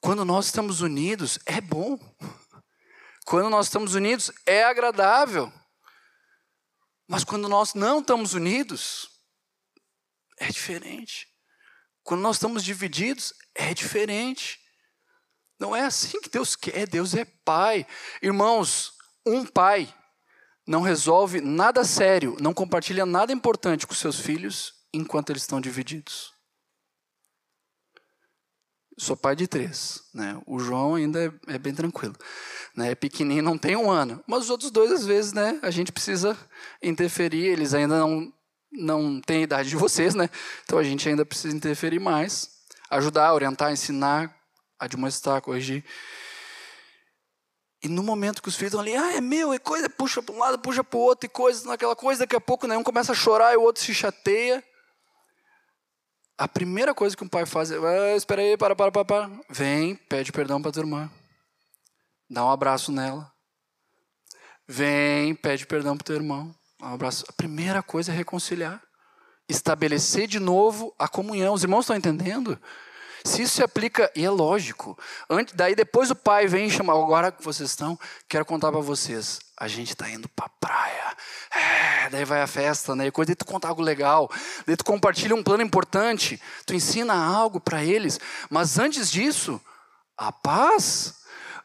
Quando 0.00 0.24
nós 0.24 0.46
estamos 0.46 0.80
unidos, 0.80 1.38
é 1.46 1.60
bom. 1.60 1.98
Quando 3.24 3.50
nós 3.50 3.66
estamos 3.66 3.94
unidos, 3.94 4.30
é 4.46 4.64
agradável. 4.64 5.52
Mas 7.06 7.24
quando 7.24 7.48
nós 7.48 7.74
não 7.74 8.00
estamos 8.00 8.34
unidos, 8.34 9.08
é 10.38 10.48
diferente. 10.48 11.31
Quando 12.12 12.20
nós 12.20 12.36
estamos 12.36 12.62
divididos, 12.62 13.32
é 13.54 13.72
diferente. 13.72 14.60
Não 15.58 15.74
é 15.74 15.80
assim 15.80 16.20
que 16.20 16.28
Deus 16.28 16.54
quer. 16.54 16.86
Deus 16.86 17.14
é 17.14 17.24
Pai. 17.24 17.86
Irmãos, 18.20 18.92
um 19.24 19.46
pai 19.46 19.88
não 20.66 20.82
resolve 20.82 21.40
nada 21.40 21.84
sério, 21.84 22.36
não 22.38 22.52
compartilha 22.52 23.06
nada 23.06 23.32
importante 23.32 23.86
com 23.86 23.94
seus 23.94 24.20
filhos 24.20 24.74
enquanto 24.92 25.30
eles 25.30 25.40
estão 25.40 25.58
divididos. 25.58 26.34
Sou 28.98 29.16
pai 29.16 29.34
de 29.34 29.46
três, 29.46 30.02
né? 30.12 30.38
O 30.46 30.58
João 30.58 30.96
ainda 30.96 31.24
é, 31.48 31.54
é 31.54 31.58
bem 31.58 31.74
tranquilo, 31.74 32.14
né? 32.76 32.90
É 32.90 32.94
pequenininho, 32.94 33.42
não 33.42 33.56
tem 33.56 33.74
um 33.74 33.90
ano, 33.90 34.22
mas 34.26 34.42
os 34.42 34.50
outros 34.50 34.70
dois 34.70 34.92
às 34.92 35.06
vezes, 35.06 35.32
né? 35.32 35.58
A 35.62 35.70
gente 35.70 35.90
precisa 35.90 36.38
interferir. 36.82 37.46
Eles 37.46 37.72
ainda 37.72 37.98
não 38.00 38.30
não 38.72 39.20
têm 39.20 39.38
a 39.38 39.42
idade 39.42 39.68
de 39.68 39.76
vocês, 39.76 40.14
né? 40.14 40.30
Então 40.64 40.78
a 40.78 40.82
gente 40.82 41.08
ainda 41.08 41.24
precisa 41.24 41.54
interferir 41.54 41.98
mais, 41.98 42.50
ajudar, 42.90 43.34
orientar, 43.34 43.70
ensinar, 43.70 44.34
admoestar, 44.78 45.42
corrigir. 45.42 45.84
E 47.82 47.88
no 47.88 48.02
momento 48.02 48.40
que 48.40 48.48
os 48.48 48.54
filhos 48.54 48.72
estão 48.72 48.80
ali, 48.80 48.96
ah, 48.96 49.16
é 49.16 49.20
meu, 49.20 49.52
é 49.52 49.58
coisa, 49.58 49.90
puxa 49.90 50.22
para 50.22 50.34
um 50.34 50.38
lado, 50.38 50.58
puxa 50.58 50.84
para 50.84 50.96
o 50.96 51.00
outro, 51.00 51.26
e 51.26 51.28
coisa, 51.28 51.68
naquela 51.68 51.96
coisa, 51.96 52.20
daqui 52.20 52.36
a 52.36 52.40
pouco 52.40 52.66
nenhum 52.66 52.82
começa 52.82 53.12
a 53.12 53.14
chorar 53.14 53.52
e 53.52 53.56
o 53.56 53.62
outro 53.62 53.82
se 53.82 53.92
chateia. 53.92 54.62
A 56.38 56.48
primeira 56.48 56.94
coisa 56.94 57.16
que 57.16 57.24
um 57.24 57.28
pai 57.28 57.44
faz 57.44 57.70
é, 57.70 57.76
ah, 57.76 58.16
espera 58.16 58.40
aí, 58.40 58.56
para, 58.56 58.74
para, 58.74 58.90
para, 58.90 59.04
para. 59.04 59.30
Vem, 59.50 59.96
pede 59.96 60.32
perdão 60.32 60.62
para 60.62 60.72
tua 60.72 60.82
irmã. 60.82 61.10
Dá 62.30 62.44
um 62.44 62.50
abraço 62.50 62.90
nela. 62.92 63.30
Vem, 64.66 65.34
pede 65.34 65.66
perdão 65.66 65.96
para 65.96 66.04
teu 66.04 66.16
irmão. 66.16 66.54
Um 66.82 66.94
abraço. 66.94 67.24
A 67.28 67.32
primeira 67.32 67.80
coisa 67.80 68.10
é 68.10 68.14
reconciliar. 68.14 68.82
Estabelecer 69.48 70.26
de 70.26 70.40
novo 70.40 70.92
a 70.98 71.06
comunhão. 71.06 71.54
Os 71.54 71.62
irmãos 71.62 71.82
estão 71.82 71.94
entendendo? 71.94 72.58
Se 73.24 73.42
isso 73.42 73.54
se 73.54 73.62
aplica, 73.62 74.10
e 74.16 74.24
é 74.24 74.30
lógico, 74.30 74.98
antes, 75.30 75.54
daí 75.54 75.76
depois 75.76 76.10
o 76.10 76.14
pai 76.16 76.48
vem 76.48 76.66
e 76.66 76.70
chama, 76.70 76.92
agora 76.92 77.30
que 77.30 77.40
vocês 77.40 77.70
estão, 77.70 77.96
quero 78.28 78.44
contar 78.44 78.72
para 78.72 78.80
vocês, 78.80 79.38
a 79.56 79.68
gente 79.68 79.90
está 79.90 80.10
indo 80.10 80.28
para 80.30 80.46
a 80.46 80.48
praia, 80.48 81.16
é, 81.54 82.10
daí 82.10 82.24
vai 82.24 82.42
a 82.42 82.48
festa, 82.48 82.96
né, 82.96 83.12
coisa, 83.12 83.28
daí 83.28 83.36
tu 83.36 83.44
conta 83.44 83.68
algo 83.68 83.80
legal, 83.80 84.28
daí 84.66 84.76
tu 84.76 84.84
compartilha 84.84 85.36
um 85.36 85.42
plano 85.42 85.62
importante, 85.62 86.42
tu 86.66 86.74
ensina 86.74 87.14
algo 87.14 87.60
para 87.60 87.84
eles, 87.84 88.18
mas 88.50 88.76
antes 88.76 89.08
disso, 89.08 89.60
a 90.16 90.32
paz, 90.32 91.14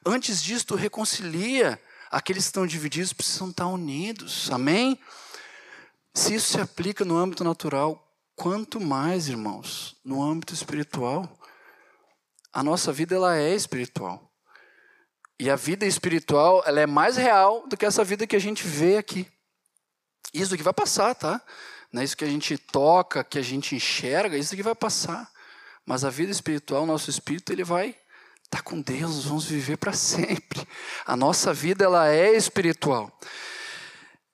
antes 0.06 0.44
disso 0.44 0.68
tu 0.68 0.76
reconcilia, 0.76 1.82
aqueles 2.12 2.46
que 2.46 2.50
estão 2.50 2.68
divididos 2.68 3.14
precisam 3.14 3.50
estar 3.50 3.68
unidos, 3.68 4.50
amém? 4.52 5.00
Se 6.14 6.36
isso 6.36 6.54
se 6.54 6.62
aplica 6.62 7.06
no 7.06 7.18
âmbito 7.18 7.44
natural, 7.44 8.04
quanto 8.36 8.80
mais, 8.80 9.28
irmãos, 9.28 9.96
no 10.04 10.22
âmbito 10.24 10.54
espiritual 10.54 11.38
a 12.58 12.64
nossa 12.64 12.92
vida 12.92 13.14
ela 13.14 13.38
é 13.38 13.54
espiritual. 13.54 14.32
E 15.40 15.48
a 15.48 15.56
vida 15.56 15.86
espiritual, 15.86 16.64
ela 16.66 16.80
é 16.80 16.88
mais 16.88 17.16
real 17.16 17.68
do 17.68 17.78
que 17.78 17.86
essa 17.86 18.04
vida 18.04 18.26
que 18.26 18.36
a 18.36 18.40
gente 18.40 18.66
vê 18.66 18.98
aqui. 18.98 19.28
Isso 20.34 20.58
que 20.58 20.64
vai 20.64 20.74
passar, 20.74 21.14
tá? 21.14 21.40
Não 21.94 22.02
é 22.02 22.04
isso 22.04 22.18
que 22.18 22.26
a 22.26 22.30
gente 22.30 22.58
toca, 22.58 23.24
que 23.24 23.38
a 23.38 23.44
gente 23.44 23.76
enxerga, 23.76 24.36
isso 24.36 24.56
que 24.56 24.64
vai 24.64 24.74
passar. 24.74 25.32
Mas 25.86 26.04
a 26.04 26.10
vida 26.10 26.32
espiritual, 26.32 26.84
nosso 26.88 27.12
espírito, 27.12 27.54
ele 27.54 27.64
vai 27.64 27.96
estar 28.48 28.58
tá 28.58 28.62
com 28.64 28.82
Deus, 28.82 29.26
vamos 29.26 29.46
viver 29.46 29.78
para 29.78 29.94
sempre. 29.94 30.68
A 31.06 31.16
nossa 31.16 31.54
vida 31.54 31.86
ela 31.86 32.10
é 32.10 32.36
espiritual. 32.36 33.12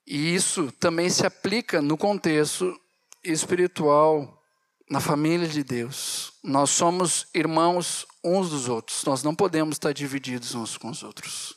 E 0.06 0.36
isso 0.36 0.72
também 0.74 1.10
se 1.10 1.26
aplica 1.26 1.82
no 1.82 1.98
contexto 1.98 2.80
espiritual 3.24 4.42
na 4.90 5.00
família 5.00 5.48
de 5.48 5.64
Deus. 5.64 6.34
Nós 6.44 6.70
somos 6.70 7.26
irmãos 7.34 8.06
uns 8.24 8.50
dos 8.50 8.68
outros. 8.68 9.04
Nós 9.06 9.24
não 9.24 9.34
podemos 9.34 9.76
estar 9.76 9.94
divididos 9.94 10.54
uns 10.54 10.78
com 10.78 10.90
os 10.90 11.04
outros. 11.04 11.56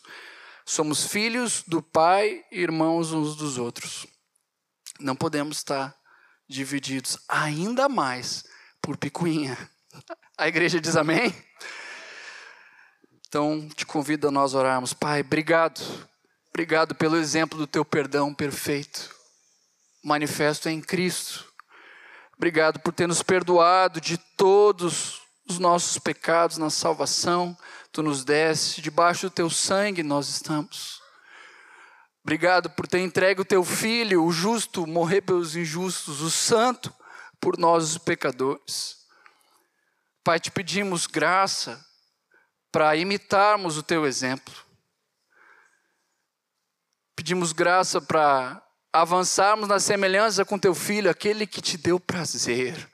Somos 0.64 1.06
filhos 1.06 1.62
do 1.66 1.82
Pai 1.82 2.44
e 2.50 2.60
irmãos 2.60 3.12
uns 3.12 3.36
dos 3.36 3.58
outros. 3.58 4.06
Não 4.98 5.14
podemos 5.14 5.58
estar 5.58 5.94
divididos 6.48 7.18
ainda 7.28 7.88
mais 7.88 8.44
por 8.80 8.96
picuinha. 8.96 9.56
A 10.38 10.48
igreja 10.48 10.80
diz 10.80 10.96
amém? 10.96 11.34
Então, 13.28 13.68
te 13.74 13.84
convido 13.84 14.28
a 14.28 14.30
nós 14.30 14.54
orarmos. 14.54 14.92
Pai, 14.92 15.20
obrigado. 15.20 15.80
Obrigado 16.50 16.94
pelo 16.94 17.16
exemplo 17.16 17.58
do 17.58 17.66
teu 17.66 17.84
perdão 17.84 18.32
perfeito. 18.32 19.14
Manifesto 20.02 20.68
em 20.68 20.80
Cristo. 20.80 21.44
Obrigado 22.36 22.78
por 22.80 22.92
ter 22.92 23.08
nos 23.08 23.22
perdoado 23.22 24.00
de 24.00 24.16
todos 24.36 25.22
os 25.48 25.58
nossos 25.58 25.98
pecados 25.98 26.58
na 26.58 26.70
salvação, 26.70 27.56
tu 27.92 28.02
nos 28.02 28.24
deste, 28.24 28.82
debaixo 28.82 29.28
do 29.28 29.30
teu 29.30 29.48
sangue 29.48 30.02
nós 30.02 30.28
estamos. 30.28 31.00
Obrigado 32.22 32.68
por 32.70 32.86
ter 32.86 33.00
entregue 33.00 33.40
o 33.40 33.44
teu 33.44 33.64
filho, 33.64 34.24
o 34.24 34.32
justo, 34.32 34.86
morrer 34.86 35.20
pelos 35.20 35.54
injustos, 35.54 36.20
o 36.20 36.30
santo, 36.30 36.92
por 37.40 37.56
nós 37.56 37.84
os 37.84 37.98
pecadores. 37.98 38.96
Pai, 40.24 40.40
te 40.40 40.50
pedimos 40.50 41.06
graça 41.06 41.85
para 42.76 42.94
imitarmos 42.94 43.78
o 43.78 43.82
teu 43.82 44.04
exemplo. 44.04 44.54
Pedimos 47.16 47.54
graça 47.54 48.02
para 48.02 48.62
avançarmos 48.92 49.66
na 49.66 49.80
semelhança 49.80 50.44
com 50.44 50.58
teu 50.58 50.74
filho, 50.74 51.10
aquele 51.10 51.46
que 51.46 51.62
te 51.62 51.78
deu 51.78 51.98
prazer 51.98 52.86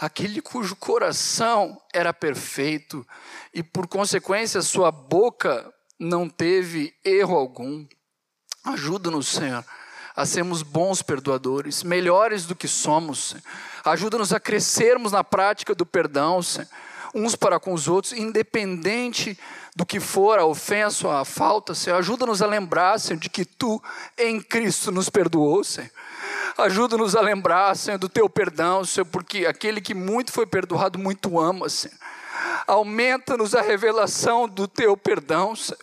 aquele 0.00 0.40
cujo 0.40 0.74
coração 0.74 1.80
era 1.94 2.12
perfeito 2.12 3.06
e, 3.54 3.62
por 3.62 3.86
consequência, 3.86 4.62
sua 4.62 4.90
boca 4.90 5.72
não 5.96 6.28
teve 6.28 6.92
erro 7.04 7.36
algum. 7.36 7.86
Ajuda-nos, 8.64 9.28
Senhor, 9.28 9.64
a 10.16 10.26
sermos 10.26 10.62
bons 10.62 11.02
perdoadores, 11.02 11.84
melhores 11.84 12.46
do 12.46 12.56
que 12.56 12.66
somos. 12.66 13.36
Ajuda-nos 13.84 14.32
a 14.32 14.40
crescermos 14.40 15.12
na 15.12 15.22
prática 15.22 15.72
do 15.72 15.86
perdão, 15.86 16.42
Senhor, 16.42 16.68
uns 17.14 17.34
para 17.34 17.58
com 17.58 17.72
os 17.72 17.88
outros, 17.88 18.12
independente 18.12 19.38
do 19.74 19.86
que 19.86 20.00
for 20.00 20.38
a 20.38 20.44
ofensa 20.44 21.06
ou 21.06 21.12
a 21.12 21.24
falta, 21.24 21.74
Senhor. 21.74 21.96
Ajuda-nos 21.96 22.42
a 22.42 22.46
lembrar, 22.46 22.98
Senhor, 22.98 23.18
de 23.18 23.28
que 23.28 23.44
Tu, 23.44 23.82
em 24.18 24.40
Cristo, 24.40 24.90
nos 24.90 25.08
perdoou, 25.08 25.62
Senhor. 25.64 25.90
Ajuda-nos 26.58 27.16
a 27.16 27.20
lembrar, 27.20 27.74
Senhor, 27.76 27.98
do 27.98 28.08
teu 28.08 28.28
perdão, 28.28 28.84
Senhor, 28.84 29.06
porque 29.06 29.46
aquele 29.46 29.80
que 29.80 29.94
muito 29.94 30.32
foi 30.32 30.46
perdoado, 30.46 30.98
muito 30.98 31.38
ama, 31.38 31.68
Senhor. 31.68 31.96
Aumenta-nos 32.66 33.54
a 33.54 33.62
revelação 33.62 34.48
do 34.48 34.66
teu 34.68 34.96
perdão, 34.96 35.54
Senhor, 35.54 35.80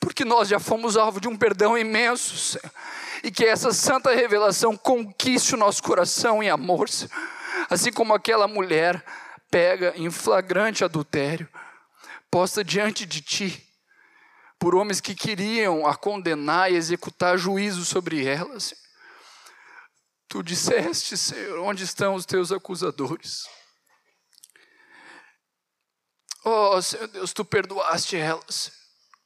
porque 0.00 0.24
nós 0.24 0.48
já 0.48 0.58
fomos 0.58 0.96
alvo 0.96 1.20
de 1.20 1.28
um 1.28 1.36
perdão 1.36 1.76
imenso, 1.76 2.36
Senhor, 2.36 2.70
e 3.22 3.30
que 3.30 3.44
essa 3.44 3.72
santa 3.72 4.14
revelação 4.14 4.76
conquiste 4.76 5.54
o 5.54 5.58
nosso 5.58 5.82
coração 5.82 6.42
em 6.42 6.50
amor, 6.50 6.88
Senhor. 6.88 7.10
Assim 7.70 7.92
como 7.92 8.14
aquela 8.14 8.46
mulher 8.46 9.02
pega 9.50 9.92
em 9.96 10.10
flagrante 10.10 10.84
adultério, 10.84 11.48
posta 12.30 12.64
diante 12.64 13.06
de 13.06 13.20
ti, 13.20 13.64
por 14.58 14.74
homens 14.74 15.00
que 15.00 15.14
queriam 15.14 15.86
a 15.86 15.96
condenar 15.96 16.70
e 16.70 16.76
executar 16.76 17.38
juízo 17.38 17.84
sobre 17.84 18.24
ela, 18.24 18.58
Senhor. 18.58 18.88
Tu 20.28 20.42
disseste, 20.42 21.16
Senhor, 21.16 21.58
onde 21.60 21.84
estão 21.84 22.14
os 22.14 22.26
teus 22.26 22.52
acusadores? 22.52 23.46
Oh, 26.44 26.80
Senhor 26.82 27.08
Deus, 27.08 27.32
tu 27.32 27.44
perdoaste 27.44 28.16
elas. 28.16 28.72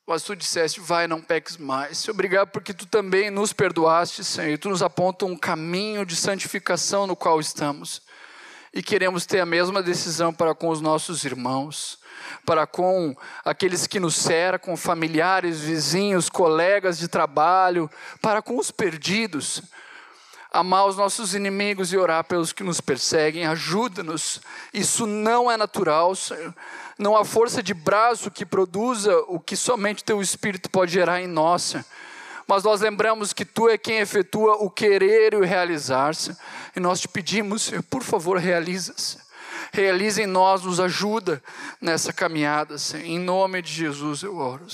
Mas 0.06 0.22
tu 0.22 0.34
disseste, 0.34 0.80
vai, 0.80 1.06
não 1.06 1.22
peques 1.22 1.56
mais. 1.56 2.08
Obrigado 2.08 2.50
porque 2.50 2.74
tu 2.74 2.86
também 2.86 3.30
nos 3.30 3.52
perdoaste, 3.52 4.24
Senhor. 4.24 4.58
Tu 4.58 4.68
nos 4.68 4.82
aponta 4.82 5.24
um 5.24 5.36
caminho 5.36 6.04
de 6.04 6.14
santificação 6.14 7.06
no 7.06 7.16
qual 7.16 7.40
estamos. 7.40 8.02
E 8.72 8.82
queremos 8.82 9.26
ter 9.26 9.40
a 9.40 9.46
mesma 9.46 9.82
decisão 9.82 10.32
para 10.32 10.54
com 10.54 10.68
os 10.68 10.80
nossos 10.80 11.24
irmãos, 11.24 11.98
para 12.44 12.66
com 12.66 13.14
aqueles 13.44 13.86
que 13.86 14.00
nos 14.00 14.14
cercam, 14.14 14.76
familiares, 14.76 15.60
vizinhos, 15.60 16.28
colegas 16.28 16.98
de 16.98 17.08
trabalho, 17.08 17.90
para 18.20 18.40
com 18.40 18.58
os 18.58 18.70
perdidos 18.70 19.62
amar 20.52 20.86
os 20.86 20.96
nossos 20.96 21.34
inimigos 21.34 21.92
e 21.92 21.96
orar 21.96 22.24
pelos 22.24 22.52
que 22.52 22.62
nos 22.62 22.80
perseguem. 22.80 23.46
Ajuda-nos. 23.46 24.40
Isso 24.72 25.06
não 25.06 25.50
é 25.50 25.56
natural, 25.56 26.14
Senhor. 26.14 26.54
Não 26.98 27.16
há 27.16 27.24
força 27.24 27.62
de 27.62 27.72
braço 27.72 28.30
que 28.30 28.44
produza 28.44 29.16
o 29.28 29.40
que 29.40 29.56
somente 29.56 30.04
Teu 30.04 30.20
Espírito 30.20 30.68
pode 30.68 30.92
gerar 30.92 31.22
em 31.22 31.26
nós. 31.26 31.62
Senhor. 31.62 31.84
Mas 32.52 32.64
nós 32.64 32.82
lembramos 32.82 33.32
que 33.32 33.46
Tu 33.46 33.70
é 33.70 33.78
quem 33.78 34.00
efetua 34.00 34.56
o 34.56 34.68
querer 34.68 35.32
e 35.32 35.36
o 35.36 35.42
realizar. 35.42 36.14
Senhor. 36.14 36.36
E 36.76 36.80
nós 36.80 37.00
te 37.00 37.08
pedimos, 37.08 37.62
Senhor, 37.62 37.82
por 37.84 38.02
favor, 38.02 38.36
realiza. 38.36 38.92
-se. 38.92 39.16
Realiza 39.72 40.22
em 40.22 40.26
nós, 40.26 40.62
nos 40.62 40.78
ajuda 40.78 41.42
nessa 41.80 42.12
caminhada, 42.12 42.76
Senhor. 42.76 43.06
Em 43.06 43.18
nome 43.18 43.62
de 43.62 43.72
Jesus 43.72 44.22
eu 44.22 44.36
oro. 44.36 44.66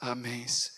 Amém, 0.00 0.44
Senhor. 0.48 0.72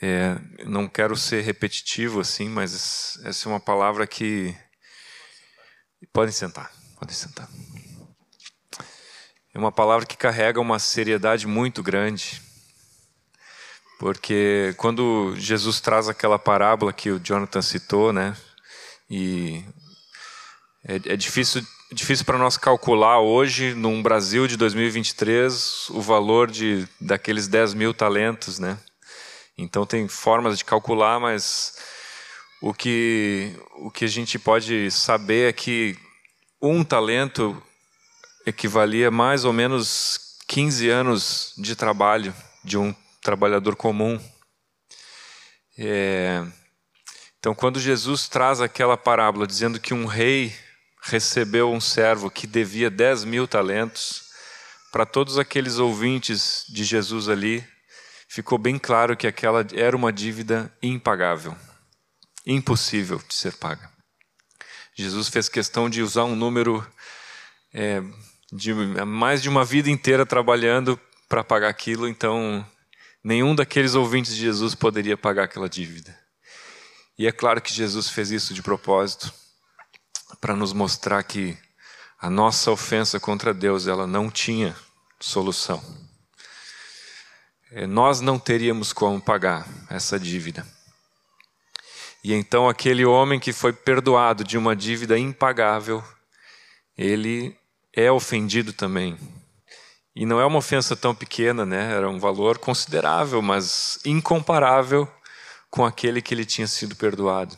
É, 0.00 0.38
não 0.66 0.86
quero 0.86 1.16
ser 1.16 1.40
repetitivo 1.40 2.20
assim, 2.20 2.48
mas 2.48 3.18
essa 3.24 3.48
é 3.48 3.52
uma 3.52 3.58
palavra 3.58 4.06
que. 4.06 4.56
Podem 6.12 6.32
sentar, 6.32 6.72
podem 6.96 7.16
sentar. 7.16 7.48
Uma 9.60 9.70
palavra 9.70 10.06
que 10.06 10.16
carrega 10.16 10.58
uma 10.58 10.78
seriedade 10.78 11.46
muito 11.46 11.82
grande. 11.82 12.40
Porque 13.98 14.72
quando 14.78 15.34
Jesus 15.36 15.82
traz 15.82 16.08
aquela 16.08 16.38
parábola 16.38 16.94
que 16.94 17.10
o 17.10 17.20
Jonathan 17.22 17.60
citou, 17.60 18.10
né? 18.10 18.34
E 19.10 19.62
é, 20.82 21.12
é 21.12 21.14
difícil, 21.14 21.62
difícil 21.92 22.24
para 22.24 22.38
nós 22.38 22.56
calcular 22.56 23.20
hoje, 23.20 23.74
num 23.74 24.02
Brasil 24.02 24.46
de 24.46 24.56
2023, 24.56 25.90
o 25.90 26.00
valor 26.00 26.50
de, 26.50 26.88
daqueles 26.98 27.46
10 27.46 27.74
mil 27.74 27.92
talentos, 27.92 28.58
né? 28.58 28.78
Então 29.58 29.84
tem 29.84 30.08
formas 30.08 30.56
de 30.56 30.64
calcular, 30.64 31.20
mas 31.20 31.76
o 32.62 32.72
que, 32.72 33.54
o 33.72 33.90
que 33.90 34.06
a 34.06 34.08
gente 34.08 34.38
pode 34.38 34.90
saber 34.90 35.50
é 35.50 35.52
que 35.52 35.98
um 36.62 36.82
talento 36.82 37.62
equivalia 38.46 39.10
mais 39.10 39.44
ou 39.44 39.52
menos 39.52 40.38
15 40.46 40.88
anos 40.88 41.54
de 41.56 41.76
trabalho 41.76 42.34
de 42.64 42.76
um 42.76 42.94
trabalhador 43.22 43.76
comum. 43.76 44.20
É, 45.78 46.44
então, 47.38 47.54
quando 47.54 47.80
Jesus 47.80 48.28
traz 48.28 48.60
aquela 48.60 48.96
parábola 48.96 49.46
dizendo 49.46 49.80
que 49.80 49.94
um 49.94 50.04
rei 50.04 50.54
recebeu 51.02 51.72
um 51.72 51.80
servo 51.80 52.30
que 52.30 52.46
devia 52.46 52.90
10 52.90 53.24
mil 53.24 53.48
talentos, 53.48 54.30
para 54.92 55.06
todos 55.06 55.38
aqueles 55.38 55.78
ouvintes 55.78 56.64
de 56.68 56.84
Jesus 56.84 57.28
ali, 57.28 57.64
ficou 58.28 58.58
bem 58.58 58.78
claro 58.78 59.16
que 59.16 59.26
aquela 59.26 59.64
era 59.72 59.96
uma 59.96 60.12
dívida 60.12 60.72
impagável, 60.82 61.56
impossível 62.44 63.18
de 63.26 63.34
ser 63.34 63.56
paga. 63.56 63.90
Jesus 64.94 65.28
fez 65.28 65.48
questão 65.48 65.88
de 65.88 66.02
usar 66.02 66.24
um 66.24 66.36
número 66.36 66.86
é, 67.72 68.02
de 68.52 68.74
mais 68.74 69.42
de 69.42 69.48
uma 69.48 69.64
vida 69.64 69.90
inteira 69.90 70.26
trabalhando 70.26 70.98
para 71.28 71.44
pagar 71.44 71.68
aquilo, 71.68 72.08
então 72.08 72.66
nenhum 73.22 73.54
daqueles 73.54 73.94
ouvintes 73.94 74.34
de 74.34 74.40
Jesus 74.40 74.74
poderia 74.74 75.16
pagar 75.16 75.44
aquela 75.44 75.68
dívida. 75.68 76.18
E 77.18 77.26
é 77.26 77.32
claro 77.32 77.60
que 77.60 77.72
Jesus 77.72 78.08
fez 78.08 78.30
isso 78.30 78.54
de 78.54 78.62
propósito 78.62 79.32
para 80.40 80.56
nos 80.56 80.72
mostrar 80.72 81.22
que 81.22 81.56
a 82.18 82.30
nossa 82.30 82.70
ofensa 82.70 83.20
contra 83.20 83.54
Deus 83.54 83.86
ela 83.86 84.06
não 84.06 84.30
tinha 84.30 84.76
solução. 85.20 85.82
Eh, 87.72 87.86
nós 87.86 88.20
não 88.20 88.38
teríamos 88.38 88.92
como 88.92 89.20
pagar 89.20 89.66
essa 89.88 90.18
dívida. 90.18 90.66
E 92.24 92.32
então 92.32 92.68
aquele 92.68 93.04
homem 93.04 93.38
que 93.38 93.52
foi 93.52 93.72
perdoado 93.72 94.42
de 94.42 94.58
uma 94.58 94.74
dívida 94.74 95.18
impagável, 95.18 96.02
ele 96.96 97.59
é 97.94 98.10
ofendido 98.10 98.72
também. 98.72 99.16
E 100.14 100.26
não 100.26 100.40
é 100.40 100.44
uma 100.44 100.58
ofensa 100.58 100.96
tão 100.96 101.14
pequena, 101.14 101.64
né? 101.64 101.92
Era 101.92 102.08
um 102.08 102.18
valor 102.18 102.58
considerável, 102.58 103.40
mas 103.40 103.98
incomparável 104.04 105.08
com 105.70 105.84
aquele 105.84 106.20
que 106.20 106.34
ele 106.34 106.44
tinha 106.44 106.66
sido 106.66 106.96
perdoado. 106.96 107.56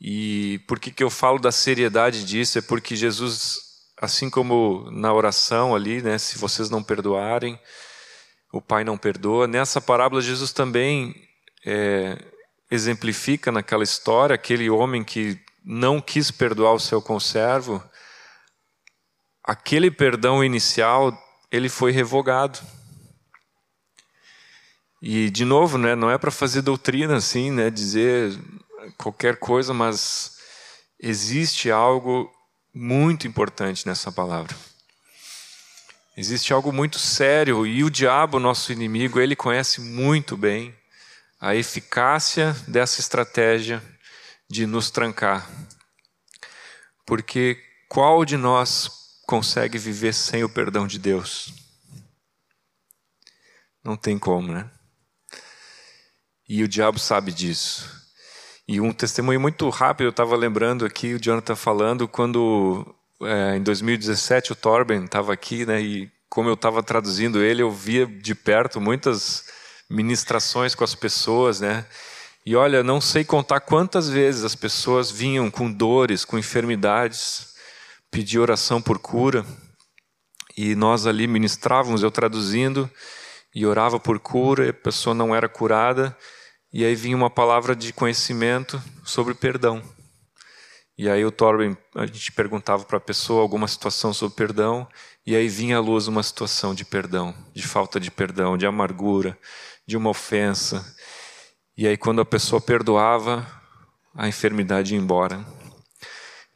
E 0.00 0.58
por 0.66 0.80
que, 0.80 0.90
que 0.90 1.04
eu 1.04 1.10
falo 1.10 1.38
da 1.38 1.52
seriedade 1.52 2.24
disso? 2.24 2.58
É 2.58 2.62
porque 2.62 2.96
Jesus, 2.96 3.58
assim 4.00 4.30
como 4.30 4.90
na 4.90 5.12
oração 5.12 5.74
ali, 5.74 6.00
né? 6.00 6.16
Se 6.16 6.38
vocês 6.38 6.70
não 6.70 6.82
perdoarem, 6.82 7.60
o 8.50 8.62
pai 8.62 8.82
não 8.82 8.96
perdoa. 8.96 9.46
Nessa 9.46 9.80
parábola, 9.80 10.22
Jesus 10.22 10.52
também 10.52 11.14
é, 11.64 12.16
exemplifica 12.70 13.52
naquela 13.52 13.84
história 13.84 14.34
aquele 14.34 14.70
homem 14.70 15.04
que 15.04 15.38
não 15.62 16.00
quis 16.00 16.30
perdoar 16.30 16.72
o 16.72 16.80
seu 16.80 17.02
conservo. 17.02 17.82
Aquele 19.50 19.90
perdão 19.90 20.44
inicial, 20.44 21.12
ele 21.50 21.68
foi 21.68 21.90
revogado. 21.90 22.60
E, 25.02 25.28
de 25.28 25.44
novo, 25.44 25.76
né, 25.76 25.96
não 25.96 26.08
é 26.08 26.16
para 26.16 26.30
fazer 26.30 26.62
doutrina 26.62 27.16
assim, 27.16 27.50
né, 27.50 27.68
dizer 27.68 28.32
qualquer 28.96 29.40
coisa, 29.40 29.74
mas 29.74 30.38
existe 31.00 31.68
algo 31.68 32.32
muito 32.72 33.26
importante 33.26 33.88
nessa 33.88 34.12
palavra. 34.12 34.56
Existe 36.16 36.52
algo 36.52 36.72
muito 36.72 37.00
sério 37.00 37.66
e 37.66 37.82
o 37.82 37.90
diabo, 37.90 38.38
nosso 38.38 38.70
inimigo, 38.70 39.18
ele 39.18 39.34
conhece 39.34 39.80
muito 39.80 40.36
bem 40.36 40.72
a 41.40 41.56
eficácia 41.56 42.54
dessa 42.68 43.00
estratégia 43.00 43.82
de 44.48 44.64
nos 44.64 44.92
trancar. 44.92 45.50
Porque 47.04 47.60
qual 47.88 48.24
de 48.24 48.36
nós 48.36 48.99
consegue 49.30 49.78
viver 49.78 50.12
sem 50.12 50.42
o 50.42 50.48
perdão 50.48 50.88
de 50.88 50.98
Deus? 50.98 51.54
Não 53.84 53.96
tem 53.96 54.18
como, 54.18 54.52
né? 54.52 54.68
E 56.48 56.64
o 56.64 56.68
diabo 56.68 56.98
sabe 56.98 57.30
disso. 57.30 57.88
E 58.66 58.80
um 58.80 58.92
testemunho 58.92 59.40
muito 59.40 59.68
rápido, 59.68 60.06
eu 60.06 60.10
estava 60.10 60.34
lembrando 60.34 60.84
aqui, 60.84 61.14
o 61.14 61.20
Jonathan 61.20 61.54
falando, 61.54 62.08
quando 62.08 62.92
é, 63.22 63.56
em 63.56 63.62
2017 63.62 64.50
o 64.50 64.56
Torben 64.56 65.04
estava 65.04 65.32
aqui, 65.32 65.64
né, 65.64 65.80
e 65.80 66.10
como 66.28 66.48
eu 66.48 66.54
estava 66.54 66.82
traduzindo 66.82 67.40
ele, 67.40 67.62
eu 67.62 67.70
via 67.70 68.06
de 68.06 68.34
perto 68.34 68.80
muitas 68.80 69.44
ministrações 69.88 70.74
com 70.74 70.82
as 70.82 70.96
pessoas, 70.96 71.60
né, 71.60 71.86
e 72.44 72.56
olha, 72.56 72.82
não 72.82 73.00
sei 73.00 73.24
contar 73.24 73.60
quantas 73.60 74.08
vezes 74.08 74.42
as 74.42 74.56
pessoas 74.56 75.08
vinham 75.08 75.50
com 75.50 75.70
dores, 75.70 76.24
com 76.24 76.36
enfermidades, 76.36 77.49
pedir 78.10 78.38
oração 78.38 78.82
por 78.82 78.98
cura, 78.98 79.44
e 80.56 80.74
nós 80.74 81.06
ali 81.06 81.26
ministrávamos, 81.26 82.02
eu 82.02 82.10
traduzindo, 82.10 82.90
e 83.54 83.64
orava 83.64 83.98
por 83.98 84.18
cura, 84.18 84.66
e 84.66 84.70
a 84.70 84.74
pessoa 84.74 85.14
não 85.14 85.34
era 85.34 85.48
curada, 85.48 86.16
e 86.72 86.84
aí 86.84 86.94
vinha 86.94 87.16
uma 87.16 87.30
palavra 87.30 87.74
de 87.74 87.92
conhecimento 87.92 88.82
sobre 89.04 89.34
perdão. 89.34 89.82
E 90.96 91.08
aí 91.08 91.24
o 91.24 91.32
Torben, 91.32 91.76
a 91.96 92.04
gente 92.04 92.30
perguntava 92.32 92.84
para 92.84 92.98
a 92.98 93.00
pessoa 93.00 93.40
alguma 93.40 93.66
situação 93.66 94.12
sobre 94.12 94.36
perdão, 94.36 94.86
e 95.26 95.34
aí 95.34 95.48
vinha 95.48 95.78
à 95.78 95.80
luz 95.80 96.06
uma 96.06 96.22
situação 96.22 96.74
de 96.74 96.84
perdão, 96.84 97.34
de 97.54 97.62
falta 97.62 97.98
de 97.98 98.10
perdão, 98.10 98.58
de 98.58 98.66
amargura, 98.66 99.38
de 99.86 99.96
uma 99.96 100.10
ofensa. 100.10 100.94
E 101.76 101.86
aí 101.86 101.96
quando 101.96 102.20
a 102.20 102.24
pessoa 102.24 102.60
perdoava, 102.60 103.46
a 104.14 104.28
enfermidade 104.28 104.94
ia 104.94 105.00
embora. 105.00 105.44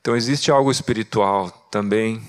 Então 0.05 0.15
existe 0.15 0.51
algo 0.51 0.71
espiritual 0.71 1.51
também, 1.71 2.23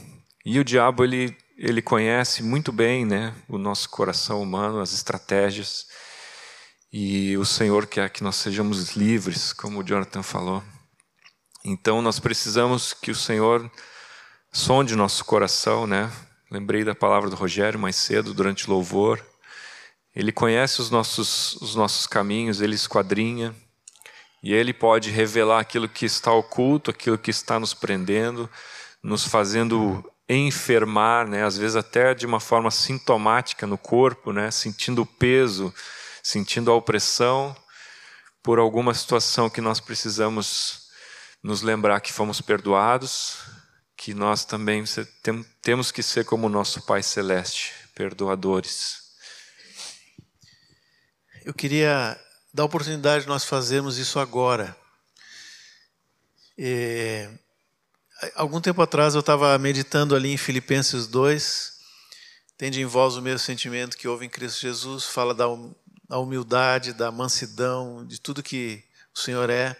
e 0.45 0.57
o 0.61 0.63
diabo 0.63 1.03
ele 1.03 1.35
ele 1.57 1.81
conhece 1.81 2.41
muito 2.41 2.71
bem, 2.71 3.03
né, 3.03 3.35
o 3.49 3.57
nosso 3.57 3.89
coração 3.89 4.41
humano, 4.41 4.79
as 4.79 4.93
estratégias. 4.93 5.85
E 6.91 7.35
o 7.35 7.43
Senhor 7.43 7.85
quer 7.85 8.09
que 8.09 8.23
nós 8.23 8.37
sejamos 8.37 8.95
livres, 8.95 9.51
como 9.51 9.79
o 9.79 9.83
Jonathan 9.83 10.23
falou. 10.23 10.63
Então 11.65 12.01
nós 12.01 12.17
precisamos 12.17 12.93
que 12.93 13.11
o 13.11 13.15
Senhor 13.15 13.69
sonde 14.53 14.95
nosso 14.95 15.25
coração, 15.25 15.85
né? 15.85 16.09
Lembrei 16.49 16.85
da 16.85 16.95
palavra 16.95 17.29
do 17.29 17.35
Rogério 17.35 17.77
mais 17.77 17.97
cedo 17.97 18.33
durante 18.33 18.69
o 18.69 18.71
louvor. 18.71 19.21
Ele 20.15 20.31
conhece 20.31 20.79
os 20.79 20.89
nossos 20.89 21.55
os 21.55 21.75
nossos 21.75 22.07
caminhos, 22.07 22.61
ele 22.61 22.75
esquadrinha 22.75 23.53
e 24.45 24.53
ele 24.53 24.71
pode 24.71 25.09
revelar 25.09 25.59
aquilo 25.59 25.89
que 25.89 26.05
está 26.05 26.31
oculto, 26.31 26.91
aquilo 26.91 27.17
que 27.17 27.31
está 27.31 27.59
nos 27.59 27.73
prendendo, 27.73 28.47
nos 29.01 29.27
fazendo 29.27 30.07
enfermar, 30.29 31.27
né? 31.27 31.43
Às 31.43 31.57
vezes 31.57 31.75
até 31.75 32.13
de 32.13 32.27
uma 32.27 32.39
forma 32.39 32.69
sintomática 32.69 33.65
no 33.65 33.75
corpo, 33.75 34.31
né? 34.31 34.51
Sentindo 34.51 35.01
o 35.01 35.05
peso, 35.05 35.73
sentindo 36.21 36.69
a 36.69 36.75
opressão 36.75 37.57
por 38.43 38.59
alguma 38.59 38.93
situação 38.93 39.49
que 39.49 39.61
nós 39.61 39.79
precisamos 39.79 40.89
nos 41.41 41.63
lembrar 41.63 41.99
que 41.99 42.13
fomos 42.13 42.39
perdoados, 42.39 43.39
que 43.97 44.13
nós 44.13 44.45
também 44.45 44.83
temos 45.63 45.91
que 45.91 46.03
ser 46.03 46.23
como 46.23 46.45
o 46.45 46.51
nosso 46.51 46.83
Pai 46.83 47.01
Celeste, 47.01 47.73
perdoadores. 47.95 48.99
Eu 51.43 51.53
queria 51.53 52.15
a 52.63 52.65
oportunidade 52.65 53.23
de 53.23 53.29
nós 53.29 53.43
fazermos 53.43 53.97
isso 53.97 54.19
agora. 54.19 54.75
É, 56.57 57.29
algum 58.35 58.61
tempo 58.61 58.81
atrás 58.81 59.13
eu 59.13 59.19
estava 59.19 59.57
meditando 59.57 60.15
ali 60.15 60.31
em 60.31 60.37
Filipenses 60.37 61.05
2, 61.07 61.73
tende 62.57 62.79
em 62.79 62.85
vós 62.85 63.17
o 63.17 63.21
mesmo 63.21 63.39
sentimento 63.39 63.97
que 63.97 64.07
houve 64.07 64.25
em 64.25 64.29
Cristo 64.29 64.61
Jesus, 64.61 65.03
fala 65.03 65.33
da, 65.33 65.49
hum, 65.49 65.75
da 66.07 66.17
humildade, 66.17 66.93
da 66.93 67.11
mansidão, 67.11 68.05
de 68.05 68.19
tudo 68.21 68.41
que 68.41 68.83
o 69.13 69.19
Senhor 69.19 69.49
é. 69.49 69.75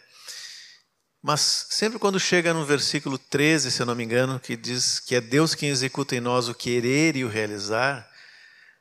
Mas 1.21 1.67
sempre 1.69 1.97
quando 1.97 2.19
chega 2.19 2.53
no 2.53 2.65
versículo 2.65 3.17
13, 3.17 3.71
se 3.71 3.81
eu 3.81 3.85
não 3.85 3.95
me 3.95 4.03
engano, 4.03 4.39
que 4.39 4.55
diz 4.55 4.99
que 4.99 5.15
é 5.15 5.21
Deus 5.21 5.55
quem 5.55 5.69
executa 5.69 6.15
em 6.15 6.19
nós 6.19 6.49
o 6.49 6.53
querer 6.53 7.15
e 7.15 7.23
o 7.23 7.29
realizar, 7.29 8.07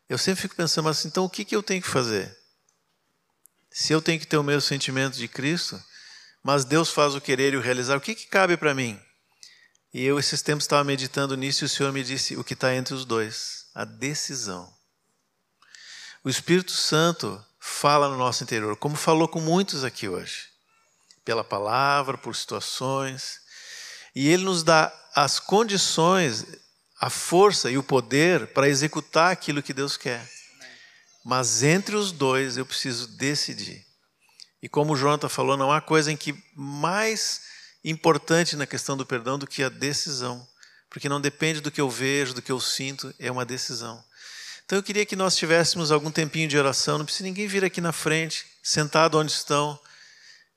eu 0.09 0.18
sempre 0.18 0.42
fico 0.42 0.57
pensando 0.57 0.88
assim, 0.88 1.09
então 1.09 1.24
o 1.24 1.30
que, 1.30 1.45
que 1.45 1.57
eu 1.57 1.62
tenho 1.62 1.80
que 1.80 1.88
fazer? 1.88 2.43
Se 3.77 3.93
eu 3.93 4.01
tenho 4.01 4.20
que 4.20 4.27
ter 4.27 4.37
o 4.37 4.45
mesmo 4.45 4.61
sentimento 4.61 5.16
de 5.16 5.27
Cristo, 5.27 5.83
mas 6.45 6.64
Deus 6.64 6.91
faz 6.91 7.16
o 7.16 7.20
querer 7.20 7.55
e 7.55 7.57
o 7.57 7.61
realizar, 7.61 7.97
o 7.97 8.01
que, 8.01 8.14
que 8.14 8.29
cabe 8.29 8.57
para 8.57 8.72
mim? 8.72 9.01
E 9.93 10.05
eu 10.05 10.16
esses 10.16 10.43
tempos 10.43 10.62
estava 10.62 10.85
meditando 10.85 11.37
nisso 11.37 11.64
e 11.64 11.66
o 11.66 11.68
Senhor 11.68 11.93
me 11.93 12.05
disse 12.05 12.37
o 12.37 12.45
que 12.45 12.55
está 12.55 12.72
entre 12.72 12.95
os 12.95 13.05
dois, 13.05 13.66
a 13.75 13.85
decisão. 13.85 14.72
O 16.22 16.31
Espírito 16.31 16.70
Santo 16.70 17.45
fala 17.59 18.09
no 18.09 18.16
nosso 18.16 18.45
interior, 18.45 18.77
como 18.77 18.95
falou 18.95 19.27
com 19.27 19.41
muitos 19.41 19.83
aqui 19.83 20.09
hoje 20.09 20.55
pela 21.25 21.43
palavra, 21.43 22.16
por 22.16 22.37
situações. 22.37 23.41
E 24.14 24.29
Ele 24.29 24.45
nos 24.45 24.62
dá 24.62 24.93
as 25.16 25.41
condições, 25.41 26.47
a 27.01 27.11
força 27.11 27.72
e 27.72 27.77
o 27.77 27.83
poder 27.83 28.47
para 28.49 28.68
executar 28.68 29.33
aquilo 29.33 29.62
que 29.62 29.72
Deus 29.72 29.97
quer. 29.97 30.34
Mas 31.25 31.62
entre 31.62 31.97
os 31.97 32.12
dois 32.12 32.57
eu 32.59 32.66
preciso 32.66 33.09
decidir. 33.16 33.87
E 34.62 34.68
como 34.68 34.93
o 34.93 34.97
Jonathan 34.97 35.29
falou, 35.29 35.57
não 35.57 35.72
há 35.72 35.81
coisa 35.81 36.12
em 36.12 36.16
que 36.16 36.35
mais 36.55 37.43
importante 37.83 38.57
na 38.57 38.66
questão 38.66 38.97
do 38.97 39.07
perdão 39.07 39.39
do 39.39 39.47
que 39.47 39.62
a 39.62 39.68
decisão. 39.68 40.47
Porque 40.91 41.09
não 41.09 41.20
depende 41.20 41.61
do 41.61 41.70
que 41.70 41.81
eu 41.81 41.91
vejo, 41.91 42.35
do 42.35 42.43
que 42.43 42.53
eu 42.53 42.61
sinto, 42.61 43.12
é 43.18 43.31
uma 43.31 43.45
decisão. 43.45 44.03
Então 44.64 44.79
eu 44.79 44.83
queria 44.83 45.05
que 45.05 45.16
nós 45.16 45.37
tivéssemos 45.37 45.91
algum 45.91 46.11
tempinho 46.11 46.49
de 46.49 46.57
oração, 46.57 46.99
não 46.99 47.05
precisa 47.05 47.25
ninguém 47.25 47.47
vir 47.47 47.64
aqui 47.64 47.81
na 47.81 47.93
frente, 47.93 48.47
sentado 48.62 49.18
onde 49.18 49.33
estão 49.33 49.79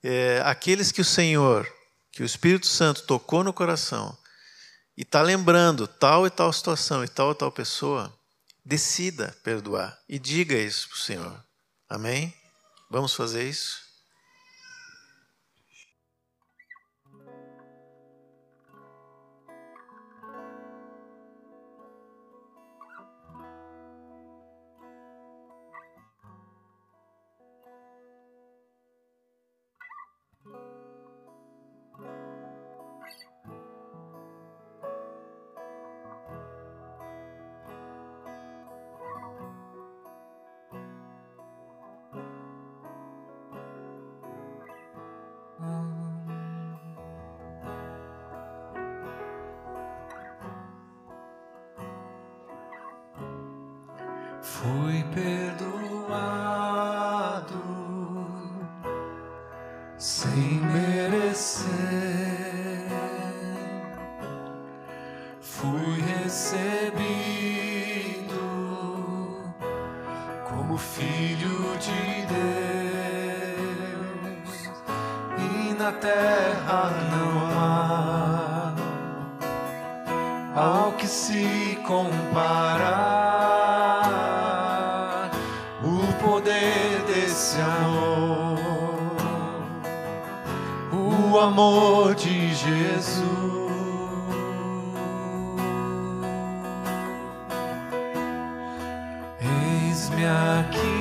é, 0.01 0.41
aqueles 0.45 0.91
que 0.91 1.01
o 1.01 1.05
Senhor, 1.05 1.68
que 2.11 2.24
o 2.24 2.26
Espírito 2.26 2.68
Santo 2.68 3.03
tocou 3.03 3.43
no 3.43 3.51
coração 3.51 4.18
e 4.95 5.01
está 5.01 5.22
lembrando 5.22 5.88
tal 5.88 6.26
e 6.26 6.30
tal 6.30 6.51
situação 6.53 7.03
e 7.03 7.07
tal 7.07 7.32
e 7.32 7.36
tal 7.36 7.51
pessoa, 7.51 8.16
decida 8.68 9.34
perdoar 9.43 9.97
e 10.09 10.20
diga 10.20 10.53
isso 10.53 10.89
para 10.89 10.95
o 10.95 10.99
Senhor. 10.99 11.45
Amém? 11.88 12.34
Vamos 12.91 13.13
fazer 13.13 13.47
isso? 13.47 13.86
O 90.91 91.39
amor 91.39 92.15
de 92.15 92.53
Jesus. 92.53 93.27
Eis-me 99.39 100.25
aqui, 100.25 100.97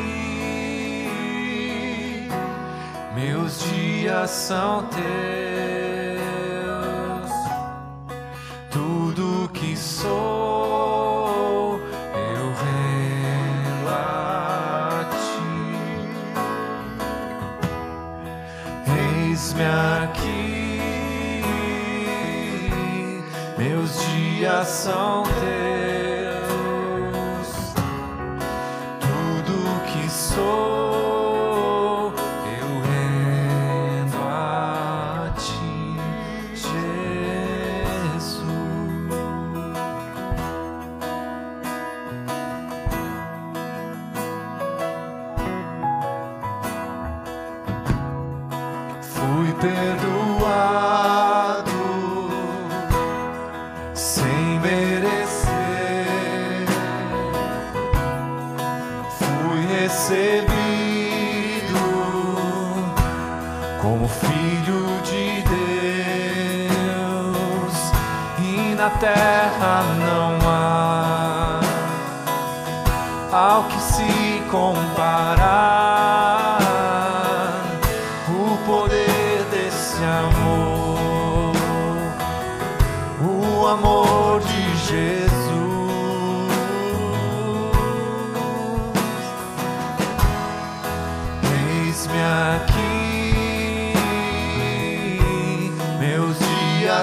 Meus 3.14 3.61
dias 3.61 4.30
são 4.30 4.84
teus, 4.88 5.86
meus 24.47 24.84
dias 25.40 25.76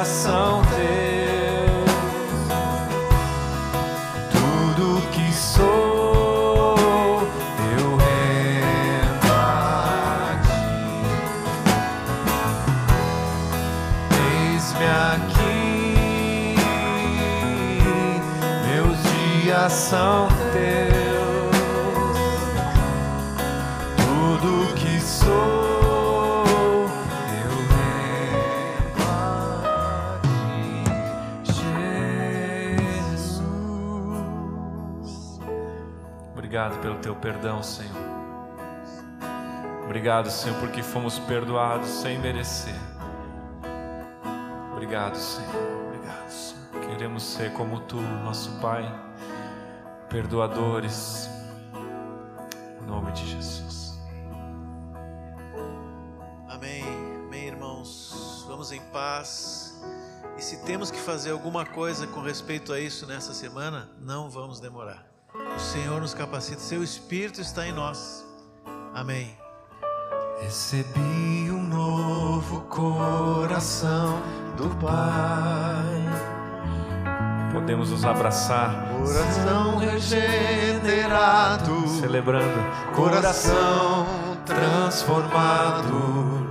são 0.05 0.61
teus, 0.63 1.93
tudo 4.31 5.01
que 5.11 5.31
sou 5.33 6.75
eu 7.79 7.95
rendo 7.95 9.31
a 9.31 10.35
ti. 10.43 10.65
Eis-me 14.51 14.87
aqui, 15.13 16.55
meus 18.67 18.97
dias 19.03 19.71
são 19.71 20.32
teu 37.03 37.13
perdão, 37.13 37.61
Senhor. 37.61 37.97
Obrigado, 39.83 40.31
Senhor, 40.31 40.57
porque 40.61 40.81
fomos 40.81 41.19
perdoados 41.19 41.89
sem 41.89 42.17
merecer. 42.17 42.73
Obrigado, 44.71 45.17
Senhor. 45.17 45.53
Obrigado, 45.87 46.29
Senhor. 46.29 46.87
Queremos 46.87 47.23
ser 47.23 47.51
como 47.53 47.81
tu, 47.81 47.97
nosso 47.99 48.57
Pai, 48.61 48.83
perdoadores. 50.09 51.29
Em 52.81 52.85
nome 52.85 53.11
de 53.11 53.27
Jesus. 53.27 53.99
Amém, 56.47 56.83
amém, 57.27 57.47
irmãos. 57.47 58.45
Vamos 58.47 58.71
em 58.71 58.81
paz. 58.93 59.83
E 60.37 60.41
se 60.41 60.63
temos 60.63 60.89
que 60.89 60.99
fazer 60.99 61.31
alguma 61.31 61.65
coisa 61.65 62.07
com 62.07 62.21
respeito 62.21 62.71
a 62.71 62.79
isso 62.79 63.05
nessa 63.05 63.33
semana, 63.33 63.89
não 63.99 64.29
vamos 64.29 64.61
demorar. 64.61 65.12
O 65.33 65.59
Senhor 65.59 65.99
nos 65.99 66.13
capacita, 66.13 66.59
seu 66.59 66.83
Espírito 66.83 67.41
está 67.41 67.65
em 67.67 67.71
nós. 67.71 68.23
Amém. 68.93 69.35
Recebi 70.41 71.49
um 71.49 71.63
novo 71.63 72.61
coração 72.61 74.21
do 74.57 74.69
Pai, 74.75 76.03
Podemos 77.51 77.91
nos 77.91 78.03
abraçar, 78.03 78.87
coração 78.97 79.77
regenerado, 79.77 81.87
celebrando. 81.99 82.59
coração 82.95 84.07
transformado, 84.45 86.47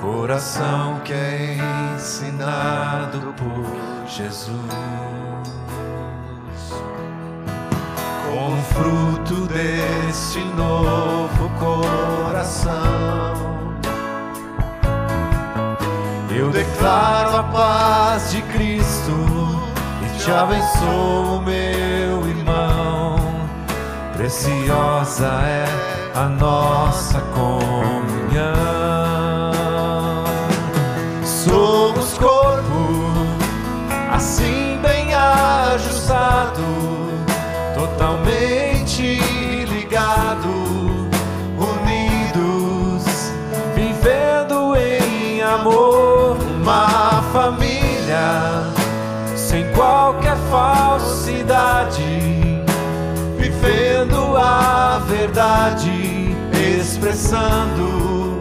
coração 0.00 1.00
que 1.00 1.12
é 1.12 1.58
ensinado 1.94 3.34
por 3.34 4.08
Jesus. 4.08 5.07
Como 8.28 8.62
fruto 8.62 9.46
deste 9.46 10.40
novo 10.54 11.48
coração, 11.58 12.72
eu 16.30 16.50
declaro 16.50 17.36
a 17.38 17.42
paz 17.44 18.30
de 18.30 18.42
Cristo 18.42 19.12
e 20.04 20.18
te 20.18 20.30
abençoo, 20.30 21.40
meu 21.40 22.28
irmão. 22.28 23.16
Preciosa 24.12 25.26
é 25.26 25.64
a 26.14 26.28
nossa 26.28 27.20
comunhão. 27.20 28.77
Verdade, 55.08 56.36
expressando 56.78 58.38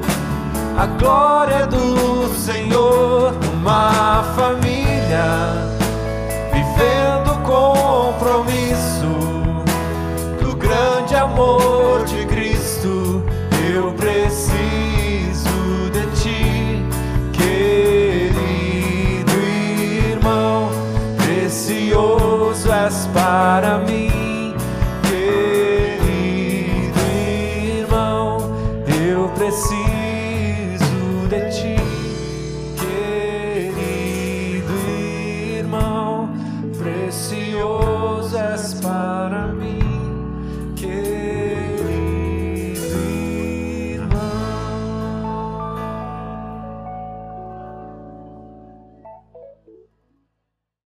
a 0.78 0.86
glória 0.86 1.66
do 1.66 2.28
Senhor, 2.36 3.34
uma 3.54 4.22
família 4.36 5.54
vivendo 6.52 7.42
compromisso 7.44 9.08
do 10.42 10.56
grande 10.58 11.16
amor 11.16 12.04
de 12.04 12.26
Cristo. 12.26 13.24
Eu 13.74 13.94
preciso 13.94 14.60
de 15.92 16.06
ti, 16.22 16.86
querido 17.32 19.32
irmão, 20.12 20.70
precioso 21.18 22.70
és 22.72 23.08
para 23.14 23.78
mim, 23.80 23.97